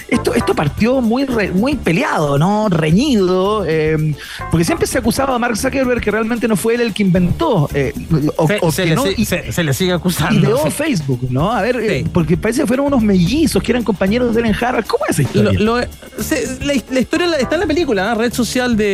esto, 0.09 0.35
esto 0.35 0.55
partió 0.55 1.01
muy, 1.01 1.25
re- 1.25 1.51
muy 1.51 1.75
peleado, 1.77 2.39
¿no? 2.39 2.69
Reñido, 2.69 3.65
eh, 3.67 4.15
porque 4.51 4.65
siempre 4.65 4.87
se 4.87 4.99
acusaba 4.99 5.35
a 5.35 5.39
Mark 5.39 5.57
Zuckerberg 5.57 6.01
que 6.01 6.11
realmente 6.11 6.47
no 6.49 6.57
fue 6.57 6.75
él 6.75 6.81
el 6.81 6.95
que 6.95 7.03
inventó, 7.03 7.69
eh, 7.75 7.93
o, 8.37 8.47
Se, 8.47 8.59
o 8.61 8.71
se 8.73 8.83
que 8.85 8.89
le, 8.91 8.95
no, 8.97 9.03
si- 9.05 9.15
y- 9.17 9.25
se- 9.25 9.51
se 9.53 9.63
le 9.65 9.73
sigue 9.75 9.93
acusando. 9.93 10.39
ideó 10.41 10.65
Sí. 10.65 10.71
Facebook, 10.71 11.21
¿no? 11.31 11.53
A 11.53 11.63
ver, 11.63 11.77
eh, 11.81 12.05
porque 12.13 12.37
parece 12.37 12.61
que 12.63 12.67
fueron 12.67 12.87
unos 12.87 13.03
mellizos 13.03 13.63
que 13.63 13.73
eran 13.73 13.83
compañeros 13.83 14.35
de 14.35 14.41
él 14.43 14.47
en 14.49 14.55
Harvard. 14.55 14.85
¿Cómo 14.87 15.05
es 15.09 15.19
esa 15.19 15.23
historia? 15.23 15.59
lo- 15.59 15.81
se- 16.23 16.59
la, 16.65 16.75
la 16.91 17.01
historia 17.01 17.27
está 17.39 17.55
en 17.57 17.61
la 17.63 17.67
película, 17.67 18.13
¿ah? 18.13 18.15
red 18.15 18.33
social 18.33 18.77
de, 18.77 18.87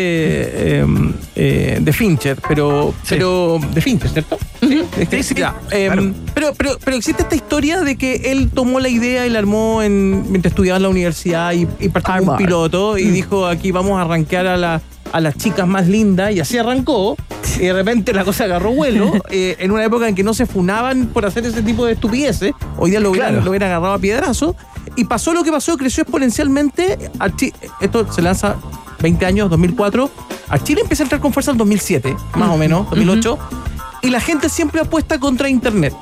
eh, 0.55 0.87
eh, 1.37 1.79
de 1.81 1.93
Fincher, 1.93 2.37
pero, 2.49 2.95
Sí. 3.03 3.17
pero 3.17 3.59
de 3.73 3.81
Fincher, 3.81 4.11
¿cierto? 4.11 4.39
Sí, 4.61 4.83
Sí, 5.23 5.35
ya. 5.35 5.55
Claro. 5.69 6.13
pero, 6.35 6.55
pero, 6.57 6.79
pero 6.85 6.97
existe 6.97 7.23
esta 7.23 7.35
historia 7.35 7.81
de 7.81 7.97
que 7.97 8.31
él 8.33 8.51
tomó 8.53 8.79
la 8.81 8.89
idea 8.89 9.27
y 9.27 9.31
la 9.31 9.41
armó 9.41 9.83
en, 9.83 10.31
mientras 10.31 10.53
estudiaba 10.53 10.77
en 10.77 10.83
la 10.85 10.89
universidad 10.89 11.53
y, 11.53 11.67
y 11.81 11.89
partió 11.89 12.17
como 12.19 12.33
un 12.33 12.39
piloto 12.39 12.97
y 12.99 13.05
dijo 13.11 13.47
aquí 13.47 13.73
vamos 13.73 13.99
a 13.99 14.03
arranquear 14.03 14.47
a, 14.47 14.57
la- 14.57 14.81
a 15.13 15.21
las 15.21 15.37
chicas 15.37 15.67
más 15.67 15.87
lindas 15.89 16.33
y 16.33 16.41
así 16.41 16.59
arrancó 16.59 17.17
y 17.57 17.67
de 17.67 17.73
repente 17.73 18.13
la 18.13 18.25
cosa 18.25 18.45
agarró 18.45 18.73
vuelo 18.73 19.13
eh, 19.31 19.57
en 19.59 19.71
una 19.71 19.85
época 19.85 20.09
en 20.09 20.15
que 20.15 20.23
no 20.23 20.33
se 20.35 20.47
funaban 20.47 21.07
por 21.09 21.27
hacer 21.27 21.45
ese 21.47 21.63
tipo 21.63 21.85
de 21.87 21.93
estupideces 21.93 22.53
hoy 22.79 22.91
día 22.91 23.01
lo 23.01 23.11
hubieran, 23.11 23.31
Claro. 23.31 23.45
lo 23.45 23.51
hubieran 23.51 23.71
agarrado 23.71 23.95
a 23.95 23.99
piedrazo 23.99 24.57
y 24.97 25.05
pasó 25.05 25.33
lo 25.33 25.43
que 25.45 25.51
pasó, 25.51 25.77
creció 25.77 26.03
exponencialmente. 26.03 26.99
Esto 27.81 28.13
se 28.13 28.21
lanza 28.21 28.57
20 29.01 29.25
años, 29.25 29.49
2004. 29.49 30.11
A 30.49 30.59
Chile 30.59 30.83
empieza 30.83 31.03
a 31.03 31.07
entrar 31.07 31.21
con 31.21 31.33
fuerza 31.33 31.51
en 31.53 31.57
2007, 31.59 32.15
más 32.35 32.51
o 32.51 32.57
menos, 32.59 32.91
2008. 32.91 33.39
Y 34.03 34.11
la 34.11 34.21
gente 34.21 34.49
siempre 34.51 34.81
apuesta 34.81 35.19
contra 35.19 35.49
Internet. 35.49 35.95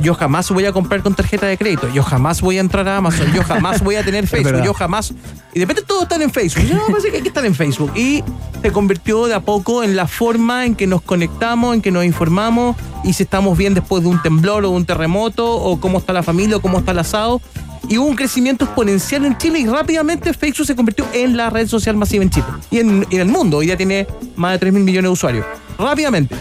Yo 0.00 0.14
jamás 0.14 0.50
voy 0.50 0.64
a 0.64 0.72
comprar 0.72 1.02
con 1.02 1.14
tarjeta 1.14 1.46
de 1.46 1.58
crédito. 1.58 1.88
Yo 1.92 2.02
jamás 2.02 2.40
voy 2.40 2.56
a 2.58 2.60
entrar 2.60 2.88
a 2.88 2.96
Amazon. 2.96 3.32
Yo 3.34 3.42
jamás 3.44 3.82
voy 3.82 3.96
a 3.96 4.04
tener 4.04 4.26
Facebook. 4.28 4.62
Yo 4.64 4.72
jamás. 4.72 5.12
Y 5.52 5.58
de 5.58 5.66
repente 5.66 5.82
todos 5.82 6.04
están 6.04 6.22
en 6.22 6.30
Facebook. 6.30 6.64
Yo 6.64 6.76
no, 6.76 6.86
parece 6.86 7.10
que 7.10 7.16
hay 7.16 7.22
que 7.22 7.28
estar 7.28 7.44
en 7.44 7.54
Facebook. 7.54 7.92
Y 7.94 8.24
se 8.62 8.72
convirtió 8.72 9.26
de 9.26 9.34
a 9.34 9.40
poco 9.40 9.82
en 9.82 9.96
la 9.96 10.06
forma 10.06 10.64
en 10.64 10.74
que 10.74 10.86
nos 10.86 11.02
conectamos, 11.02 11.74
en 11.74 11.82
que 11.82 11.90
nos 11.90 12.04
informamos 12.04 12.76
y 13.04 13.12
si 13.12 13.22
estamos 13.22 13.56
bien 13.56 13.74
después 13.74 14.02
de 14.02 14.08
un 14.08 14.22
temblor 14.22 14.64
o 14.64 14.70
un 14.70 14.84
terremoto 14.84 15.50
o 15.50 15.80
cómo 15.80 15.98
está 15.98 16.12
la 16.12 16.22
familia 16.22 16.56
o 16.56 16.60
cómo 16.60 16.78
está 16.78 16.92
el 16.92 16.98
asado. 16.98 17.40
Y 17.88 17.98
hubo 17.98 18.06
un 18.06 18.14
crecimiento 18.14 18.66
exponencial 18.66 19.24
en 19.24 19.36
Chile 19.36 19.58
y 19.58 19.66
rápidamente 19.66 20.32
Facebook 20.32 20.66
se 20.66 20.76
convirtió 20.76 21.06
en 21.12 21.36
la 21.36 21.50
red 21.50 21.66
social 21.66 21.96
masiva 21.96 22.22
en 22.22 22.30
Chile 22.30 22.46
y 22.70 22.78
en, 22.78 23.06
y 23.10 23.16
en 23.16 23.22
el 23.22 23.28
mundo. 23.28 23.58
Hoy 23.58 23.66
ya 23.66 23.76
tiene 23.76 24.06
más 24.36 24.52
de 24.52 24.58
3 24.58 24.72
mil 24.72 24.84
millones 24.84 25.08
de 25.08 25.12
usuarios. 25.12 25.46
Rápidamente. 25.78 26.36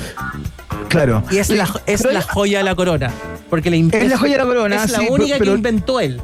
Claro. 0.89 1.23
Y 1.31 1.37
es 1.37 1.49
la, 1.49 1.67
es 1.85 2.03
la 2.05 2.21
joya 2.21 2.57
de 2.59 2.63
la 2.65 2.75
corona. 2.75 3.11
Porque 3.49 3.69
la 3.69 3.77
Es 3.77 4.09
la 4.09 4.17
joya 4.17 4.33
de 4.33 4.37
la 4.39 4.45
corona, 4.45 4.83
Es 4.83 4.91
la 4.91 4.99
sí, 4.99 5.07
única 5.09 5.35
pero- 5.39 5.51
que 5.51 5.57
inventó 5.57 5.99
él. 5.99 6.21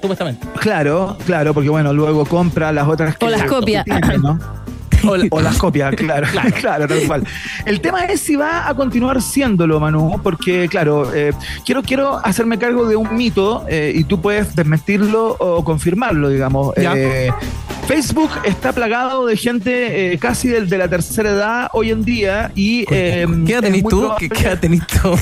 Supuestamente. 0.00 0.46
Claro, 0.60 1.16
claro, 1.26 1.52
porque 1.54 1.68
bueno, 1.68 1.92
luego 1.92 2.24
compra 2.26 2.70
las 2.70 2.86
otras 2.86 3.16
que 3.16 3.24
O 3.24 3.28
las 3.30 3.42
copia. 3.44 3.82
tiene, 3.84 4.18
¿no? 4.18 4.38
O 5.08 5.16
la- 5.16 5.26
O 5.30 5.40
las 5.40 5.58
copias, 5.58 5.94
claro, 5.94 6.26
claro, 6.60 6.86
tal 6.88 7.00
cual. 7.06 7.24
El 7.64 7.80
tema 7.80 8.04
es 8.06 8.20
si 8.20 8.34
va 8.36 8.68
a 8.68 8.74
continuar 8.74 9.20
siéndolo, 9.22 9.78
Manu, 9.80 10.20
porque, 10.22 10.68
claro, 10.68 11.14
eh, 11.14 11.32
quiero, 11.64 11.82
quiero 11.82 12.18
hacerme 12.24 12.58
cargo 12.58 12.86
de 12.86 12.96
un 12.96 13.14
mito 13.16 13.64
eh, 13.68 13.92
y 13.94 14.04
tú 14.04 14.20
puedes 14.20 14.54
desmentirlo 14.56 15.36
o 15.38 15.64
confirmarlo, 15.64 16.28
digamos. 16.28 16.74
Ya. 16.76 16.94
Eh, 16.96 17.30
Facebook 17.86 18.30
está 18.44 18.72
plagado 18.72 19.26
de 19.26 19.36
gente 19.36 20.12
eh, 20.12 20.18
casi 20.18 20.48
del- 20.48 20.68
de, 20.68 20.78
la 20.78 20.88
tercera 20.88 21.30
edad 21.30 21.68
hoy 21.72 21.90
en 21.92 22.04
día 22.04 22.50
y... 22.54 22.84
eh, 22.90 23.26
¿Qué 23.46 23.52
edad 23.52 23.60
tenés 23.62 23.84
tú? 23.84 24.10
¿Qué, 24.18 24.28
qué 24.28 24.42
edad 24.42 24.58
tenés 24.58 24.86
tú? 24.86 25.10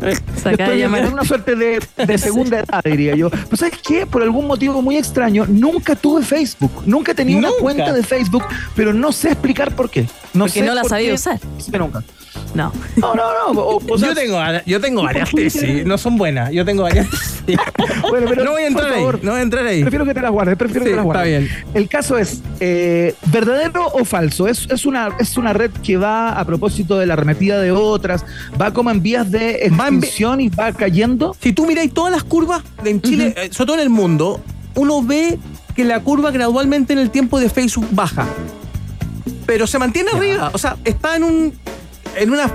De 0.00 0.12
Estoy 0.12 0.82
en 0.82 0.94
una 1.12 1.24
suerte 1.24 1.56
de, 1.56 1.80
de 2.06 2.18
segunda 2.18 2.60
edad, 2.60 2.80
diría 2.84 3.16
yo. 3.16 3.30
Pero 3.30 3.56
¿sabes 3.56 3.74
qué? 3.86 4.06
Por 4.06 4.22
algún 4.22 4.46
motivo 4.46 4.80
muy 4.80 4.96
extraño, 4.96 5.44
nunca 5.48 5.96
tuve 5.96 6.22
Facebook. 6.22 6.70
Nunca 6.86 7.14
tenía 7.14 7.36
una 7.36 7.50
cuenta 7.60 7.92
de 7.92 8.02
Facebook, 8.04 8.44
pero 8.76 8.92
no 8.94 9.10
sé 9.10 9.32
explicar 9.32 9.74
por 9.74 9.90
qué. 9.90 10.02
No 10.34 10.44
Porque 10.44 10.60
sé 10.60 10.66
no 10.66 10.74
la 10.74 10.82
por 10.82 10.90
sabía 10.90 11.08
qué. 11.08 11.14
usar. 11.14 11.40
Sí, 11.58 11.72
nunca. 11.76 12.04
No. 12.54 12.72
No, 12.96 13.14
no, 13.14 13.52
no. 13.54 13.60
o- 13.60 13.82
o 13.92 13.98
sea, 13.98 14.08
yo 14.08 14.14
tengo, 14.14 14.38
yo 14.66 14.80
tengo 14.80 15.02
varias 15.02 15.30
tesis. 15.30 15.84
No 15.86 15.98
son 15.98 16.16
buenas. 16.16 16.50
Yo 16.50 16.64
tengo 16.64 16.82
varias 16.84 17.08
tesis. 17.10 17.28
bueno, 18.10 18.26
pero, 18.28 18.44
no 18.44 18.52
voy 18.52 18.62
a 18.62 18.66
entrar 18.66 18.92
ahí. 18.92 19.02
No 19.22 19.30
voy 19.32 19.40
a 19.40 19.42
entrar 19.42 19.66
ahí. 19.66 19.80
Prefiero 19.82 20.04
que 20.04 20.14
te 20.14 20.20
las 20.20 20.30
guardes, 20.30 20.56
prefiero 20.56 20.84
Sí, 20.84 20.90
que 20.90 20.90
te 20.90 20.96
las 20.96 21.04
está 21.06 21.18
guardes. 21.18 21.40
bien. 21.50 21.64
El 21.74 21.88
caso 21.88 22.18
es, 22.18 22.42
eh, 22.60 23.14
¿verdadero 23.26 23.86
o 23.86 24.04
falso? 24.04 24.48
¿Es, 24.48 24.66
es, 24.70 24.84
una, 24.86 25.10
¿Es 25.18 25.36
una 25.36 25.52
red 25.52 25.70
que 25.82 25.96
va 25.96 26.38
a 26.38 26.44
propósito 26.44 26.98
de 26.98 27.06
la 27.06 27.14
arremetida 27.14 27.60
de 27.60 27.70
otras? 27.72 28.24
¿Va 28.60 28.72
como 28.72 28.90
en 28.90 29.02
vías 29.02 29.30
de 29.30 29.66
extinción 29.66 30.40
y 30.40 30.48
va 30.48 30.72
cayendo? 30.72 31.34
Si 31.40 31.52
tú 31.52 31.66
miráis 31.66 31.92
todas 31.94 32.12
las 32.12 32.24
curvas 32.24 32.62
de 32.82 32.90
en 32.90 33.00
Chile, 33.02 33.34
eh, 33.36 33.48
sobre 33.52 33.66
todo 33.66 33.76
en 33.76 33.82
el 33.82 33.90
mundo, 33.90 34.40
uno 34.74 35.02
ve 35.02 35.38
que 35.74 35.84
la 35.84 36.00
curva 36.00 36.30
gradualmente 36.30 36.92
en 36.92 36.98
el 36.98 37.10
tiempo 37.10 37.38
de 37.40 37.48
Facebook 37.48 37.86
baja. 37.92 38.26
Pero 39.46 39.66
se 39.66 39.78
mantiene 39.78 40.10
arriba. 40.10 40.50
O 40.52 40.58
sea, 40.58 40.76
está 40.84 41.16
en 41.16 41.24
un. 41.24 41.58
En 42.18 42.30
una. 42.30 42.52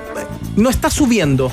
No 0.55 0.69
está 0.69 0.89
subiendo. 0.91 1.51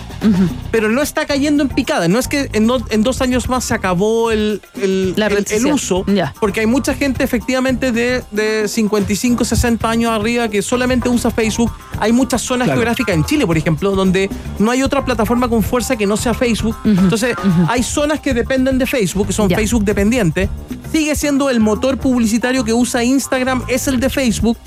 Pero 0.70 0.90
no 0.90 1.00
está 1.00 1.24
cayendo 1.26 1.62
en 1.62 1.70
picada. 1.70 2.06
No 2.08 2.18
es 2.18 2.28
que 2.28 2.50
en, 2.52 2.66
do- 2.66 2.84
en 2.90 3.02
dos 3.02 3.22
años 3.22 3.48
más 3.48 3.64
se 3.64 3.72
acabó 3.72 4.30
el, 4.30 4.60
el, 4.74 5.14
La 5.16 5.28
red 5.30 5.38
el- 5.38 5.44
el 5.44 5.60
social. 5.60 5.72
uso. 5.74 6.04
Porque 6.38 6.60
hay 6.60 6.66
mucha 6.66 6.92
gente 6.94 7.24
efectivamente 7.24 7.92
de, 7.92 8.22
de 8.30 8.68
55, 8.68 9.44
60 9.44 9.88
años 9.88 10.10
arriba 10.12 10.48
que 10.48 10.60
solamente 10.60 11.08
usa 11.08 11.30
Facebook. 11.30 11.72
Hay 11.98 12.12
muchas 12.12 12.42
zonas 12.42 12.66
Claro. 12.66 12.80
geográficas 12.80 13.14
en 13.14 13.24
Chile, 13.24 13.46
por 13.46 13.56
ejemplo, 13.56 13.92
donde 13.92 14.28
no 14.58 14.70
hay 14.70 14.82
otra 14.82 15.02
plataforma 15.04 15.48
con 15.48 15.62
fuerza 15.62 15.96
que 15.96 16.06
no 16.06 16.16
sea 16.18 16.34
Facebook. 16.34 16.76
Entonces, 16.84 17.34
hay 17.68 17.82
zonas 17.82 18.20
que 18.20 18.34
dependen 18.34 18.76
de 18.78 18.86
Facebook, 18.86 19.28
que 19.28 19.32
son. 19.32 19.48
Facebook 19.50 19.84
dependientes. 19.84 20.48
Sigue 20.92 21.14
siendo 21.14 21.48
el 21.48 21.60
motor 21.60 21.96
publicitario 21.98 22.64
que 22.64 22.72
usa 22.74 23.02
Instagram, 23.02 23.62
es 23.68 23.88
el 23.88 23.98
de 24.00 24.10
Facebook. 24.10 24.58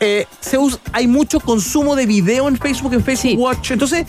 Eh, 0.00 0.26
se 0.40 0.58
usa- 0.58 0.78
hay 0.92 1.06
mucho 1.06 1.40
consumo 1.40 1.96
de 1.96 2.06
video 2.06 2.48
en 2.48 2.56
Facebook, 2.56 2.94
en 2.94 3.02
Facebook 3.04 3.32
Sí. 3.32 3.36
Watch. 3.36 3.70
Entonces, 3.72 4.06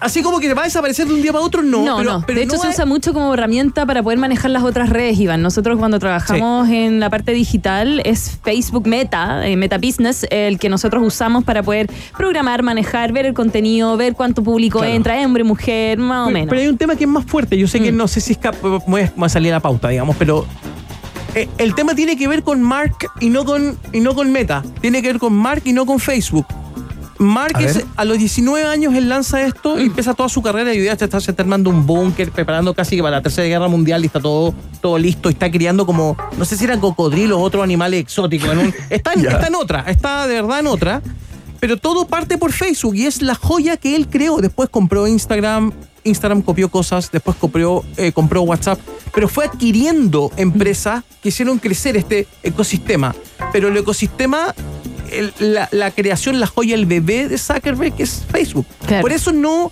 así 0.00 0.22
como 0.22 0.38
que 0.40 0.52
va 0.54 0.62
a 0.62 0.64
desaparecer 0.64 1.06
de 1.06 1.14
un 1.14 1.22
día 1.22 1.32
para 1.32 1.44
otro, 1.44 1.62
no. 1.62 1.84
No, 1.84 1.96
pero, 1.98 2.12
no. 2.12 2.24
pero 2.26 2.38
de 2.38 2.44
hecho, 2.44 2.56
no 2.56 2.60
se 2.62 2.68
hay- 2.68 2.72
usa 2.74 2.86
mucho 2.86 3.12
como 3.12 3.34
herramienta 3.34 3.84
para 3.86 4.02
poder 4.02 4.18
manejar 4.18 4.50
las 4.50 4.62
otras 4.62 4.88
redes, 4.90 5.18
Iván. 5.18 5.42
Nosotros 5.42 5.78
cuando 5.78 5.98
trabajamos 5.98 6.68
en 6.68 7.00
la 7.00 7.10
parte 7.10 7.32
digital 7.32 8.00
es 8.04 8.38
Facebook 8.42 8.86
Meta, 8.86 9.46
eh, 9.46 9.56
Meta 9.56 9.78
Business, 9.78 10.26
el 10.30 10.58
que 10.58 10.68
nosotros 10.68 11.02
usamos 11.04 11.44
para 11.44 11.62
poder 11.62 11.90
programar, 12.16 12.62
manejar, 12.62 13.12
ver 13.12 13.26
el 13.26 13.34
contenido, 13.34 13.96
ver 13.96 14.14
cuánto 14.14 14.42
público 14.42 14.78
Claro. 14.78 14.94
entra, 14.94 15.20
hombre, 15.24 15.44
mujer, 15.44 15.98
más 15.98 16.28
o 16.28 16.30
menos. 16.30 16.48
pero 16.48 16.60
hay 16.62 16.68
un 16.68 16.78
tema 16.78 16.96
que 16.96 17.04
es 17.04 17.10
más 17.10 17.24
fuerte. 17.24 17.58
Yo 17.58 17.66
sé 17.68 17.80
que 17.80 17.92
Mm. 17.92 17.96
no 17.96 18.08
sé 18.08 18.20
si 18.20 18.32
es 18.32 18.38
cap- 18.38 18.56
voy 18.62 19.02
a, 19.02 19.12
voy 19.16 19.26
a 19.26 19.28
salir 19.28 19.52
a 19.52 19.56
la 19.56 19.60
pauta, 19.60 19.88
digamos, 19.88 20.16
pero 20.16 20.46
eh, 21.36 21.48
el 21.58 21.74
tema 21.74 21.94
tiene 21.94 22.16
que 22.16 22.26
ver 22.26 22.42
con 22.42 22.60
Mark 22.62 22.96
y 23.20 23.28
no 23.30 23.44
con, 23.44 23.78
y 23.92 24.00
no 24.00 24.14
con 24.14 24.32
Meta. 24.32 24.64
Tiene 24.80 25.02
que 25.02 25.08
ver 25.08 25.18
con 25.18 25.32
Mark 25.34 25.62
y 25.64 25.72
no 25.72 25.86
con 25.86 26.00
Facebook. 26.00 26.46
Mark 27.18 27.54
A 27.56 28.02
a 28.02 28.04
los 28.04 28.18
19 28.18 28.66
años 28.68 28.94
él 28.94 29.08
lanza 29.08 29.40
esto 29.42 29.80
y 29.80 29.84
empieza 29.86 30.12
toda 30.12 30.28
su 30.28 30.42
carrera 30.42 30.74
y 30.74 30.84
ya 30.84 30.96
se 30.98 31.06
está, 31.06 31.18
se 31.20 31.30
está 31.30 31.42
armando 31.42 31.70
un 31.70 31.86
búnker, 31.86 32.30
preparando 32.30 32.74
casi 32.74 32.96
que 32.96 33.02
para 33.02 33.16
la 33.16 33.22
tercera 33.22 33.46
guerra 33.48 33.68
mundial 33.68 34.02
y 34.02 34.06
está 34.06 34.20
todo, 34.20 34.52
todo 34.82 34.98
listo 34.98 35.30
y 35.30 35.32
está 35.32 35.50
criando 35.50 35.86
como, 35.86 36.14
no 36.36 36.44
sé 36.44 36.58
si 36.58 36.64
eran 36.64 36.78
cocodrilos 36.78 37.38
o 37.38 37.42
otros 37.42 37.64
animales 37.64 38.00
exóticos. 38.00 38.50
en 38.50 38.58
un- 38.58 38.74
está, 38.90 39.14
en, 39.14 39.20
está 39.26 39.46
en 39.46 39.54
otra, 39.54 39.84
está 39.88 40.26
de 40.26 40.34
verdad 40.34 40.60
en 40.60 40.66
otra. 40.66 41.02
Pero 41.58 41.78
todo 41.78 42.06
parte 42.06 42.36
por 42.36 42.52
Facebook 42.52 42.94
y 42.96 43.06
es 43.06 43.22
la 43.22 43.34
joya 43.34 43.78
que 43.78 43.96
él 43.96 44.08
creó. 44.08 44.36
Después 44.42 44.68
compró 44.68 45.06
Instagram, 45.06 45.72
Instagram 46.06 46.42
copió 46.42 46.68
cosas, 46.70 47.10
después 47.12 47.36
compró, 47.36 47.84
eh, 47.96 48.12
compró 48.12 48.42
WhatsApp, 48.42 48.78
pero 49.14 49.28
fue 49.28 49.44
adquiriendo 49.46 50.30
empresas 50.36 51.04
que 51.22 51.28
hicieron 51.30 51.58
crecer 51.58 51.96
este 51.96 52.26
ecosistema. 52.42 53.14
Pero 53.52 53.68
el 53.68 53.76
ecosistema, 53.76 54.54
el- 55.10 55.32
la, 55.38 55.68
la 55.72 55.90
creación, 55.90 56.40
la 56.40 56.46
joya, 56.46 56.74
el 56.74 56.86
bebé 56.86 57.28
de 57.28 57.38
Zuckerberg 57.38 57.94
es 57.98 58.24
Facebook. 58.30 58.66
Claro. 58.86 59.02
Por 59.02 59.12
eso 59.12 59.32
no, 59.32 59.70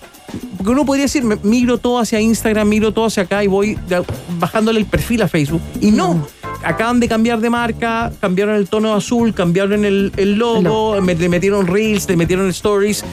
porque 0.57 0.71
uno 0.73 0.85
podría 0.85 1.05
decir, 1.05 1.23
migro 1.43 1.79
todo 1.79 1.99
hacia 1.99 2.21
Instagram, 2.21 2.69
migro 2.69 2.93
todo 2.93 3.07
hacia 3.07 3.23
acá 3.25 3.43
y 3.45 3.47
voy 3.47 3.79
de- 3.89 4.03
bajándole 4.39 4.81
el 4.81 4.87
perfil 4.87 5.23
a 5.23 5.29
Facebook. 5.29 5.61
Y 5.81 5.91
no, 5.91 6.27
acaban 6.65 6.99
de 7.01 7.09
cambiar 7.09 7.41
de 7.41 7.51
marca, 7.51 8.11
cambiaron 8.21 8.57
el 8.57 8.69
tono 8.69 8.95
azul, 8.95 9.35
cambiaron 9.35 9.85
el, 9.85 10.13
el 10.17 10.35
logo, 10.35 11.01
me- 11.03 11.15
le 11.15 11.29
metieron 11.29 11.67
reels, 11.67 12.09
le 12.09 12.17
metieron 12.17 12.49
stories. 12.51 13.05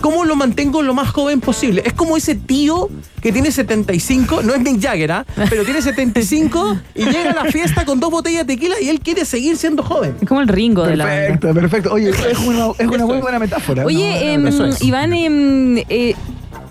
¿Cómo 0.00 0.24
lo 0.24 0.36
mantengo 0.36 0.82
lo 0.82 0.94
más 0.94 1.10
joven 1.10 1.40
posible? 1.40 1.82
Es 1.84 1.92
como 1.92 2.16
ese 2.16 2.34
tío 2.34 2.88
que 3.20 3.32
tiene 3.32 3.50
75, 3.50 4.42
no 4.42 4.54
es 4.54 4.60
Mick 4.60 4.80
Jagger, 4.80 5.10
¿ah? 5.10 5.26
pero 5.50 5.64
tiene 5.64 5.82
75 5.82 6.78
y 6.94 7.04
llega 7.04 7.32
a 7.32 7.44
la 7.44 7.50
fiesta 7.50 7.84
con 7.84 7.98
dos 7.98 8.10
botellas 8.10 8.46
de 8.46 8.54
tequila 8.54 8.76
y 8.80 8.88
él 8.88 9.00
quiere 9.00 9.24
seguir 9.24 9.56
siendo 9.56 9.82
joven. 9.82 10.14
Es 10.20 10.28
como 10.28 10.40
el 10.40 10.48
Ringo 10.48 10.86
de 10.86 10.96
la. 10.96 11.04
Perfecto, 11.04 11.54
perfecto. 11.54 11.92
Oye, 11.92 12.10
es 12.10 12.38
una, 12.38 12.68
es 12.78 12.86
una 12.86 13.06
muy 13.06 13.18
buena 13.18 13.38
metáfora. 13.38 13.84
Oye, 13.84 14.36
No, 14.38 14.50
no, 14.50 14.64
em, 14.64 14.70
no. 14.70 14.76
Iván, 14.80 15.12
em, 15.12 15.78
eh, 15.88 16.14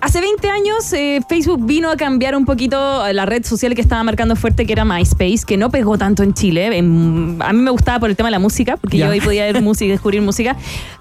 hace 0.00 0.20
20 0.20 0.48
años 0.48 0.92
eh, 0.92 1.20
Facebook 1.28 1.64
vino 1.66 1.90
a 1.90 1.96
cambiar 1.96 2.36
un 2.36 2.44
poquito 2.44 2.76
la 3.12 3.26
red 3.26 3.44
social 3.44 3.74
que 3.74 3.80
estaba 3.80 4.02
marcando 4.02 4.36
fuerte, 4.36 4.66
que 4.66 4.72
era 4.72 4.84
MySpace, 4.84 5.40
que 5.46 5.56
no 5.56 5.70
pegó 5.70 5.98
tanto 5.98 6.22
en 6.22 6.34
Chile. 6.34 6.76
Em, 6.76 7.40
a 7.42 7.52
mí 7.52 7.60
me 7.60 7.70
gustaba 7.70 7.98
por 8.00 8.10
el 8.10 8.16
tema 8.16 8.28
de 8.28 8.32
la 8.32 8.38
música, 8.38 8.76
porque 8.76 8.98
yo 8.98 9.10
ahí 9.10 9.20
podía 9.20 9.44
ver 9.44 9.60
música 9.62 9.86
y 9.86 9.90
descubrir 9.90 10.22
música. 10.22 10.56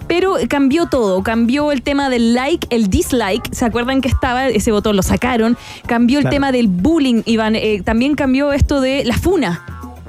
Pero 0.07 0.35
cambió 0.47 0.85
todo, 0.87 1.21
cambió 1.23 1.71
el 1.71 1.81
tema 1.81 2.09
del 2.09 2.33
like, 2.33 2.67
el 2.69 2.87
dislike. 2.89 3.53
¿Se 3.53 3.65
acuerdan 3.65 4.01
que 4.01 4.07
estaba 4.07 4.47
ese 4.47 4.71
botón? 4.71 4.95
Lo 4.95 5.03
sacaron. 5.03 5.57
Cambió 5.85 6.19
el 6.19 6.23
Claro. 6.23 6.35
tema 6.35 6.51
del 6.51 6.67
bullying, 6.67 7.21
Iván. 7.25 7.55
Eh, 7.55 7.81
también 7.83 8.15
cambió 8.15 8.51
esto 8.53 8.79
de 8.81 9.03
la 9.05 9.17
funa. 9.17 9.65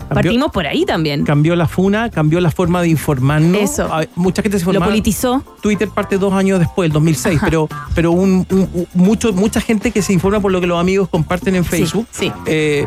Partimos 0.08 0.50
por 0.50 0.66
ahí 0.66 0.84
también. 0.84 1.24
Cambió 1.24 1.54
la 1.56 1.66
funa, 1.68 2.10
cambió 2.10 2.40
la 2.40 2.50
forma 2.50 2.82
de 2.82 2.88
informarnos. 2.88 3.60
Eso. 3.60 3.88
Mucha 4.14 4.42
gente 4.42 4.58
se 4.58 4.64
Lo 4.64 4.72
formaba. 4.72 4.86
politizó. 4.86 5.42
Twitter 5.60 5.88
parte 5.88 6.18
dos 6.18 6.32
años 6.32 6.58
después, 6.58 6.86
el 6.86 6.92
2006, 6.92 7.36
Ajá. 7.36 7.46
pero, 7.46 7.68
pero 7.94 8.12
un, 8.12 8.46
mucho, 8.94 9.32
mucha 9.32 9.60
gente 9.60 9.90
que 9.90 10.02
se 10.02 10.12
informa 10.12 10.40
por 10.40 10.52
lo 10.52 10.60
que 10.60 10.66
los 10.66 10.78
amigos 10.80 11.08
comparten 11.08 11.54
en 11.54 11.64
Facebook. 11.64 12.06
sí. 12.10 12.32
Eh, 12.46 12.84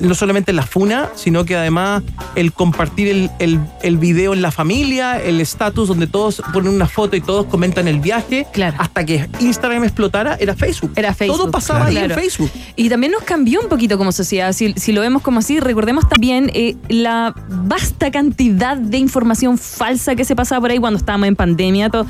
no 0.00 0.14
solamente 0.14 0.52
la 0.52 0.64
funa, 0.66 1.08
sino 1.14 1.44
que 1.44 1.56
además 1.56 2.02
el 2.34 2.52
compartir 2.52 3.08
el, 3.08 3.30
el- 3.38 3.60
el 3.82 3.98
video 3.98 4.32
en 4.34 4.42
la 4.42 4.50
familia, 4.50 5.20
el 5.22 5.40
estatus 5.40 5.88
donde 5.88 6.06
todos 6.06 6.42
ponen 6.52 6.72
una 6.72 6.86
foto 6.88 7.16
y 7.16 7.20
todos 7.20 7.46
comentan 7.46 7.86
el 7.88 8.00
viaje, 8.00 8.46
hasta 8.78 9.04
que 9.04 9.28
Instagram 9.40 9.84
explotara, 9.84 10.36
era 10.40 10.54
Facebook. 10.54 10.92
Era 10.96 11.14
Facebook. 11.14 11.38
Todo 11.38 11.50
pasaba 11.50 11.86
ahí 11.86 11.96
en 11.96 12.06
Claro. 12.06 12.20
Facebook. 12.20 12.50
Y 12.76 12.88
también 12.88 13.12
nos 13.12 13.22
cambió 13.22 13.60
un 13.60 13.68
poquito 13.68 13.98
como 13.98 14.12
sociedad. 14.12 14.52
Si, 14.52 14.72
si 14.74 14.92
lo 14.92 15.00
vemos 15.00 15.22
como 15.22 15.38
así, 15.40 15.60
recordemos 15.60 16.08
también 16.08 16.50
eh, 16.54 16.76
la 16.88 17.34
vasta 17.48 18.10
cantidad 18.10 18.76
de 18.76 18.98
información 18.98 19.58
falsa 19.58 20.14
que 20.16 20.24
se 20.24 20.34
pasaba 20.34 20.60
por 20.60 20.70
ahí 20.70 20.78
cuando 20.78 20.98
estábamos 20.98 21.28
en 21.28 21.36
pandemia. 21.36 21.90
Todo. 21.90 22.06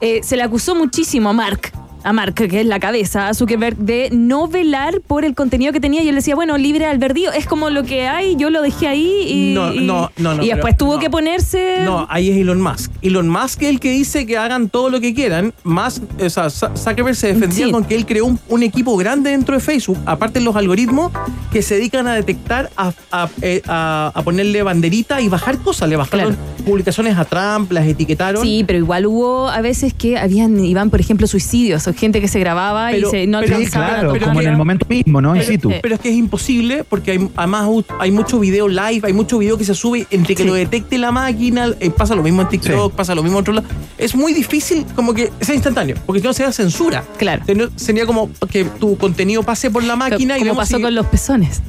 Eh, 0.00 0.20
se 0.22 0.36
le 0.36 0.42
acusó 0.42 0.74
muchísimo 0.74 1.30
a 1.30 1.32
Mark. 1.32 1.72
A 2.06 2.12
Mark, 2.12 2.34
que 2.34 2.60
es 2.60 2.66
la 2.66 2.78
cabeza, 2.78 3.28
a 3.28 3.34
Zuckerberg, 3.34 3.76
de 3.78 4.10
no 4.12 4.46
velar 4.46 5.00
por 5.06 5.24
el 5.24 5.34
contenido 5.34 5.72
que 5.72 5.80
tenía. 5.80 6.02
Y 6.04 6.08
él 6.08 6.14
decía, 6.14 6.36
bueno, 6.36 6.56
libre 6.56 6.86
albedrío, 6.86 7.32
es 7.32 7.46
como 7.46 7.68
lo 7.68 7.82
que 7.82 8.06
hay, 8.06 8.36
yo 8.36 8.48
lo 8.50 8.62
dejé 8.62 8.86
ahí 8.86 9.22
y, 9.26 9.54
No, 9.54 9.72
no, 9.72 10.10
no, 10.16 10.34
no, 10.34 10.42
y 10.44 10.46
después 10.50 10.74
pero- 10.74 10.90
tuvo 10.92 10.98
que 11.00 11.10
ponerse... 11.10 11.78
No, 11.84 12.06
ahí 12.08 12.30
es 12.30 12.36
Elon 12.36 12.60
Musk. 12.60 12.92
Elon 13.02 13.28
Musk 13.28 13.62
es 13.62 13.68
el 13.70 13.80
que 13.80 13.90
dice 13.90 14.24
que 14.24 14.38
hagan 14.38 14.68
todo 14.68 14.88
lo 14.88 15.00
que 15.00 15.14
quieran. 15.14 15.52
Más, 15.64 16.00
o 16.24 16.30
sea, 16.30 16.48
Zuckerberg 16.48 17.16
se 17.16 17.34
defendía 17.34 17.66
Sí. 17.66 17.72
con 17.72 17.84
que 17.84 17.96
él 17.96 18.06
creó 18.06 18.26
un, 18.26 18.38
un 18.48 18.62
equipo 18.62 18.96
grande 18.96 19.30
dentro 19.30 19.56
de 19.56 19.60
Facebook, 19.60 19.98
aparte 20.06 20.38
de 20.38 20.44
los 20.44 20.54
algoritmos 20.54 21.10
que 21.52 21.60
se 21.60 21.74
dedican 21.74 22.06
a 22.06 22.14
detectar, 22.14 22.70
a, 22.76 22.92
a- 23.10 23.28
eh, 23.42 23.62
a- 23.66 24.12
a 24.14 24.22
ponerle 24.22 24.62
banderita 24.62 25.20
y 25.20 25.28
bajar 25.28 25.58
cosas. 25.58 25.88
Le 25.88 25.96
bajaron 25.96 26.36
publicaciones 26.64 27.18
a 27.18 27.24
Trump, 27.24 27.72
las 27.72 27.84
etiquetaron. 27.86 28.42
Sí, 28.42 28.62
pero 28.64 28.78
igual 28.78 29.06
hubo 29.06 29.48
a 29.48 29.60
veces 29.60 29.92
que 29.92 30.18
habían, 30.18 30.64
iban, 30.64 30.90
por 30.90 31.00
ejemplo, 31.00 31.26
suicidios, 31.26 31.86
o 31.88 31.92
gente 31.96 32.20
que 32.20 32.28
se 32.28 32.38
grababa 32.40 32.88
Pero- 32.90 33.08
y 33.08 33.10
se, 33.10 33.26
no 33.26 33.40
pero- 33.40 33.56
alcanzaban 33.56 33.88
claro, 33.90 34.10
a 34.10 34.12
tomar. 34.14 34.28
como 34.28 34.40
en 34.42 34.48
el 34.48 34.56
momento 34.56 34.86
mismo, 34.88 35.20
¿no? 35.20 35.34
In 35.34 35.40
Pero, 35.40 35.52
situ. 35.52 35.72
pero 35.82 35.94
es 35.96 36.00
que 36.00 36.08
es 36.10 36.16
imposible 36.16 36.84
porque 36.84 37.12
hay, 37.12 37.28
además 37.36 37.68
hay 37.98 38.10
mucho 38.10 38.38
video 38.38 38.68
live, 38.68 39.00
hay 39.02 39.12
mucho 39.12 39.38
video 39.38 39.56
que 39.58 39.64
se 39.64 39.74
sube 39.74 40.06
entre 40.10 40.34
que 40.34 40.42
Sí. 40.42 40.48
lo 40.48 40.54
detecte 40.54 40.98
la 40.98 41.10
máquina, 41.12 41.70
eh, 41.80 41.90
pasa 41.90 42.14
lo 42.14 42.22
mismo 42.22 42.42
en 42.42 42.48
TikTok, 42.48 42.92
pasa 42.94 43.14
lo 43.14 43.22
mismo 43.22 43.38
en 43.38 43.42
otro 43.42 43.54
lado. 43.54 43.66
Es 43.98 44.14
muy 44.14 44.32
difícil 44.32 44.84
como 44.94 45.14
que 45.14 45.32
sea 45.40 45.54
instantáneo, 45.54 45.96
porque 46.06 46.20
si 46.20 46.26
no 46.26 46.32
se 46.32 46.42
da 46.42 46.52
censura. 46.52 47.04
Claro. 47.18 47.42
Sería 47.76 48.06
como 48.06 48.30
que 48.50 48.64
tu 48.64 48.96
contenido 48.96 49.42
pase 49.42 49.70
por 49.70 49.82
la 49.84 49.96
máquina 49.96 50.36
y 50.38 50.40
como 50.40 50.56
pasó 50.56 50.76
si- 50.76 50.82
con 50.82 50.94
los 50.94 51.06
pezones. 51.06 51.62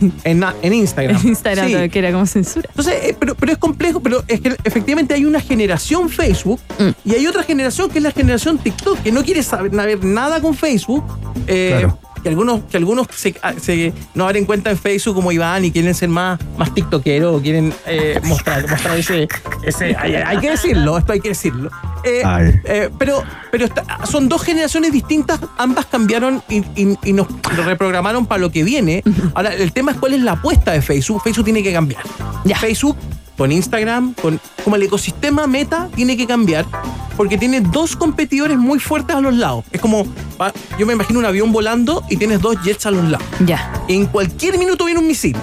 en, 0.24 0.44
en 0.62 0.72
Instagram. 0.74 1.20
En 1.20 1.28
Instagram, 1.28 1.68
Sí. 1.68 1.88
que 1.90 1.98
era 1.98 2.12
como 2.12 2.26
censura. 2.26 2.68
Entonces, 2.70 2.94
eh, 3.02 3.16
pero, 3.18 3.34
pero 3.34 3.52
es 3.52 3.58
complejo, 3.58 4.00
pero 4.00 4.22
es 4.28 4.40
que 4.40 4.56
efectivamente 4.64 5.14
hay 5.14 5.24
una 5.24 5.40
generación 5.40 6.08
Facebook 6.08 6.60
Mm. 6.78 6.90
y 7.04 7.14
hay 7.14 7.26
otra 7.26 7.42
generación 7.42 7.90
que 7.90 7.98
es 7.98 8.04
la 8.04 8.12
generación 8.12 8.58
TikTok, 8.58 9.02
que 9.02 9.10
no 9.12 9.24
quiere 9.24 9.42
saber, 9.42 9.74
saber 9.74 10.04
nada 10.04 10.40
con 10.40 10.54
Facebook. 10.54 11.04
eh, 11.46 11.68
Claro. 11.78 11.98
Que 12.22 12.28
algunos, 12.28 12.62
que 12.70 12.76
algunos 12.76 13.06
se, 13.14 13.34
ah, 13.42 13.52
se- 13.60 13.92
no 14.14 14.24
abren 14.24 14.44
cuenta 14.44 14.70
en 14.70 14.78
Facebook 14.78 15.14
como 15.14 15.32
Iván 15.32 15.64
y 15.64 15.70
quieren 15.70 15.94
ser 15.94 16.08
más, 16.08 16.38
más 16.56 16.74
tiktokeros 16.74 17.36
o 17.38 17.42
quieren 17.42 17.72
eh, 17.86 18.20
mostrar, 18.24 18.68
mostrar 18.68 18.98
ese. 18.98 19.28
ese 19.62 19.96
hay, 19.96 20.14
hay 20.16 20.38
que 20.38 20.50
decirlo, 20.50 20.98
esto 20.98 21.12
hay 21.12 21.20
que 21.20 21.30
decirlo. 21.30 21.70
Eh, 22.04 22.22
eh, 22.64 22.90
pero 22.98 23.22
pero 23.50 23.64
está- 23.66 23.84
son 24.06 24.28
dos 24.28 24.42
generaciones 24.42 24.92
distintas, 24.92 25.40
ambas 25.56 25.86
cambiaron 25.86 26.42
y, 26.48 26.58
y- 26.80 26.98
y 27.04 27.12
nos 27.12 27.26
reprogramaron 27.64 28.26
para 28.26 28.40
lo 28.40 28.50
que 28.50 28.62
viene. 28.62 29.02
Ahora, 29.34 29.54
el 29.54 29.72
tema 29.72 29.92
es 29.92 29.98
cuál 29.98 30.14
es 30.14 30.20
la 30.22 30.32
apuesta 30.32 30.72
de 30.72 30.82
Facebook. 30.82 31.22
Facebook 31.22 31.44
tiene 31.44 31.62
que 31.62 31.72
cambiar. 31.72 32.02
Facebook 32.60 32.96
con 33.38 33.52
Instagram, 33.52 34.12
con 34.14 34.38
como 34.64 34.76
el 34.76 34.82
ecosistema 34.82 35.46
meta 35.46 35.88
tiene 35.94 36.16
que 36.16 36.26
cambiar 36.26 36.66
porque 37.16 37.38
tiene 37.38 37.60
dos 37.60 37.96
competidores 37.96 38.58
muy 38.58 38.78
fuertes 38.78 39.16
a 39.16 39.20
los 39.20 39.34
lados. 39.34 39.64
Es 39.72 39.80
como, 39.80 40.06
yo 40.78 40.86
me 40.86 40.92
imagino 40.92 41.18
un 41.18 41.24
avión 41.24 41.50
volando 41.50 42.04
y 42.10 42.16
tienes 42.16 42.40
dos 42.40 42.56
jets 42.62 42.86
a 42.86 42.90
los 42.90 43.08
lados. 43.08 43.26
Ya. 43.44 43.72
En 43.88 44.06
cualquier 44.06 44.56
minuto 44.58 44.84
viene 44.84 45.00
un 45.00 45.06
misil. 45.06 45.36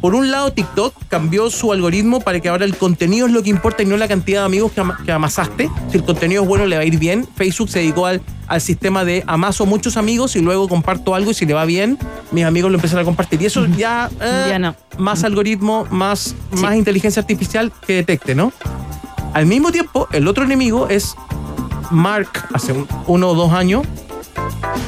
Por 0.00 0.14
un 0.14 0.30
lado, 0.30 0.50
TikTok 0.52 0.94
cambió 1.08 1.50
su 1.50 1.72
algoritmo 1.72 2.20
para 2.20 2.40
que 2.40 2.48
ahora 2.48 2.64
el 2.64 2.74
contenido 2.76 3.26
es 3.26 3.32
lo 3.32 3.42
que 3.42 3.50
importa 3.50 3.82
y 3.82 3.86
no 3.86 3.96
la 3.98 4.08
cantidad 4.08 4.40
de 4.40 4.46
amigos 4.46 4.72
que, 4.72 4.80
ama- 4.80 4.98
que 5.04 5.12
amasaste. 5.12 5.70
Si 5.90 5.98
el 5.98 6.04
contenido 6.04 6.42
es 6.42 6.48
bueno, 6.48 6.64
le 6.66 6.76
va 6.76 6.82
a 6.82 6.84
ir 6.86 6.98
bien. 6.98 7.28
Facebook 7.36 7.68
se 7.68 7.80
dedicó 7.80 8.06
al, 8.06 8.22
al 8.46 8.60
sistema 8.62 9.04
de 9.04 9.22
amaso 9.26 9.66
muchos 9.66 9.98
amigos 9.98 10.36
y 10.36 10.40
luego 10.40 10.68
comparto 10.68 11.14
algo 11.14 11.32
y 11.32 11.34
si 11.34 11.44
le 11.44 11.52
va 11.52 11.66
bien, 11.66 11.98
mis 12.32 12.44
amigos 12.46 12.70
lo 12.70 12.78
empiezan 12.78 12.98
a 13.00 13.04
compartir. 13.04 13.42
Y 13.42 13.46
eso 13.46 13.66
ya, 13.66 14.08
eh, 14.22 14.46
Ya 14.48 14.58
no. 14.58 14.74
más 14.96 15.22
algoritmo, 15.22 15.86
más, 15.90 16.34
Sí. 16.54 16.62
más 16.62 16.76
inteligencia 16.76 17.20
artificial 17.20 17.70
que 17.86 17.94
detecte, 17.96 18.34
¿no? 18.34 18.52
Al 19.34 19.44
mismo 19.44 19.70
tiempo, 19.70 20.08
el 20.12 20.26
otro 20.28 20.44
enemigo 20.44 20.88
es 20.88 21.14
Mark, 21.90 22.28
hace 22.54 22.72
un- 22.72 22.88
uno 23.06 23.28
o 23.28 23.34
dos 23.34 23.52
años, 23.52 23.82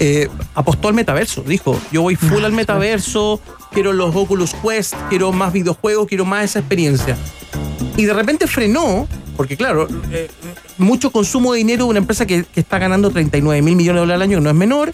eh, 0.01 0.29
apostó 0.55 0.89
al 0.89 0.95
metaverso. 0.95 1.43
Dijo, 1.43 1.79
yo 1.91 2.03
voy 2.03 2.17
full 2.17 2.45
al 2.45 2.53
metaverso, 2.53 3.41
quiero 3.73 3.93
los 3.93 4.15
Oculus 4.15 4.55
Quest, 4.55 4.95
quiero 5.09 5.33
más 5.33 5.53
videojuegos, 5.53 6.07
quiero 6.09 6.25
más 6.25 6.45
esa 6.45 6.59
experiencia. 6.61 7.17
Y 7.97 8.05
de 8.05 8.13
repente 8.15 8.47
frenó, 8.47 9.07
porque 9.37 9.57
claro, 9.57 9.87
eh, 10.11 10.29
mucho 10.79 11.11
consumo 11.11 11.53
de 11.53 11.59
dinero 11.59 11.85
de 11.85 11.91
una 11.91 11.99
empresa 11.99 12.27
que, 12.27 12.45
que 12.45 12.61
está 12.61 12.79
ganando 12.79 13.11
39 13.11 13.61
mil 13.63 13.77
millones 13.77 13.97
de 13.97 14.01
dólares 14.01 14.17
al 14.17 14.23
año, 14.23 14.39
que 14.39 14.45
no 14.45 14.51
es 14.51 14.57
menor, 14.57 14.93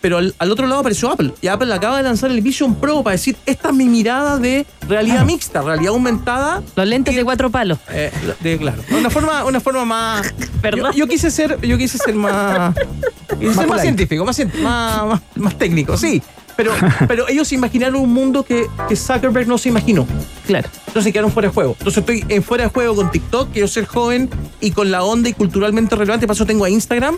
pero 0.00 0.18
al, 0.18 0.34
al 0.38 0.50
otro 0.52 0.66
lado 0.66 0.80
apareció 0.80 1.10
Apple. 1.10 1.34
Y 1.42 1.48
Apple 1.48 1.72
acaba 1.74 1.96
de 1.98 2.04
lanzar 2.04 2.30
el 2.30 2.40
Vision 2.40 2.76
Pro 2.76 3.02
para 3.02 3.12
decir, 3.12 3.36
esta 3.46 3.68
es 3.70 3.74
mi 3.74 3.86
mirada 3.86 4.38
de 4.38 4.64
realidad 4.88 5.24
mixta, 5.24 5.60
realidad 5.60 5.92
aumentada. 5.92 6.62
Los 6.76 6.86
lentes 6.86 7.16
de 7.16 7.24
cuatro 7.24 7.50
palos. 7.50 7.78
Eh, 7.90 8.10
de, 8.40 8.58
claro. 8.58 8.82
Una 8.96 9.10
forma, 9.10 9.44
una 9.44 9.60
forma 9.60 9.84
más. 9.84 10.32
¿Verdad? 10.62 10.90
Yo, 10.92 10.98
yo 11.00 11.06
quise 11.08 11.30
ser, 11.30 11.60
yo 11.60 11.76
quise 11.76 11.98
ser 11.98 12.14
más. 12.14 12.74
quise 13.40 13.54
ser 13.54 13.66
más 13.66 13.82
científico, 13.82 14.24
más, 14.24 14.38
cien- 14.38 14.54
más, 14.62 15.04
más, 15.06 15.20
más 15.34 15.58
técnico, 15.58 15.96
sí. 15.96 16.22
Pero, 16.58 16.72
pero 17.08 17.28
ellos 17.28 17.52
imaginaron 17.52 18.02
un 18.02 18.12
mundo 18.12 18.42
que, 18.42 18.66
que 18.88 18.96
Zuckerberg 18.96 19.46
no 19.46 19.58
se 19.58 19.68
imaginó. 19.68 20.08
Claro. 20.44 20.68
Entonces 20.88 21.12
quedaron 21.12 21.30
fuera 21.30 21.48
de 21.48 21.54
juego. 21.54 21.76
Entonces 21.78 21.98
estoy 21.98 22.24
en 22.28 22.42
fuera 22.42 22.64
de 22.64 22.70
juego 22.70 22.96
con 22.96 23.12
TikTok, 23.12 23.52
quiero 23.52 23.68
ser 23.68 23.86
joven 23.86 24.28
y 24.60 24.72
con 24.72 24.90
la 24.90 25.04
onda 25.04 25.28
y 25.28 25.34
culturalmente 25.34 25.94
relevante. 25.94 26.26
Por 26.26 26.34
eso 26.34 26.46
tengo 26.46 26.64
a 26.64 26.70
Instagram, 26.70 27.16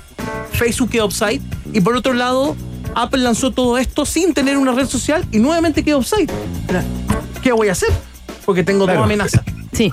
Facebook 0.53 0.91
quedó 0.91 1.07
offside. 1.07 1.41
Y 1.72 1.80
por 1.80 1.97
otro 1.97 2.12
lado, 2.12 2.55
Apple 2.95 3.22
lanzó 3.22 3.51
todo 3.51 3.78
esto 3.78 4.05
sin 4.05 4.34
tener 4.34 4.59
una 4.59 4.72
red 4.72 4.86
social 4.86 5.24
y 5.32 5.38
nuevamente 5.38 5.82
quedó 5.82 5.99
offside. 5.99 6.30
¿Qué 7.43 7.53
voy 7.53 7.68
a 7.68 7.72
hacer? 7.72 7.88
Porque 8.45 8.62
tengo 8.62 8.84
Claro. 8.84 9.01
dos 9.01 9.05
amenazas. 9.07 9.41
Sí. 9.72 9.91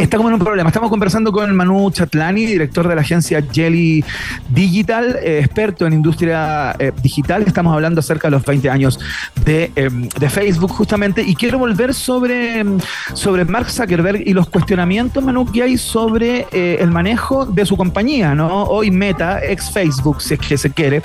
Está 0.00 0.16
como 0.16 0.28
en 0.28 0.34
un 0.34 0.40
problema. 0.40 0.68
Estamos 0.68 0.90
conversando 0.90 1.32
con 1.32 1.54
Manu 1.54 1.90
Chatlani, 1.90 2.44
director 2.44 2.86
de 2.88 2.94
la 2.94 3.00
agencia 3.00 3.42
Jelly 3.52 4.04
Digital, 4.48 5.16
eh, 5.22 5.38
experto 5.38 5.86
en 5.86 5.94
industria 5.94 6.74
eh, 6.78 6.92
digital. 7.02 7.44
Estamos 7.46 7.72
hablando 7.72 8.00
acerca 8.00 8.28
de 8.28 8.32
los 8.32 8.44
20 8.44 8.68
años 8.68 8.98
de, 9.44 9.70
eh, 9.76 9.88
de 9.90 10.30
Facebook, 10.30 10.70
justamente. 10.70 11.22
Y 11.22 11.34
quiero 11.34 11.58
volver 11.58 11.94
sobre, 11.94 12.62
mm, 12.62 12.80
sobre 13.14 13.44
Mark 13.44 13.70
Zuckerberg 13.70 14.22
y 14.26 14.32
los 14.34 14.48
cuestionamientos, 14.48 15.22
Manu, 15.24 15.50
que 15.50 15.62
hay 15.62 15.78
sobre 15.78 16.46
eh, 16.52 16.78
el 16.80 16.90
manejo 16.90 17.46
de 17.46 17.64
su 17.64 17.76
compañía, 17.76 18.34
¿no? 18.34 18.64
Hoy 18.64 18.90
Meta, 18.90 19.40
ex 19.42 19.70
Facebook, 19.70 20.20
si 20.20 20.34
es 20.34 20.40
que 20.40 20.58
se 20.58 20.70
quiere. 20.70 21.02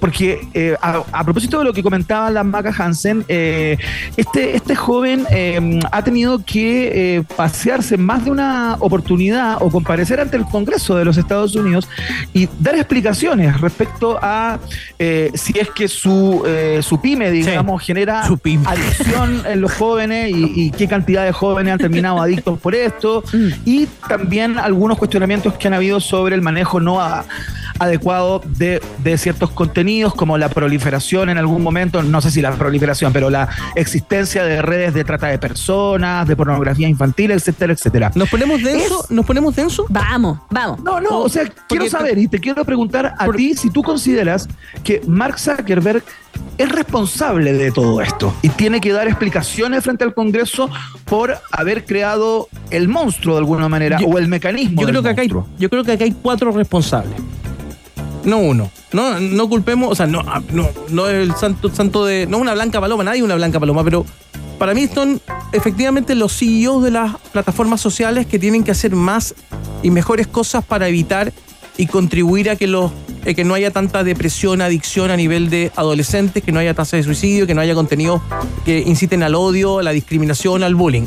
Porque 0.00 0.76
a, 0.80 1.24
propósito 1.24 1.58
de 1.58 1.64
lo 1.64 1.72
que 1.72 1.82
comentaba 1.82 2.30
la 2.30 2.42
Maca 2.42 2.72
Hansen, 2.76 3.24
este, 3.28 4.56
este 4.56 4.74
joven 4.74 5.26
eh, 5.30 5.80
ha 5.90 6.02
tenido 6.02 6.44
que 6.44 7.16
eh, 7.16 7.22
pasearse 7.80 7.94
en 7.94 8.04
más 8.04 8.24
de 8.24 8.30
una 8.30 8.76
oportunidad 8.80 9.56
o 9.60 9.70
comparecer 9.70 10.20
ante 10.20 10.36
el 10.36 10.44
Congreso 10.44 10.96
de 10.96 11.04
los 11.04 11.16
Estados 11.16 11.54
Unidos 11.56 11.88
y 12.34 12.48
dar 12.58 12.74
explicaciones 12.74 13.60
respecto 13.60 14.18
a 14.20 14.58
eh, 14.98 15.30
si 15.34 15.58
es 15.58 15.70
que 15.70 15.88
su, 15.88 16.42
eh, 16.46 16.80
su 16.82 17.00
pyme, 17.00 17.30
digamos, 17.30 17.82
genera 17.82 18.26
Su 18.26 18.36
pyme. 18.38 18.64
adicción 18.66 19.42
en 19.46 19.60
los 19.60 19.72
jóvenes 19.72 20.30
y, 20.30 20.52
y 20.66 20.70
qué 20.70 20.86
cantidad 20.86 21.24
de 21.24 21.32
jóvenes 21.32 21.72
han 21.72 21.78
terminado 21.78 22.20
adictos 22.22 22.58
por 22.58 22.74
esto. 22.74 23.24
Y 23.64 23.86
también 24.08 24.58
algunos 24.58 24.98
cuestionamientos 24.98 25.54
que 25.54 25.68
han 25.68 25.74
habido 25.74 26.00
sobre 26.00 26.34
el 26.34 26.42
manejo 26.42 26.80
no 26.80 27.00
a- 27.00 27.24
adecuado 27.78 28.42
de, 28.58 28.82
de 29.02 29.16
ciertos 29.16 29.50
contenidos 29.52 30.14
como 30.14 30.36
la 30.36 30.50
proliferación 30.50 31.30
en 31.30 31.38
algún 31.38 31.62
momento, 31.62 32.02
no 32.02 32.20
sé 32.20 32.30
si 32.30 32.42
la 32.42 32.50
proliferación, 32.52 33.10
pero 33.10 33.30
la 33.30 33.48
existencia 33.74 34.44
de 34.44 34.60
redes 34.60 34.92
de 34.92 35.02
trata 35.02 35.28
de 35.28 35.38
personas, 35.38 36.28
de 36.28 36.36
pornografía 36.36 36.86
infantil, 36.88 37.30
etcétera, 37.60 37.72
etcétera. 37.72 38.12
¿Nos 38.14 38.28
ponemos 38.28 38.62
denso? 38.62 39.04
¿Nos 39.10 39.26
ponemos 39.26 39.54
denso? 39.54 39.86
Vamos, 39.88 40.38
vamos. 40.50 40.80
No, 40.82 41.00
no, 41.00 41.20
o 41.20 41.28
sea, 41.28 41.44
quiero 41.68 41.88
saber 41.88 42.18
y 42.18 42.28
te 42.28 42.38
quiero 42.40 42.64
preguntar 42.64 43.14
a 43.18 43.30
ti 43.32 43.54
si 43.54 43.70
tú 43.70 43.82
consideras 43.82 44.48
que 44.82 45.02
Mark 45.06 45.38
Zuckerberg 45.38 46.02
es 46.56 46.68
responsable 46.70 47.52
de 47.52 47.72
todo 47.72 48.00
esto 48.00 48.34
y 48.42 48.48
tiene 48.50 48.80
que 48.80 48.92
dar 48.92 49.08
explicaciones 49.08 49.84
frente 49.84 50.04
al 50.04 50.14
Congreso 50.14 50.70
por 51.04 51.36
haber 51.50 51.84
creado 51.84 52.48
el 52.70 52.88
monstruo 52.88 53.34
de 53.34 53.40
alguna 53.40 53.68
manera 53.68 53.98
Yo- 54.00 54.06
o 54.06 54.18
el 54.18 54.28
mecanismo. 54.28 54.80
Yo 54.80 54.88
creo, 54.88 55.02
que 55.02 55.08
acá 55.10 55.22
hay, 55.22 55.28
yo 55.58 55.70
creo 55.70 55.84
que 55.84 55.92
acá 55.92 56.04
hay 56.04 56.12
cuatro 56.12 56.52
responsables. 56.52 57.14
No 58.24 58.38
uno. 58.38 58.70
No, 58.92 59.18
no 59.20 59.48
culpemos, 59.48 59.90
o 59.90 59.94
sea, 59.94 60.06
no, 60.06 60.20
ah, 60.26 60.42
no, 60.52 60.68
no 60.90 61.08
es 61.08 61.28
el 61.28 61.34
santo, 61.36 61.70
santo 61.70 62.04
de. 62.04 62.26
No 62.26 62.38
una 62.38 62.54
blanca 62.54 62.80
paloma, 62.80 63.04
nadie 63.04 63.18
es 63.20 63.24
una 63.24 63.36
blanca 63.36 63.60
paloma, 63.60 63.84
pero 63.84 64.04
Para 64.60 64.74
mí 64.74 64.86
son 64.88 65.22
efectivamente 65.52 66.14
los 66.14 66.36
CEOs 66.36 66.84
de 66.84 66.90
las 66.90 67.16
plataformas 67.32 67.80
sociales 67.80 68.26
que 68.26 68.38
tienen 68.38 68.62
que 68.62 68.70
hacer 68.70 68.94
más 68.94 69.34
y 69.82 69.90
mejores 69.90 70.26
cosas 70.26 70.62
para 70.62 70.86
evitar 70.86 71.32
y 71.78 71.86
contribuir 71.86 72.50
a 72.50 72.56
que 72.56 72.66
los 72.66 72.92
eh, 73.24 73.34
que 73.34 73.42
no 73.42 73.54
haya 73.54 73.70
tanta 73.70 74.04
depresión, 74.04 74.60
adicción 74.60 75.10
a 75.10 75.16
nivel 75.16 75.48
de 75.48 75.72
adolescentes, 75.76 76.42
que 76.44 76.52
no 76.52 76.58
haya 76.58 76.74
tasa 76.74 76.98
de 76.98 77.04
suicidio, 77.04 77.46
que 77.46 77.54
no 77.54 77.62
haya 77.62 77.74
contenidos 77.74 78.20
que 78.66 78.80
inciten 78.80 79.22
al 79.22 79.34
odio, 79.34 79.78
a 79.78 79.82
la 79.82 79.92
discriminación, 79.92 80.62
al 80.62 80.74
bullying. 80.74 81.06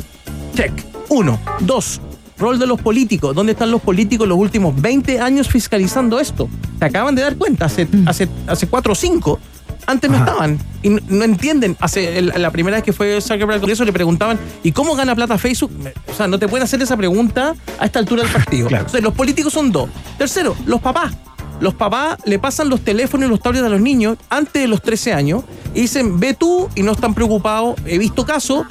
Check. 0.56 0.72
Uno. 1.10 1.38
Dos. 1.60 2.00
Rol 2.36 2.58
de 2.58 2.66
los 2.66 2.80
políticos. 2.80 3.36
¿Dónde 3.36 3.52
están 3.52 3.70
los 3.70 3.80
políticos 3.82 4.26
los 4.26 4.36
últimos 4.36 4.74
20 4.82 5.20
años 5.20 5.46
fiscalizando 5.46 6.18
esto? 6.18 6.48
Se 6.80 6.86
acaban 6.86 7.14
de 7.14 7.22
dar 7.22 7.36
cuenta 7.36 7.66
hace, 7.66 7.86
hace, 8.04 8.28
hace 8.48 8.66
cuatro 8.66 8.94
o 8.94 8.96
cinco. 8.96 9.38
Antes 9.86 10.10
no 10.10 10.16
Ajá. 10.16 10.24
estaban 10.26 10.58
y 10.82 10.88
no, 10.90 11.00
no 11.08 11.24
entienden. 11.24 11.76
Hace 11.80 12.18
el- 12.18 12.32
la 12.36 12.50
primera 12.50 12.76
vez 12.76 12.84
que 12.84 12.92
fue 12.92 13.20
Zuckerberg 13.20 13.54
al 13.54 13.60
Congreso 13.60 13.84
le 13.84 13.92
preguntaban 13.92 14.38
¿y 14.62 14.72
cómo 14.72 14.94
gana 14.94 15.14
plata 15.14 15.38
Facebook? 15.38 15.70
O 16.10 16.14
sea, 16.14 16.26
no 16.26 16.38
te 16.38 16.48
pueden 16.48 16.64
hacer 16.64 16.80
esa 16.82 16.96
pregunta 16.96 17.54
a 17.78 17.84
esta 17.86 17.98
altura 17.98 18.22
del 18.22 18.32
partido. 18.32 18.68
Claro. 18.68 18.86
O 18.86 18.88
sea, 18.88 19.00
los 19.00 19.12
políticos 19.14 19.52
son 19.52 19.72
dos. 19.72 19.88
Tercero, 20.18 20.56
los 20.66 20.80
papás. 20.80 21.12
Los 21.60 21.74
papás 21.74 22.18
le 22.24 22.38
pasan 22.38 22.68
los 22.68 22.80
teléfonos 22.80 23.26
y 23.28 23.30
los 23.30 23.40
tablets 23.40 23.64
a 23.64 23.68
los 23.68 23.80
niños 23.80 24.18
antes 24.28 24.60
de 24.60 24.66
los 24.68 24.82
13 24.82 25.12
años 25.12 25.44
y 25.72 25.82
dicen, 25.82 26.18
ve 26.18 26.34
tú 26.34 26.68
y 26.74 26.82
no 26.82 26.92
están 26.92 27.14
preocupados. 27.14 27.76
He 27.86 27.96
visto 27.98 28.26
casos 28.26 28.66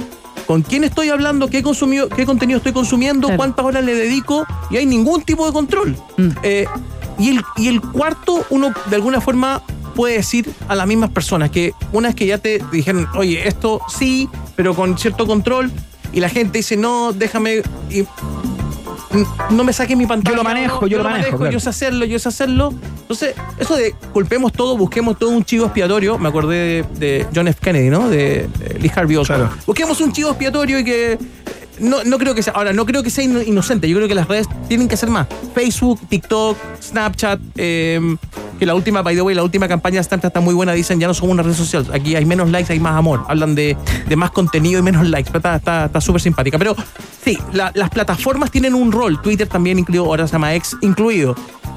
con 0.47 0.61
quién 0.64 0.84
estoy 0.84 1.07
hablando, 1.09 1.47
qué, 1.47 1.64
consumido, 1.64 2.09
qué 2.09 2.26
contenido 2.26 2.57
estoy 2.57 2.74
consumiendo, 2.74 3.28
Claro. 3.28 3.38
cuántas 3.38 3.66
horas 3.66 3.86
le 3.86 3.95
dedico 3.95 4.45
y 4.70 4.76
hay 4.78 4.86
ningún 4.86 5.22
tipo 5.24 5.45
de 5.47 5.53
control. 5.53 5.95
Mm. 6.18 6.28
Eh, 6.43 6.66
y, 7.18 7.30
el, 7.30 7.41
y 7.55 7.68
el 7.70 7.80
cuarto, 7.80 8.45
uno 8.49 8.74
de 8.89 8.95
alguna 8.97 9.22
forma 9.22 9.61
puede 9.96 10.16
decir 10.16 10.50
a 10.68 10.76
las 10.76 10.88
mismas 10.88 11.12
personas 11.12 11.50
que 11.50 11.74
una 11.91 12.10
vez 12.10 12.16
que 12.16 12.26
ya 12.26 12.38
te 12.38 12.62
dijeron, 12.72 13.08
oye, 13.16 13.48
esto 13.48 13.82
sí, 13.88 14.30
pero 14.56 14.76
con 14.76 14.98
cierto 14.98 15.26
control, 15.26 15.72
y 16.12 16.20
la 16.20 16.30
gente 16.30 16.60
dice, 16.60 16.78
no, 16.78 17.12
déjame, 17.12 17.64
y, 17.89 18.06
no 19.52 19.64
me 19.64 19.74
saque 19.74 19.96
mi 19.96 20.06
pantalla. 20.06 20.32
Yo 20.32 20.36
lo 20.38 20.44
manejo, 20.44 20.82
no, 20.82 20.88
yo 20.88 20.98
lo 20.98 21.04
manejo, 21.04 21.38
claro. 21.38 21.52
yo 21.52 21.60
sé 21.60 21.70
hacerlo, 21.70 22.06
yo 22.06 22.20
sé 22.20 22.30
hacerlo. 22.30 22.74
Entonces, 23.02 23.36
eso 23.60 23.76
de 23.76 23.94
culpemos 24.12 24.52
todo, 24.54 24.78
busquemos 24.78 25.18
todo 25.18 25.30
un 25.30 25.44
chivo 25.44 25.66
expiatorio, 25.66 26.18
me 26.18 26.30
acordé 26.30 26.56
de, 26.56 27.00
de 27.00 27.28
John 27.34 27.48
F. 27.48 27.60
Kennedy, 27.62 27.89
¿no? 27.89 28.10
De, 28.10 28.48
de 28.60 28.80
Lee 28.80 28.91
Harvey 28.94 29.18
Oswald. 29.18 29.44
Claro. 29.44 29.62
Busquemos 29.66 30.02
un 30.02 30.14
chivo 30.14 30.30
expiatorio 30.30 30.80
y 30.80 30.84
que 30.84 31.18
no, 31.80 32.03
no 32.03 32.17
creo 32.17 32.36
que 32.36 32.43
sea, 32.43 32.53
ahora 32.53 32.74
no 32.74 32.86
creo 32.86 33.03
que 33.03 33.09
sea 33.09 33.24
ino- 33.24 33.41
inocente, 33.41 33.88
yo 33.89 33.95
creo 33.97 34.07
que 34.07 34.15
las 34.15 34.28
redes 34.28 34.47
tienen 34.67 34.88
que 34.88 34.95
hacer 34.95 35.09
más. 35.09 35.28
Facebook, 35.55 35.99
TikTok, 36.09 36.57
Snapchat, 36.82 37.39
eh, 37.55 38.15
que 38.59 38.65
la 38.65 38.76
última, 38.76 39.01
by 39.01 39.15
the 39.15 39.21
way, 39.21 39.36
la 39.36 39.43
última 39.43 39.67
campaña 39.67 39.97
de 39.97 40.03
Snapchat 40.03 40.30
está 40.30 40.39
muy 40.39 40.53
buena, 40.53 40.74
dicen 40.74 40.99
ya 40.99 41.07
no 41.07 41.13
somos 41.13 41.34
una 41.34 41.43
red 41.43 41.53
social, 41.53 41.86
aquí 41.93 42.15
hay 42.15 42.26
menos 42.26 42.49
likes, 42.49 42.71
hay 42.71 42.80
más 42.80 42.95
amor, 42.95 43.24
hablan 43.28 43.55
de, 43.55 43.76
de 44.07 44.15
más 44.15 44.32
contenido 44.32 44.80
y 44.80 44.84
menos 44.84 45.07
likes, 45.07 45.30
pero 45.32 45.39
está- 45.39 45.55
está 45.55 45.86
está 45.86 46.01
súper 46.01 46.21
simpática. 46.21 46.57
Pero 46.59 46.76
sí, 47.24 47.38
la- 47.53 47.71
las 47.76 47.89
plataformas 47.89 48.51
tienen 48.51 48.74
un 48.76 48.91
rol, 48.91 49.21
Twitter 49.21 49.47
también 49.47 49.80
incluido, 49.80 50.05
ahora 50.05 50.28
se 50.28 50.34
llama 50.34 50.53
X 50.55 50.78
incluido. 50.82 51.36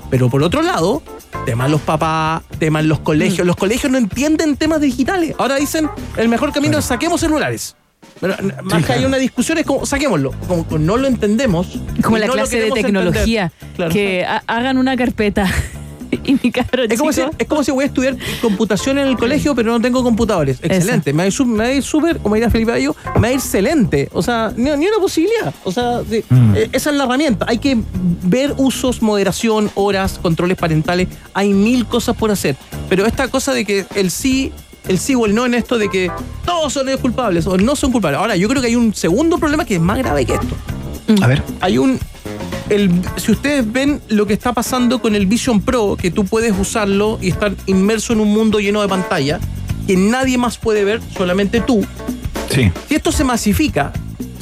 Pero 0.08 0.28
por 0.30 0.40
otro 0.44 0.62
lado, 0.62 1.02
temas 1.46 1.68
los 1.68 1.80
papás, 1.80 2.42
temas 2.60 2.84
los 2.84 3.00
colegios. 3.00 3.44
Mm. 3.44 3.48
Los 3.48 3.56
colegios 3.56 3.90
no 3.90 3.98
entienden 3.98 4.56
temas 4.56 4.80
digitales. 4.80 5.34
Ahora 5.36 5.56
dicen, 5.56 5.90
el 6.16 6.28
mejor 6.28 6.52
camino 6.52 6.78
es 6.78 6.84
saquemos 6.84 7.20
celulares. 7.20 7.74
Pero, 8.20 8.34
más 8.62 8.78
que 8.78 8.84
claro. 8.86 8.92
haya 8.94 9.06
una 9.06 9.18
discusión 9.18 9.58
es 9.58 9.66
como, 9.66 9.84
saquémoslo. 9.86 10.32
Como, 10.48 10.78
no 10.78 10.96
lo 10.96 11.06
entendemos. 11.06 11.78
Como 12.02 12.18
la 12.18 12.26
no 12.26 12.32
clase 12.32 12.60
de 12.60 12.70
tecnología. 12.70 13.52
Claro. 13.76 13.92
que 13.92 14.24
ha- 14.24 14.42
hagan 14.46 14.78
una 14.78 14.96
carpeta. 14.96 15.50
y 16.24 16.38
mi 16.42 16.50
cabrón 16.50 16.90
Es 16.90 16.98
como, 16.98 17.12
si, 17.12 17.22
es 17.38 17.46
como 17.46 17.64
si 17.64 17.70
voy 17.70 17.84
a 17.84 17.86
estudiar 17.86 18.16
computación 18.40 18.98
en 18.98 19.08
el 19.08 19.16
colegio, 19.16 19.54
pero 19.54 19.72
no 19.72 19.80
tengo 19.80 20.02
computadores. 20.02 20.58
Excelente. 20.62 21.12
Me 21.12 21.18
va 21.18 21.22
a 21.24 21.26
ir 21.26 21.46
me 21.46 21.58
va 21.58 21.64
a 21.64 21.72
ir 21.72 21.82
súper, 21.82 22.18
como 22.18 22.34
diría 22.34 22.50
Felipe 22.50 22.72
Bayo, 22.72 22.94
me 23.16 23.20
va 23.20 23.26
a 23.28 23.30
ir 23.32 23.36
excelente. 23.36 24.08
O 24.12 24.22
sea, 24.22 24.52
ni, 24.56 24.70
ni 24.70 24.86
una 24.86 24.98
posibilidad. 24.98 25.54
O 25.64 25.72
sea, 25.72 26.02
sí, 26.08 26.24
eh, 26.54 26.68
esa 26.72 26.90
es 26.90 26.96
la 26.96 27.04
herramienta. 27.04 27.46
Hay 27.48 27.58
que 27.58 27.76
ver 28.22 28.54
usos, 28.56 29.02
moderación, 29.02 29.70
horas, 29.74 30.18
controles 30.20 30.56
parentales. 30.56 31.08
Hay 31.34 31.52
mil 31.52 31.86
cosas 31.86 32.16
por 32.16 32.30
hacer. 32.30 32.56
Pero 32.88 33.06
esta 33.06 33.28
cosa 33.28 33.52
de 33.52 33.64
que 33.64 33.84
el 33.94 34.10
sí, 34.10 34.52
el 34.88 34.98
sí 34.98 35.14
o 35.14 35.26
el 35.26 35.34
no 35.34 35.46
en 35.46 35.54
esto 35.54 35.78
de 35.78 35.88
que 35.88 36.10
todos 36.44 36.72
son 36.72 36.86
culpables 37.00 37.46
o 37.46 37.56
no 37.56 37.76
son 37.76 37.92
culpables. 37.92 38.18
Ahora, 38.18 38.36
yo 38.36 38.48
creo 38.48 38.60
que 38.62 38.68
hay 38.68 38.76
un 38.76 38.94
segundo 38.94 39.38
problema 39.38 39.64
que 39.64 39.76
es 39.76 39.80
más 39.80 39.98
grave 39.98 40.24
que 40.24 40.34
esto 40.34 40.56
A 41.22 41.26
ver. 41.26 41.42
hay 41.60 41.78
un. 41.78 41.98
El, 42.68 42.90
si 43.16 43.30
ustedes 43.30 43.70
ven 43.70 44.00
lo 44.08 44.26
que 44.26 44.32
está 44.32 44.52
pasando 44.52 45.00
con 45.00 45.14
el 45.14 45.26
Vision 45.26 45.60
Pro, 45.60 45.96
que 45.96 46.10
tú 46.10 46.24
puedes 46.24 46.52
usarlo 46.58 47.18
y 47.22 47.28
estar 47.28 47.54
inmerso 47.66 48.12
en 48.12 48.20
un 48.20 48.32
mundo 48.32 48.58
lleno 48.58 48.82
de 48.82 48.88
pantalla, 48.88 49.38
que 49.86 49.96
nadie 49.96 50.36
más 50.36 50.58
puede 50.58 50.84
ver, 50.84 51.00
solamente 51.16 51.60
tú. 51.60 51.84
Sí. 52.50 52.72
Si 52.88 52.94
esto 52.96 53.12
se 53.12 53.22
masifica, 53.22 53.92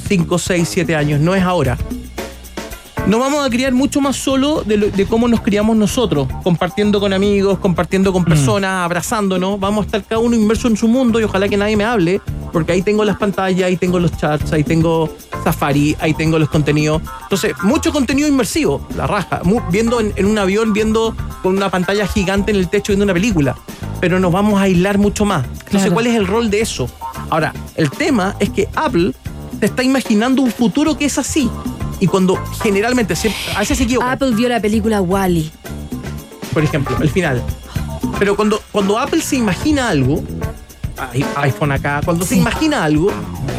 5, 0.09 0.39
6, 0.39 0.69
7 0.71 0.97
años, 0.97 1.21
no 1.21 1.35
es 1.35 1.43
ahora, 1.43 1.77
nos 3.07 3.21
vamos 3.21 3.47
a 3.47 3.51
criar 3.51 3.73
mucho 3.73 4.01
más 4.01 4.17
solo 4.17 4.63
de, 4.65 4.77
lo- 4.79 4.89
de 4.91 5.05
cómo 5.07 5.29
nos 5.29 5.41
criamos 5.43 5.77
nosotros, 5.77 6.27
compartiendo 6.43 7.01
con 7.01 7.13
amigos, 7.13 7.59
compartiendo 7.59 8.13
con 8.13 8.25
personas, 8.25 8.85
abrazándonos. 8.85 9.61
Vamos 9.61 9.83
a 9.83 9.87
estar 9.87 10.05
cada 10.05 10.21
uno 10.21 10.35
inmerso 10.35 10.69
en 10.69 10.77
su 10.77 10.89
mundo 10.89 11.21
y 11.21 11.25
ojalá 11.25 11.47
que 11.49 11.57
nadie 11.59 11.77
me 11.77 11.85
hable, 11.85 12.21
porque 12.53 12.73
ahí 12.73 12.83
tengo 12.83 13.05
las 13.05 13.17
pantallas, 13.19 13.67
ahí 13.67 13.77
tengo 13.77 13.99
los 14.01 14.17
chats, 14.17 14.53
ahí 14.55 14.65
tengo 14.65 15.15
Safari, 15.45 15.95
ahí 16.01 16.15
tengo 16.15 16.39
los 16.39 16.49
contenidos. 16.49 17.03
Entonces, 17.25 17.53
mucho 17.63 17.93
contenido 17.93 18.27
inmersivo, 18.27 18.87
la 18.97 19.07
raja. 19.07 19.43
Viendo 19.71 20.01
en, 20.01 20.13
en 20.17 20.25
un 20.25 20.39
avión, 20.39 20.73
viendo 20.73 21.15
con 21.43 21.57
una 21.57 21.71
pantalla 21.71 22.07
gigante 22.07 22.53
en 22.53 22.57
el 22.57 22.69
techo, 22.69 22.93
viendo 22.93 23.05
una 23.05 23.13
película. 23.13 23.55
Pero 24.01 24.19
nos 24.19 24.33
vamos 24.33 24.59
a 24.59 24.63
aislar 24.63 24.97
mucho 24.97 25.27
más. 25.27 25.45
Entonces. 25.67 25.93
¿cuál 25.93 26.07
es 26.07 26.15
el 26.15 26.27
rol 26.27 26.49
de 26.51 26.63
eso? 26.63 26.89
Ahora, 27.29 27.53
el 27.77 27.91
tema 27.91 28.35
es 28.41 28.49
que 28.49 28.69
Apple 28.75 29.13
se 29.61 29.67
está 29.67 29.83
imaginando 29.83 30.41
un 30.43 30.51
futuro 30.51 30.97
que 30.97 31.05
es 31.05 31.19
así. 31.19 31.51
Y 32.05 32.07
cuando 32.07 32.39
generalmente, 32.63 33.17
siempre, 33.17 33.41
a 33.57 33.61
veces 33.61 33.79
se 33.79 33.85
equivoca, 33.85 34.13
Apple 34.13 34.33
vio 34.35 34.47
la 34.51 34.61
película 34.61 35.01
Wally. 35.01 35.51
por 36.53 36.63
ejemplo, 36.63 36.95
el 37.01 37.09
final. 37.09 37.43
Pero 38.19 38.37
cuando, 38.37 38.61
cuando 38.71 38.99
Apple 38.99 39.23
se 39.23 39.37
imagina 39.37 39.89
algo, 39.89 40.23
iPhone 41.37 41.73
acá, 41.73 42.03
cuando 42.05 42.27
se 42.27 42.37
imagina 42.37 42.85
algo, 42.85 43.11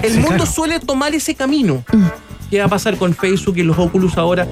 el 0.03 0.11
Sí, 0.11 0.17
mundo 0.19 0.35
claro. 0.35 0.45
suele 0.45 0.79
tomar 0.79 1.15
ese 1.15 1.33
camino. 1.33 1.83
¿Qué 2.51 2.59
va 2.59 2.65
a 2.65 2.69
pasar 2.69 2.97
con 2.97 3.15
Facebook 3.15 3.57
y 3.57 3.63
los 3.63 3.79
Oculus 3.79 4.15
ahora? 4.15 4.47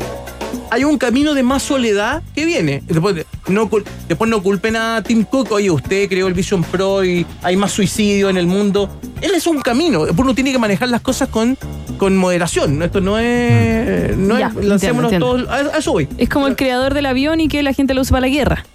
Hay 0.74 0.86
un 0.86 0.98
camino 0.98 1.36
de 1.36 1.44
más 1.44 1.62
soledad 1.62 2.24
que 2.34 2.46
viene. 2.46 2.82
Después, 2.88 3.14
de- 3.14 3.28
no, 3.48 3.70
después 4.08 4.28
no 4.28 4.42
culpen 4.42 4.76
a 4.76 5.04
Tim 5.04 5.24
Cook, 5.24 5.52
oye, 5.52 5.70
usted 5.70 6.10
creó 6.10 6.26
el 6.28 6.34
Vision 6.34 6.64
Pro 6.64 7.04
y 7.06 7.28
hay 7.44 7.56
más 7.56 7.72
suicidio 7.72 8.28
en 8.32 8.38
el 8.38 8.48
mundo. 8.48 8.90
Él 9.22 9.32
es 9.36 9.46
un 9.46 9.62
camino. 9.62 10.06
Uno 10.18 10.34
tiene 10.34 10.52
que 10.52 10.58
manejar 10.58 10.90
las 10.90 11.02
cosas 11.02 11.30
con, 11.30 11.56
con 12.00 12.18
moderación. 12.18 12.82
Esto 12.82 13.02
no 13.02 13.20
es. 13.20 14.18
No 14.18 14.40
Ya, 14.40 14.48
es 14.48 14.66
lancémonos 14.66 15.14
entiendo. 15.14 15.44
todos. 15.46 15.48
A, 15.50 15.76
a 15.76 15.78
eso 15.78 15.92
voy. 15.92 16.08
Es 16.18 16.28
como 16.28 16.48
el 16.48 16.56
creador 16.56 16.96
del 16.96 17.06
avión 17.06 17.40
y 17.40 17.48
que 17.50 17.62
la 17.62 17.74
gente 17.74 17.94
lo 17.94 18.02
usa 18.02 18.16
para 18.16 18.22
la 18.22 18.34
guerra. 18.34 18.66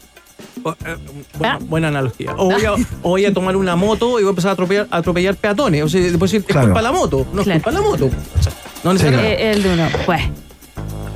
Eh, 0.84 0.96
buena, 1.36 1.55
Ah. 1.55 1.59
buena 1.61 1.88
analogía. 1.88 2.32
O 2.36 2.44
voy, 2.44 2.64
a, 2.64 2.72
o 3.03 3.09
voy 3.11 3.24
a 3.24 3.34
tomar 3.34 3.57
una 3.57 3.74
moto 3.74 4.20
y 4.20 4.22
voy 4.22 4.26
a 4.26 4.30
empezar 4.30 4.51
a 4.51 4.53
atropellar, 4.53 4.86
a 4.92 4.99
atropellar 4.99 5.34
peatones. 5.34 5.82
O 5.82 5.88
sea, 5.88 6.01
después 6.01 6.30
decir, 6.30 6.44
es 6.46 6.53
Claro. 6.53 6.68
culpa 6.68 6.80
la 6.82 6.92
moto. 6.92 7.26
No 7.32 7.42
Claro. 7.42 7.59
es 7.59 7.64
culpa 7.64 7.80
la 7.80 7.84
moto. 7.84 8.05
O 8.07 8.42
sea, 8.42 8.53
no 8.84 8.92
necesariamente. 8.92 9.42
Eh, 9.42 9.51
el 9.51 9.62
de 9.64 9.72
uno. 9.72 9.88
Pues. 10.07 10.20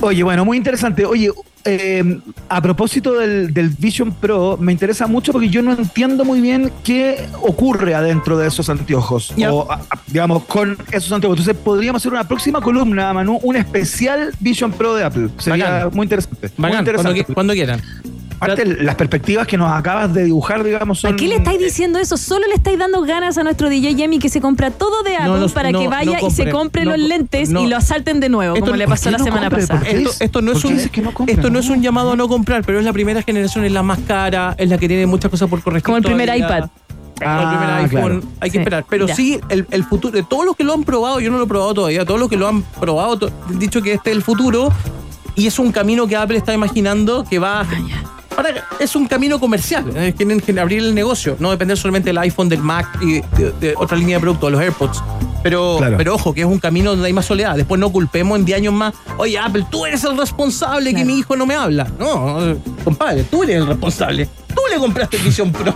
Oye, 0.04 0.22
bueno, 0.24 0.44
muy 0.44 0.56
interesante. 0.56 1.06
Oye, 1.06 1.30
eh, 1.64 2.18
a 2.48 2.60
propósito 2.60 3.12
del, 3.20 3.54
del 3.54 3.68
Vision 3.68 4.12
Pro, 4.12 4.56
me 4.60 4.72
interesa 4.72 5.06
mucho 5.06 5.30
porque 5.32 5.48
yo 5.48 5.62
no 5.62 5.72
entiendo 5.72 6.24
muy 6.24 6.40
bien 6.40 6.72
qué 6.82 7.28
ocurre 7.40 7.94
adentro 7.94 8.36
de 8.36 8.48
esos 8.48 8.68
anteojos. 8.68 9.32
O, 9.48 9.68
digamos, 10.08 10.42
con 10.44 10.76
esos 10.90 11.12
anteojos. 11.12 11.38
Entonces, 11.38 11.62
podríamos 11.62 12.02
hacer 12.02 12.10
una 12.12 12.26
próxima 12.26 12.60
columna, 12.60 13.12
Manu, 13.12 13.38
un 13.44 13.54
especial 13.56 14.32
Vision 14.40 14.72
Pro 14.72 14.94
de 14.96 15.04
Apple. 15.04 15.28
Sería 15.38 15.70
Bacán. 15.84 15.90
muy 15.94 16.04
interesante. 16.04 16.36
muy 16.56 16.70
Bacán, 16.70 16.84
cuando, 16.84 16.90
interesante. 16.90 17.20
qui- 17.26 17.34
cuando 17.34 17.52
quieran. 17.52 17.80
Aparte, 18.42 18.66
las 18.82 18.94
perspectivas 18.96 19.46
que 19.46 19.56
nos 19.56 19.70
acabas 19.72 20.12
de 20.12 20.24
dibujar, 20.24 20.64
digamos, 20.64 21.00
son. 21.00 21.14
¿A 21.14 21.16
qué 21.16 21.28
le 21.28 21.36
estáis 21.36 21.58
diciendo 21.58 21.98
eso? 21.98 22.16
Solo 22.16 22.46
le 22.48 22.54
estáis 22.54 22.78
dando 22.78 23.00
ganas 23.02 23.38
a 23.38 23.44
nuestro 23.44 23.68
DJ 23.68 23.94
Yemi 23.94 24.18
que 24.18 24.28
se 24.28 24.40
compra 24.40 24.70
todo 24.70 25.02
de 25.02 25.16
Apple 25.16 25.28
No, 25.28 25.36
no, 25.38 25.48
para 25.48 25.70
no, 25.70 25.78
que 25.78 25.84
no 25.84 25.90
vaya 25.90 26.18
y 26.26 26.30
se 26.30 26.50
compre 26.50 26.84
no, 26.84 26.92
los 26.96 27.00
lentes 27.00 27.50
no. 27.50 27.62
y 27.62 27.68
lo 27.68 27.76
asalten 27.76 28.20
de 28.20 28.28
nuevo, 28.28 28.54
Esto 28.54 28.64
como 28.66 28.72
no- 28.72 28.78
le 28.78 28.84
¿por 28.86 28.92
pasó 28.94 29.10
la 29.10 29.18
no 29.18 29.24
semana 29.24 29.48
compre? 29.50 29.66
pasada. 29.66 29.88
Esto, 30.20 30.42
no 30.42 30.52
es 30.52 30.64
un, 30.64 30.78
esto 31.28 31.50
no 31.50 31.58
es 31.58 31.68
un 31.68 31.82
llamado 31.82 32.12
a 32.12 32.16
no 32.16 32.28
comprar, 32.28 32.62
pero 32.64 32.78
es 32.78 32.84
la 32.84 32.92
primera 32.92 33.22
generación, 33.22 33.64
es 33.64 33.72
la 33.72 33.82
más 33.82 33.98
cara, 34.06 34.54
es 34.58 34.68
la 34.68 34.78
que 34.78 34.88
tiene 34.88 35.06
muchas 35.06 35.30
cosas 35.30 35.48
por 35.48 35.62
corregir. 35.62 35.84
Como 35.84 35.96
el 35.98 36.02
primer 36.04 36.26
todavía. 36.28 36.46
iPad. 36.46 36.70
Como 37.20 37.40
el 37.40 37.48
primer 37.48 37.68
Ah, 37.70 37.76
iPhone, 37.78 38.20
claro. 38.20 38.22
hay 38.40 38.50
que 38.50 38.56
Sí, 38.56 38.58
esperar. 38.58 38.84
Pero 38.90 39.06
ya. 39.06 39.14
sí, 39.14 39.38
el, 39.48 39.66
el 39.70 39.84
futuro, 39.84 40.12
de 40.12 40.24
todos 40.24 40.44
los 40.44 40.56
que 40.56 40.64
lo 40.64 40.74
han 40.74 40.82
probado, 40.82 41.20
yo 41.20 41.30
no 41.30 41.38
lo 41.38 41.44
he 41.44 41.46
probado 41.46 41.72
todavía, 41.74 42.04
todos 42.04 42.18
los 42.18 42.28
que 42.28 42.36
lo 42.36 42.48
han 42.48 42.62
probado, 42.62 43.30
han 43.48 43.58
dicho 43.60 43.80
que 43.80 43.92
este 43.92 44.10
es 44.10 44.16
el 44.16 44.22
futuro 44.24 44.72
y 45.36 45.46
es 45.46 45.58
un 45.60 45.70
camino 45.70 46.08
que 46.08 46.16
Apple 46.16 46.36
está 46.36 46.52
imaginando 46.52 47.24
que 47.28 47.38
va. 47.38 47.64
Ahora, 48.36 48.66
es 48.80 48.96
un 48.96 49.06
camino 49.06 49.38
comercial, 49.38 49.84
eh, 49.94 50.14
quieren 50.16 50.40
que 50.40 50.58
abrir 50.58 50.78
el 50.80 50.94
negocio, 50.94 51.36
no 51.38 51.50
depender 51.50 51.76
solamente 51.76 52.08
del 52.10 52.18
iPhone, 52.18 52.48
del 52.48 52.60
Mac 52.62 52.86
y 53.02 53.20
de, 53.20 53.52
de 53.60 53.74
otra 53.76 53.96
línea 53.96 54.16
de 54.16 54.20
productos, 54.20 54.50
los 54.50 54.60
AirPods. 54.60 55.02
Pero, 55.42 55.76
Claro. 55.78 55.96
pero 55.96 56.14
ojo, 56.14 56.32
que 56.32 56.40
es 56.42 56.46
un 56.46 56.58
camino 56.60 56.90
donde 56.90 57.06
hay 57.08 57.12
más 57.12 57.26
soledad. 57.26 57.56
Después 57.56 57.80
no 57.80 57.90
culpemos 57.90 58.38
en 58.38 58.44
10 58.44 58.58
años 58.58 58.74
más, 58.74 58.94
oye 59.18 59.38
Apple, 59.38 59.66
tú 59.70 59.84
eres 59.84 60.02
el 60.04 60.16
responsable 60.16 60.94
que 60.94 61.04
mi 61.04 61.18
hijo 61.18 61.36
no 61.36 61.46
me 61.46 61.54
habla. 61.56 61.88
No, 61.98 62.56
compadre, 62.84 63.24
tú 63.24 63.42
eres 63.42 63.56
el 63.56 63.66
responsable. 63.66 64.28
Tú 64.54 64.60
le 64.70 64.76
compraste 64.78 65.16
el 65.16 65.22
Vision 65.22 65.50
Pro. 65.52 65.74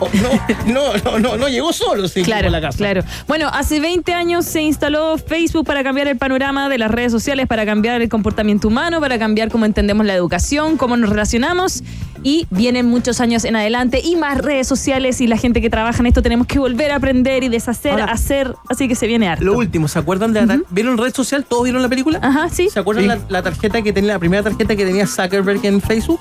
No, 0.67 0.73
no, 0.73 0.97
no, 1.05 1.19
no, 1.19 1.37
no 1.37 1.49
llegó 1.49 1.73
solo 1.73 2.07
equipo 2.07 2.25
Claro, 2.25 2.49
a 2.49 2.51
la 2.51 2.61
casa. 2.61 2.79
claro. 2.79 3.03
Bueno, 3.27 3.49
hace 3.53 3.81
20 3.81 4.13
años 4.15 4.45
se 4.45 4.63
instaló 4.63 5.17
Facebook 5.19 5.67
para 5.67 5.83
cambiar 5.83 6.09
el 6.09 6.17
panorama 6.17 6.69
de 6.69 6.79
las 6.79 6.91
redes 6.91 7.13
sociales, 7.13 7.47
para 7.47 7.65
cambiar 7.67 8.01
el 8.03 8.09
comportamiento 8.09 8.69
humano, 8.69 9.01
para 9.01 9.19
cambiar 9.19 9.51
cómo 9.51 9.65
entendemos 9.65 10.05
la 10.07 10.15
educación, 10.15 10.77
cómo 10.77 10.97
nos 10.97 11.11
relacionamos. 11.11 11.83
Y 12.23 12.47
vienen 12.51 12.87
muchos 12.87 13.21
años 13.21 13.45
en 13.45 13.55
adelante 13.55 14.01
y 14.03 14.17
más 14.17 14.39
redes 14.39 14.67
sociales 14.67 15.21
y 15.21 15.27
la 15.29 15.37
gente 15.37 15.61
que 15.61 15.71
trabaja 15.71 16.01
en 16.01 16.07
esto 16.07 16.23
tenemos 16.23 16.47
que 16.49 16.59
volver 16.59 16.91
a 16.91 16.97
aprender 16.97 17.45
y 17.45 17.49
deshacer, 17.49 17.93
Ahora, 17.93 18.05
hacer. 18.07 18.53
Así 18.69 18.89
que 18.89 18.95
se 18.97 19.07
viene 19.07 19.29
harto. 19.29 19.45
Lo 19.45 19.55
último, 19.57 19.87
¿se 19.87 19.99
acuerdan 19.99 20.33
de 20.33 20.41
la 20.41 20.47
tar- 20.47 20.63
¿Vieron 20.71 20.99
red 20.99 21.15
social? 21.15 21.45
¿Todos 21.49 21.65
vieron 21.65 21.83
la 21.83 21.89
película? 21.89 22.19
Ajá, 22.23 22.49
sí. 22.51 22.69
¿Se 22.69 22.81
acuerdan 22.81 23.05
Sí. 23.05 23.09
la, 23.09 23.19
la 23.29 23.43
tarjeta 23.43 23.81
que 23.83 23.93
tenía, 23.93 24.15
la 24.15 24.19
primera 24.19 24.43
tarjeta 24.43 24.75
que 24.75 24.85
tenía 24.85 25.07
Zuckerberg 25.07 25.65
en 25.67 25.81
Facebook? 25.81 26.19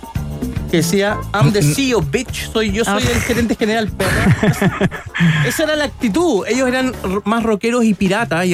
Que 0.69 0.77
decía, 0.77 1.17
I'm 1.33 1.51
the 1.53 1.61
CEO, 1.63 2.01
bitch. 2.01 2.51
Soy, 2.51 2.71
yo 2.71 2.83
soy 2.85 3.03
Ah. 3.07 3.11
el 3.13 3.21
gerente 3.21 3.55
general, 3.55 3.89
perra. 3.89 4.89
Esa 5.47 5.63
era 5.63 5.75
la 5.75 5.85
actitud. 5.85 6.45
Ellos 6.47 6.67
eran 6.67 6.93
más 7.23 7.43
rockeros 7.43 7.83
y 7.85 7.93
piratas 7.93 8.45
y 8.45 8.53